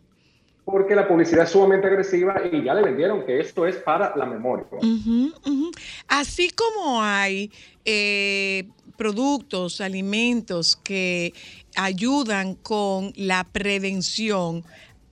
Porque 0.65 0.95
la 0.95 1.07
publicidad 1.07 1.43
es 1.43 1.51
sumamente 1.51 1.85
agresiva 1.85 2.41
y 2.51 2.63
ya 2.63 2.73
le 2.73 2.81
vendieron 2.81 3.23
que 3.23 3.39
esto 3.39 3.67
es 3.67 3.75
para 3.75 4.15
la 4.15 4.25
memoria. 4.25 4.65
Ujú. 4.71 5.71
Así 6.07 6.49
como 6.49 7.03
hay 7.03 7.51
eh, 7.85 8.67
productos, 8.97 9.79
alimentos 9.79 10.75
que 10.75 11.33
ayudan 11.77 12.55
con 12.55 13.13
la 13.15 13.43
prevención, 13.43 14.63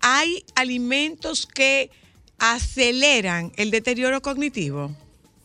hay 0.02 0.44
alimentos 0.56 1.46
que 1.46 1.92
aceleran 2.40 3.52
el 3.56 3.70
deterioro 3.70 4.22
cognitivo. 4.22 4.92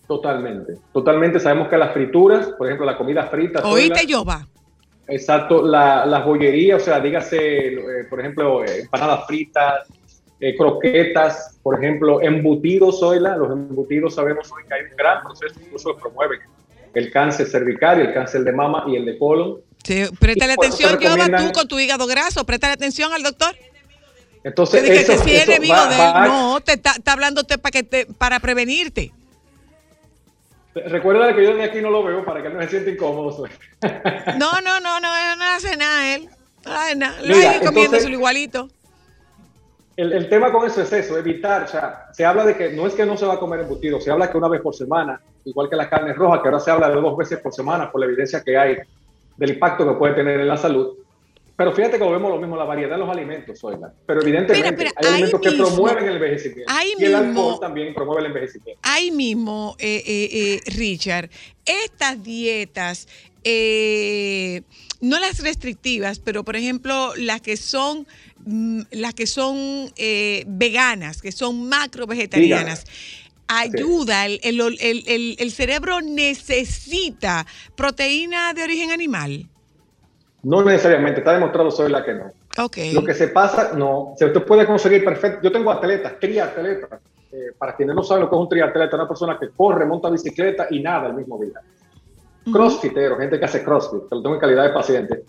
Totalmente, 0.06 0.78
totalmente. 0.94 1.38
Sabemos 1.38 1.68
que 1.68 1.76
las 1.76 1.92
frituras, 1.92 2.48
por 2.56 2.66
ejemplo, 2.66 2.86
la 2.86 2.96
comida 2.96 3.24
frita, 3.26 3.60
Oíste, 3.62 3.94
Zoila, 3.94 4.10
Yoba. 4.10 4.48
Exacto, 5.06 5.62
la, 5.62 6.06
las 6.06 6.24
bollerías, 6.24 6.82
o 6.82 6.84
sea, 6.84 7.00
dígase, 7.00 7.74
eh, 7.74 8.04
por 8.08 8.20
ejemplo, 8.20 8.64
eh, 8.64 8.80
empanadas 8.80 9.26
fritas, 9.26 9.86
eh, 10.40 10.56
croquetas, 10.56 11.58
por 11.62 11.76
ejemplo, 11.82 12.20
embutidos, 12.22 13.00
Zoila, 13.00 13.36
los 13.36 13.50
embutidos 13.50 14.14
sabemos 14.14 14.50
hoy 14.52 14.62
que 14.68 14.74
hay 14.74 14.82
un 14.90 14.96
gran 14.96 15.22
proceso, 15.22 15.54
incluso 15.60 15.94
que 15.94 16.00
promueven 16.00 16.40
el 16.94 17.10
cáncer 17.12 17.46
cervical 17.46 18.00
el 18.00 18.14
cáncer 18.14 18.42
de 18.44 18.52
mama 18.52 18.84
y 18.88 18.96
el 18.96 19.04
de 19.04 19.18
colon. 19.18 19.58
Sí, 19.84 20.04
préstale 20.18 20.52
atención, 20.54 20.92
recomiendan- 20.92 21.46
tú 21.46 21.52
con 21.52 21.68
tu 21.68 21.78
hígado 21.78 22.06
graso, 22.06 22.44
préstale 22.44 22.72
atención 22.74 23.12
al 23.12 23.22
doctor. 23.22 23.54
Entonces, 24.44 24.82
Que, 24.82 25.00
eso- 25.00 25.12
que 25.12 25.18
si 25.18 25.30
es 25.36 25.42
eso 25.42 25.52
enemigo 25.52 25.74
va- 25.74 25.88
de 25.88 25.94
él, 25.96 26.00
va- 26.00 26.26
no, 26.26 26.60
te 26.60 26.72
está, 26.74 26.92
está 26.92 27.12
hablándote 27.12 27.58
para 27.58 27.70
que 27.72 27.82
te, 27.82 28.06
para 28.06 28.38
prevenirte. 28.40 29.12
Recuerda 30.74 31.34
que 31.34 31.42
yo 31.44 31.54
de 31.56 31.64
aquí 31.64 31.80
no 31.80 31.90
lo 31.90 32.04
veo 32.04 32.24
para 32.24 32.42
que 32.42 32.50
no 32.50 32.60
se 32.62 32.68
sienta 32.68 32.90
incómodo. 32.90 33.46
No, 34.38 34.52
no, 34.60 34.80
no, 34.80 35.00
no, 35.00 35.36
no 35.36 35.44
hace 35.56 35.76
nada 35.76 36.14
él. 36.14 36.28
No 36.64 36.72
hace 36.72 36.94
nada. 36.96 37.20
Lo 37.22 37.34
Mira, 37.36 37.52
comiendo 37.54 37.80
entonces- 37.80 38.04
su 38.04 38.10
igualito. 38.10 38.68
El, 39.98 40.12
el 40.12 40.28
tema 40.28 40.52
con 40.52 40.64
eso 40.64 40.80
es 40.80 40.92
eso, 40.92 41.18
evitar, 41.18 41.64
o 41.64 41.66
sea, 41.66 42.06
se 42.12 42.24
habla 42.24 42.44
de 42.44 42.56
que 42.56 42.70
no 42.70 42.86
es 42.86 42.94
que 42.94 43.04
no 43.04 43.16
se 43.16 43.26
va 43.26 43.34
a 43.34 43.38
comer 43.40 43.58
embutido, 43.60 44.00
se 44.00 44.12
habla 44.12 44.30
que 44.30 44.38
una 44.38 44.46
vez 44.46 44.60
por 44.60 44.72
semana, 44.72 45.20
igual 45.44 45.68
que 45.68 45.74
la 45.74 45.90
carne 45.90 46.12
roja, 46.12 46.40
que 46.40 46.46
ahora 46.46 46.60
se 46.60 46.70
habla 46.70 46.88
de 46.88 46.94
dos 47.00 47.16
veces 47.16 47.40
por 47.40 47.52
semana 47.52 47.90
por 47.90 48.00
la 48.00 48.06
evidencia 48.06 48.40
que 48.44 48.56
hay 48.56 48.76
del 49.36 49.50
impacto 49.50 49.84
que 49.88 49.98
puede 49.98 50.14
tener 50.14 50.38
en 50.38 50.46
la 50.46 50.56
salud. 50.56 50.94
Pero 51.56 51.72
fíjate 51.72 51.98
que 51.98 52.04
vemos 52.08 52.30
lo 52.30 52.38
mismo, 52.38 52.56
la 52.56 52.62
variedad 52.62 52.92
de 52.92 52.98
los 52.98 53.08
alimentos, 53.10 53.58
Zoila. 53.58 53.92
Pero 54.06 54.22
evidentemente 54.22 54.72
pero 54.76 54.90
hay 54.94 55.06
alimentos 55.14 55.40
que 55.40 55.50
promueven 55.50 56.04
el 56.04 56.14
envejecimiento. 56.14 56.72
ahí 56.72 56.92
y 56.96 57.04
el 57.04 57.10
mismo- 57.16 57.40
alcohol 57.40 57.60
también 57.60 57.92
promueve 57.92 58.20
el 58.20 58.26
envejecimiento. 58.26 58.80
Ahí 58.84 59.10
mismo, 59.10 59.74
eh, 59.80 60.00
eh, 60.06 60.28
eh, 60.32 60.60
Richard, 60.76 61.28
estas 61.66 62.22
dietas, 62.22 63.08
eh, 63.42 64.62
no 65.00 65.18
las 65.20 65.42
restrictivas, 65.42 66.18
pero 66.18 66.44
por 66.44 66.56
ejemplo 66.56 67.12
las 67.16 67.40
que 67.40 67.56
son 67.56 68.06
mm, 68.44 68.82
las 68.92 69.14
que 69.14 69.26
son 69.26 69.56
eh, 69.96 70.44
veganas, 70.46 71.22
que 71.22 71.32
son 71.32 71.68
macro 71.68 72.06
vegetarianas. 72.06 72.84
Ayuda, 73.50 74.26
el, 74.26 74.40
el- 74.42 74.60
el- 74.80 75.04
el- 75.06 75.36
el 75.38 75.52
cerebro 75.52 76.00
necesita 76.02 77.46
proteína 77.76 78.52
de 78.52 78.62
origen 78.62 78.90
animal. 78.90 79.46
No 80.42 80.62
necesariamente, 80.62 81.20
está 81.20 81.32
demostrado 81.32 81.70
Zoila 81.70 82.04
que 82.04 82.12
no. 82.14 82.32
Lo 82.92 83.04
que 83.04 83.14
se 83.14 83.28
pasa, 83.28 83.72
no, 83.74 84.14
se 84.18 84.26
usted 84.26 84.42
puede 84.44 84.66
conseguir 84.66 85.04
perfecto. 85.04 85.40
Yo 85.42 85.52
tengo 85.52 85.70
atletas, 85.70 86.14
triatletas. 86.20 87.00
Eh, 87.30 87.52
para 87.58 87.76
quienes 87.76 87.94
no 87.94 88.02
saben 88.02 88.24
lo 88.24 88.30
que 88.30 88.36
es 88.36 88.40
un 88.40 88.48
triatleta, 88.48 88.96
una 88.96 89.06
persona 89.08 89.38
que 89.38 89.50
corre, 89.50 89.84
monta 89.84 90.08
bicicleta 90.08 90.66
y 90.70 90.80
nada 90.80 91.08
el 91.08 91.14
mismo 91.14 91.38
día. 91.38 91.60
Crossfiteros, 92.52 93.18
gente 93.18 93.38
que 93.38 93.44
hace 93.44 93.62
crossfit, 93.62 94.08
que 94.08 94.14
lo 94.14 94.22
tengo 94.22 94.34
en 94.34 94.40
calidad 94.40 94.64
de 94.64 94.70
paciente, 94.70 95.22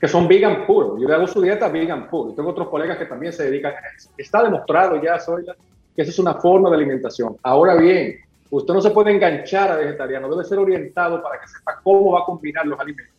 que 0.00 0.08
son 0.08 0.28
vegan 0.28 0.66
puro. 0.66 0.98
Yo 0.98 1.12
hago 1.14 1.26
su 1.26 1.40
dieta 1.40 1.68
vegan 1.68 2.08
puro. 2.08 2.30
Y 2.30 2.34
tengo 2.34 2.50
otros 2.50 2.68
colegas 2.68 2.98
que 2.98 3.06
también 3.06 3.32
se 3.32 3.44
dedican 3.44 3.72
a 3.72 3.96
eso. 3.96 4.10
Está 4.16 4.42
demostrado 4.42 5.00
ya, 5.02 5.18
Zoila, 5.18 5.54
que 5.94 6.02
esa 6.02 6.10
es 6.10 6.18
una 6.18 6.34
forma 6.34 6.68
de 6.70 6.76
alimentación. 6.76 7.36
Ahora 7.42 7.74
bien, 7.76 8.16
usted 8.50 8.74
no 8.74 8.80
se 8.80 8.90
puede 8.90 9.12
enganchar 9.12 9.70
a 9.72 9.76
vegetariano, 9.76 10.28
debe 10.30 10.44
ser 10.44 10.58
orientado 10.58 11.22
para 11.22 11.40
que 11.40 11.48
sepa 11.48 11.80
cómo 11.82 12.12
va 12.12 12.20
a 12.20 12.24
combinar 12.24 12.66
los 12.66 12.78
alimentos. 12.78 13.14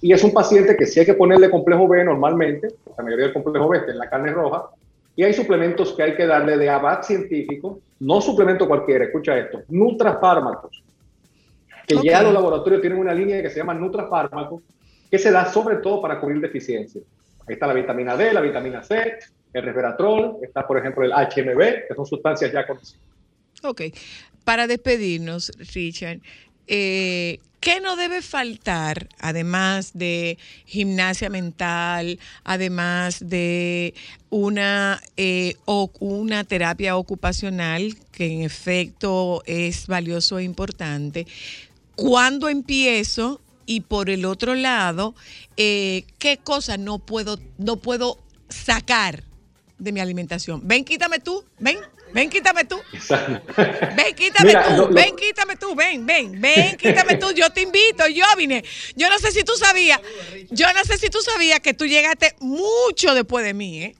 Y 0.00 0.12
es 0.12 0.22
un 0.22 0.32
paciente 0.32 0.76
que 0.76 0.86
sí 0.86 1.00
hay 1.00 1.06
que 1.06 1.14
ponerle 1.14 1.50
complejo 1.50 1.88
B 1.88 2.04
normalmente, 2.04 2.68
la 2.96 3.02
mayoría 3.02 3.26
del 3.26 3.34
complejo 3.34 3.68
B 3.68 3.78
está 3.78 3.90
en 3.90 3.98
la 3.98 4.08
carne 4.08 4.30
roja, 4.30 4.66
y 5.16 5.24
hay 5.24 5.32
suplementos 5.32 5.92
que 5.92 6.04
hay 6.04 6.14
que 6.14 6.26
darle 6.26 6.56
de 6.56 6.70
abat 6.70 7.02
científico, 7.02 7.80
no 7.98 8.20
suplemento 8.20 8.68
cualquiera, 8.68 9.06
escucha 9.06 9.36
esto, 9.36 9.62
nutrafármacos, 9.68 10.84
que 11.88 11.96
ya 12.04 12.22
los 12.22 12.32
laboratorios 12.32 12.80
tienen 12.82 12.98
una 12.98 13.14
línea 13.14 13.42
que 13.42 13.50
se 13.50 13.56
llama 13.56 13.74
nutrafármacos, 13.74 14.62
que 15.10 15.18
se 15.18 15.30
da 15.30 15.50
sobre 15.50 15.76
todo 15.76 16.00
para 16.02 16.20
cubrir 16.20 16.40
deficiencias. 16.40 17.02
Ahí 17.46 17.54
está 17.54 17.66
la 17.66 17.72
vitamina 17.72 18.16
D, 18.16 18.32
la 18.32 18.42
vitamina 18.42 18.82
C, 18.82 19.18
el 19.54 19.62
resveratrol, 19.62 20.36
está 20.42 20.66
por 20.66 20.78
ejemplo 20.78 21.02
el 21.04 21.12
HMB, 21.12 21.88
que 21.88 21.94
son 21.96 22.04
sustancias 22.06 22.52
ya 22.52 22.66
conocidas. 22.66 23.00
Ok. 23.62 23.82
Para 24.44 24.66
despedirnos, 24.66 25.50
Richard, 25.74 26.20
eh, 26.66 27.38
¿qué 27.60 27.80
no 27.80 27.96
debe 27.96 28.20
faltar, 28.22 29.08
además 29.18 29.92
de 29.94 30.36
gimnasia 30.66 31.30
mental, 31.30 32.18
además 32.44 33.26
de 33.26 33.94
una, 34.30 35.00
eh, 35.16 35.54
o- 35.64 35.90
una 36.00 36.44
terapia 36.44 36.96
ocupacional, 36.96 37.94
que 38.12 38.26
en 38.26 38.42
efecto 38.42 39.42
es 39.46 39.86
valioso 39.86 40.38
e 40.38 40.44
importante? 40.44 41.26
¿Cuándo 41.98 42.48
empiezo? 42.48 43.40
Y 43.66 43.80
por 43.80 44.08
el 44.08 44.24
otro 44.24 44.54
lado, 44.54 45.14
eh, 45.56 46.04
¿qué 46.20 46.38
cosa 46.38 46.76
no 46.76 47.00
puedo, 47.00 47.38
no 47.58 47.76
puedo 47.76 48.18
sacar 48.48 49.24
de 49.78 49.90
mi 49.92 49.98
alimentación? 50.00 50.60
Ven, 50.62 50.84
quítame 50.84 51.18
tú, 51.18 51.44
ven, 51.58 51.76
ven, 52.14 52.30
quítame 52.30 52.64
tú. 52.64 52.80
Ven, 53.08 54.14
quítame 54.16 54.46
Mira, 54.48 54.64
tú, 54.64 54.70
lo- 54.70 54.76
lo- 54.88 54.94
ven, 54.94 55.16
quítame 55.16 55.56
tú, 55.56 55.74
ven, 55.74 56.06
ven, 56.06 56.40
ven, 56.40 56.76
quítame 56.76 57.16
tú, 57.16 57.32
yo 57.32 57.50
te 57.50 57.62
invito, 57.62 58.06
yo 58.06 58.24
vine. 58.36 58.62
Yo 58.94 59.10
no 59.10 59.18
sé 59.18 59.32
si 59.32 59.42
tú 59.42 59.52
sabías, 59.56 60.00
yo 60.50 60.72
no 60.72 60.84
sé 60.84 60.96
si 60.98 61.10
tú 61.10 61.18
sabías 61.20 61.58
que 61.60 61.74
tú 61.74 61.84
llegaste 61.84 62.36
mucho 62.38 63.12
después 63.12 63.44
de 63.44 63.54
mí, 63.54 63.82
¿eh? 63.82 63.96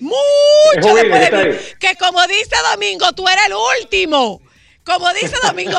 Mucho 0.00 0.94
después 0.96 1.30
de 1.30 1.44
mí. 1.52 1.56
Que 1.78 1.94
como 1.96 2.26
dice 2.26 2.56
Domingo, 2.72 3.12
tú 3.12 3.26
eres 3.28 3.44
el 3.46 3.54
último. 3.84 4.42
Como 4.84 5.12
dice 5.14 5.34
Domingo, 5.42 5.78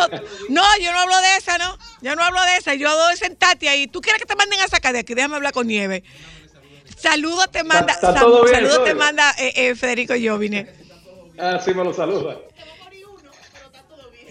no, 0.49 0.63
yo 0.81 0.91
no 0.93 0.99
hablo 0.99 1.17
de 1.21 1.37
esa, 1.37 1.57
¿no? 1.57 1.77
Yo 2.01 2.15
no 2.15 2.23
hablo 2.23 2.41
de 2.43 2.57
esa, 2.57 2.73
yo 2.73 2.89
hablo 2.89 3.07
de 3.09 3.17
sentarte 3.17 3.67
ahí. 3.67 3.87
¿Tú 3.87 3.99
quieres 3.99 4.21
que 4.21 4.25
te 4.27 4.35
manden 4.35 4.61
a 4.61 4.67
sacar 4.67 4.93
de 4.93 4.99
aquí? 4.99 5.13
Déjame 5.13 5.35
hablar 5.35 5.51
con 5.53 5.67
Nieve. 5.67 6.03
Saludos 6.97 7.51
te 7.51 7.63
manda, 7.63 7.91
está 7.93 8.11
bien, 8.13 8.83
te 8.85 8.95
manda 8.95 9.31
eh, 9.37 9.51
eh, 9.55 9.75
Federico 9.75 10.13
Jovine. 10.21 10.67
Ah, 11.37 11.59
sí, 11.63 11.73
me 11.73 11.83
lo 11.83 11.93
saluda. 11.93 12.37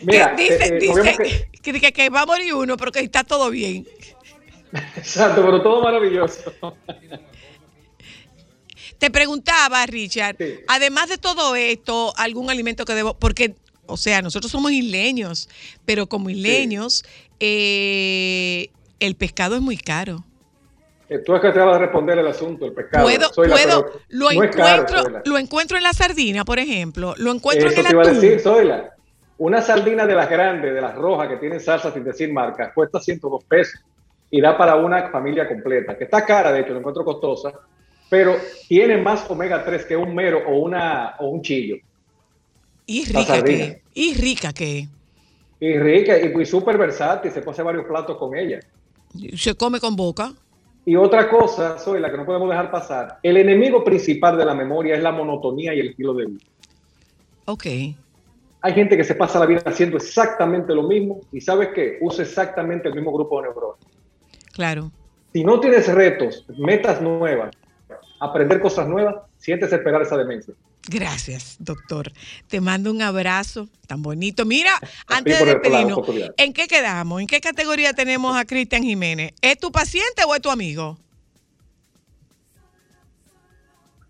Mira, 0.02 0.34
dice, 0.36 0.54
eh, 0.54 0.68
eh, 0.68 0.78
dice 0.80 1.16
que- 1.62 1.72
que, 1.72 1.80
que- 1.80 1.92
que 1.92 2.08
va 2.10 2.22
a 2.22 2.26
morir 2.26 2.54
uno, 2.54 2.76
pero 2.76 2.90
que 2.92 3.00
está 3.00 3.24
todo 3.24 3.50
bien. 3.50 3.86
exacto, 4.96 5.42
pero 5.44 5.62
todo 5.62 5.82
maravilloso. 5.82 6.54
Te 8.98 9.10
preguntaba, 9.10 9.84
Richard, 9.86 10.36
Sí. 10.38 10.60
además 10.68 11.08
de 11.08 11.18
todo 11.18 11.56
esto, 11.56 12.12
algún 12.16 12.50
alimento 12.50 12.84
que 12.84 12.94
debo, 12.94 13.18
porque, 13.18 13.54
o 13.92 13.96
sea, 13.96 14.22
nosotros 14.22 14.50
somos 14.50 14.72
isleños, 14.72 15.48
pero 15.84 16.06
como 16.06 16.30
isleños, 16.30 17.04
eh, 17.40 18.70
el 19.00 19.14
pescado 19.14 19.56
es 19.56 19.62
muy 19.62 19.76
caro. 19.76 20.24
Eh, 21.08 21.18
tú 21.18 21.34
es 21.34 21.42
que 21.42 21.50
te 21.50 21.58
vas 21.58 21.76
a 21.76 21.78
responder 21.78 22.18
el 22.18 22.26
asunto, 22.26 22.64
el 22.64 22.72
pescado. 22.72 23.04
Puedo, 23.04 23.32
Zoila, 23.32 23.54
puedo, 23.54 23.92
lo 24.08 24.32
no 24.32 24.42
es 24.42 24.56
caro, 24.56 24.82
encuentro, 24.82 25.22
lo 25.24 25.38
encuentro 25.38 25.76
en 25.76 25.82
la 25.82 25.92
sardina, 25.92 26.44
por 26.44 26.58
ejemplo, 26.58 27.14
lo 27.18 27.32
encuentro 27.32 27.68
Eso 27.68 27.80
en 27.80 27.84
te 27.84 27.88
el 27.88 27.94
iba 27.94 28.02
a 28.02 28.14
decir, 28.14 28.40
Zoila. 28.40 28.94
Una 29.38 29.60
sardina 29.60 30.06
de 30.06 30.14
las 30.14 30.30
grandes, 30.30 30.72
de 30.72 30.80
las 30.80 30.94
rojas 30.94 31.28
que 31.28 31.36
tienen 31.36 31.60
salsa 31.60 31.92
sin 31.92 32.04
decir 32.04 32.32
marca, 32.32 32.72
cuesta 32.72 33.00
102 33.00 33.44
pesos 33.44 33.80
y 34.30 34.40
da 34.40 34.56
para 34.56 34.76
una 34.76 35.10
familia 35.10 35.46
completa, 35.46 35.98
que 35.98 36.04
está 36.04 36.24
cara, 36.24 36.52
de 36.52 36.60
hecho, 36.60 36.72
lo 36.72 36.78
encuentro 36.78 37.04
costosa, 37.04 37.52
pero 38.08 38.36
tiene 38.66 38.96
más 38.96 39.30
omega 39.30 39.62
3 39.64 39.84
que 39.84 39.96
un 39.96 40.14
mero 40.14 40.42
o, 40.46 40.58
una, 40.60 41.16
o 41.18 41.28
un 41.28 41.42
chillo. 41.42 41.76
Y 42.92 43.06
rica 43.06 43.42
que, 43.42 43.82
y 43.94 44.12
rica 44.12 44.52
que 44.52 44.86
Y 45.60 45.78
rica 45.78 46.18
y, 46.20 46.38
y 46.38 46.44
súper 46.44 46.76
versátil, 46.76 47.32
se 47.32 47.40
puede 47.40 47.52
hacer 47.52 47.64
varios 47.64 47.86
platos 47.86 48.18
con 48.18 48.36
ella. 48.36 48.60
se 49.34 49.54
come 49.54 49.80
con 49.80 49.96
boca. 49.96 50.34
Y 50.84 50.94
otra 50.96 51.30
cosa, 51.30 51.78
soy 51.78 52.00
la 52.00 52.10
que 52.10 52.18
no 52.18 52.26
podemos 52.26 52.50
dejar 52.50 52.70
pasar, 52.70 53.18
el 53.22 53.38
enemigo 53.38 53.82
principal 53.82 54.36
de 54.36 54.44
la 54.44 54.54
memoria 54.54 54.94
es 54.94 55.02
la 55.02 55.10
monotonía 55.10 55.72
y 55.74 55.80
el 55.80 55.88
estilo 55.88 56.12
de 56.12 56.26
vida. 56.26 56.44
Ok. 57.46 57.64
Hay 58.60 58.74
gente 58.74 58.94
que 58.94 59.04
se 59.04 59.14
pasa 59.14 59.38
la 59.38 59.46
vida 59.46 59.62
haciendo 59.64 59.96
exactamente 59.96 60.74
lo 60.74 60.82
mismo 60.82 61.22
y 61.32 61.40
sabes 61.40 61.68
qué, 61.74 61.96
usa 62.02 62.24
exactamente 62.24 62.88
el 62.88 62.94
mismo 62.94 63.10
grupo 63.10 63.40
de 63.40 63.48
neuronas. 63.48 63.80
Claro. 64.52 64.92
Si 65.32 65.42
no 65.44 65.58
tienes 65.60 65.88
retos, 65.88 66.44
metas 66.58 67.00
nuevas, 67.00 67.56
aprender 68.20 68.60
cosas 68.60 68.86
nuevas, 68.86 69.14
sientes 69.38 69.72
esperar 69.72 70.02
esa 70.02 70.18
demencia. 70.18 70.52
Gracias, 70.88 71.56
doctor. 71.60 72.12
Te 72.48 72.60
mando 72.60 72.90
un 72.90 73.02
abrazo 73.02 73.68
tan 73.86 74.02
bonito. 74.02 74.44
Mira, 74.44 74.72
antes 75.06 75.38
de 75.38 75.44
despedirnos. 75.44 76.00
¿en 76.36 76.52
qué 76.52 76.66
quedamos? 76.66 77.20
¿En 77.20 77.26
qué 77.26 77.40
categoría 77.40 77.92
tenemos 77.92 78.36
a 78.36 78.44
Cristian 78.44 78.82
Jiménez? 78.82 79.32
¿Es 79.40 79.58
tu 79.58 79.70
paciente 79.70 80.24
o 80.26 80.34
es 80.34 80.40
tu 80.40 80.50
amigo? 80.50 80.98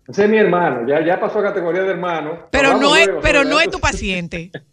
Ese 0.07 0.25
es 0.25 0.29
mi 0.29 0.37
hermano, 0.37 0.85
ya, 0.87 1.05
ya 1.05 1.17
pasó 1.17 1.39
a 1.39 1.43
categoría 1.43 1.83
de 1.83 1.91
hermano. 1.91 2.47
Pero 2.51 2.71
Hablamos 2.71 2.89
no 2.89 2.95
es, 2.97 3.05
luego, 3.07 3.21
pero 3.21 3.43
no 3.45 3.61
es 3.61 3.69
tu 3.69 3.79
paciente. 3.79 4.51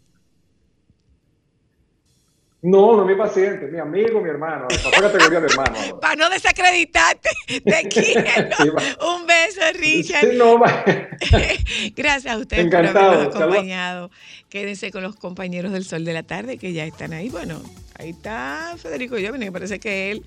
No, 2.63 2.95
no 2.95 3.05
mi 3.05 3.15
paciente, 3.15 3.65
mi 3.67 3.79
amigo, 3.79 4.21
mi 4.21 4.29
hermano. 4.29 4.67
Categoría 4.67 5.39
de 5.39 5.47
hermano. 5.47 5.75
ahora. 5.79 5.99
Para 5.99 6.15
no 6.15 6.29
desacreditarte, 6.29 7.29
te 7.47 7.61
quiero. 7.89 8.55
Sí. 8.55 8.69
Un 9.01 9.25
beso, 9.25 9.61
Richard. 9.79 10.29
Sí, 10.29 10.37
no. 10.37 10.59
Gracias 11.95 12.35
a 12.35 12.37
ustedes 12.37 12.65
Encantado, 12.65 12.93
por 12.93 13.13
habernos 13.13 13.35
acompañado. 13.35 14.11
Quédense 14.49 14.91
con 14.91 15.01
los 15.01 15.15
compañeros 15.15 15.71
del 15.71 15.85
Sol 15.85 16.05
de 16.05 16.13
la 16.13 16.21
Tarde 16.21 16.59
que 16.59 16.71
ya 16.71 16.85
están 16.85 17.13
ahí. 17.13 17.29
Bueno, 17.29 17.59
ahí 17.97 18.11
está 18.11 18.75
Federico 18.77 19.15
Jovine, 19.15 19.45
me 19.45 19.51
parece 19.51 19.79
que 19.79 20.11
él, 20.11 20.23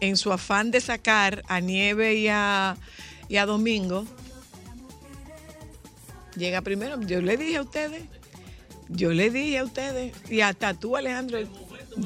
en 0.00 0.18
su 0.18 0.30
afán 0.30 0.70
de 0.70 0.82
sacar 0.82 1.42
a 1.48 1.60
Nieve 1.60 2.16
y 2.16 2.28
a, 2.28 2.76
y 3.28 3.38
a 3.38 3.46
Domingo, 3.46 4.04
llega 6.36 6.60
primero. 6.60 7.00
Yo 7.00 7.22
le 7.22 7.38
dije 7.38 7.56
a 7.56 7.62
ustedes, 7.62 8.02
yo 8.88 9.12
le 9.12 9.30
dije 9.30 9.58
a 9.58 9.64
ustedes, 9.64 10.12
y 10.30 10.42
hasta 10.42 10.74
tú, 10.74 10.96
Alejandro, 10.96 11.38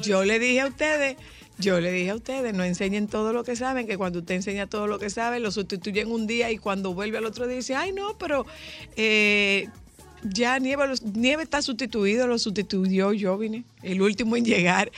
yo 0.01 0.23
le 0.23 0.39
dije 0.39 0.61
a 0.61 0.67
ustedes. 0.67 1.17
Yo 1.59 1.79
le 1.79 1.91
dije 1.91 2.09
a 2.09 2.15
ustedes, 2.15 2.51
no 2.53 2.63
enseñen 2.63 3.07
todo 3.07 3.31
lo 3.31 3.43
que 3.43 3.55
saben, 3.55 3.85
que 3.85 3.95
cuando 3.95 4.19
usted 4.19 4.33
enseña 4.33 4.65
todo 4.65 4.87
lo 4.87 4.97
que 4.97 5.11
sabe, 5.11 5.39
lo 5.39 5.51
sustituyen 5.51 6.11
un 6.11 6.25
día 6.25 6.49
y 6.49 6.57
cuando 6.57 6.95
vuelve 6.95 7.19
al 7.19 7.25
otro 7.25 7.45
día 7.47 7.57
dice, 7.57 7.75
ay 7.75 7.91
no, 7.91 8.17
pero 8.17 8.47
eh, 8.95 9.69
ya 10.23 10.57
Nieve, 10.57 10.85
Nieve 11.13 11.43
está 11.43 11.61
sustituido, 11.61 12.27
lo 12.27 12.39
sustituyó 12.39 13.11
Jovine, 13.19 13.65
el 13.83 14.01
último 14.01 14.35
en 14.35 14.45
llegar. 14.45 14.91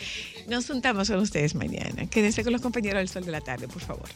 Nos 0.48 0.68
juntamos 0.68 1.10
con 1.10 1.20
ustedes 1.20 1.56
mañana. 1.56 2.08
Quédense 2.10 2.44
con 2.44 2.54
los 2.54 2.62
compañeros 2.62 3.00
del 3.00 3.10
Sol 3.10 3.26
de 3.26 3.32
la 3.32 3.42
Tarde, 3.42 3.68
por 3.68 3.82
favor. 3.82 4.08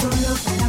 Solo 0.00 0.34
para 0.44 0.68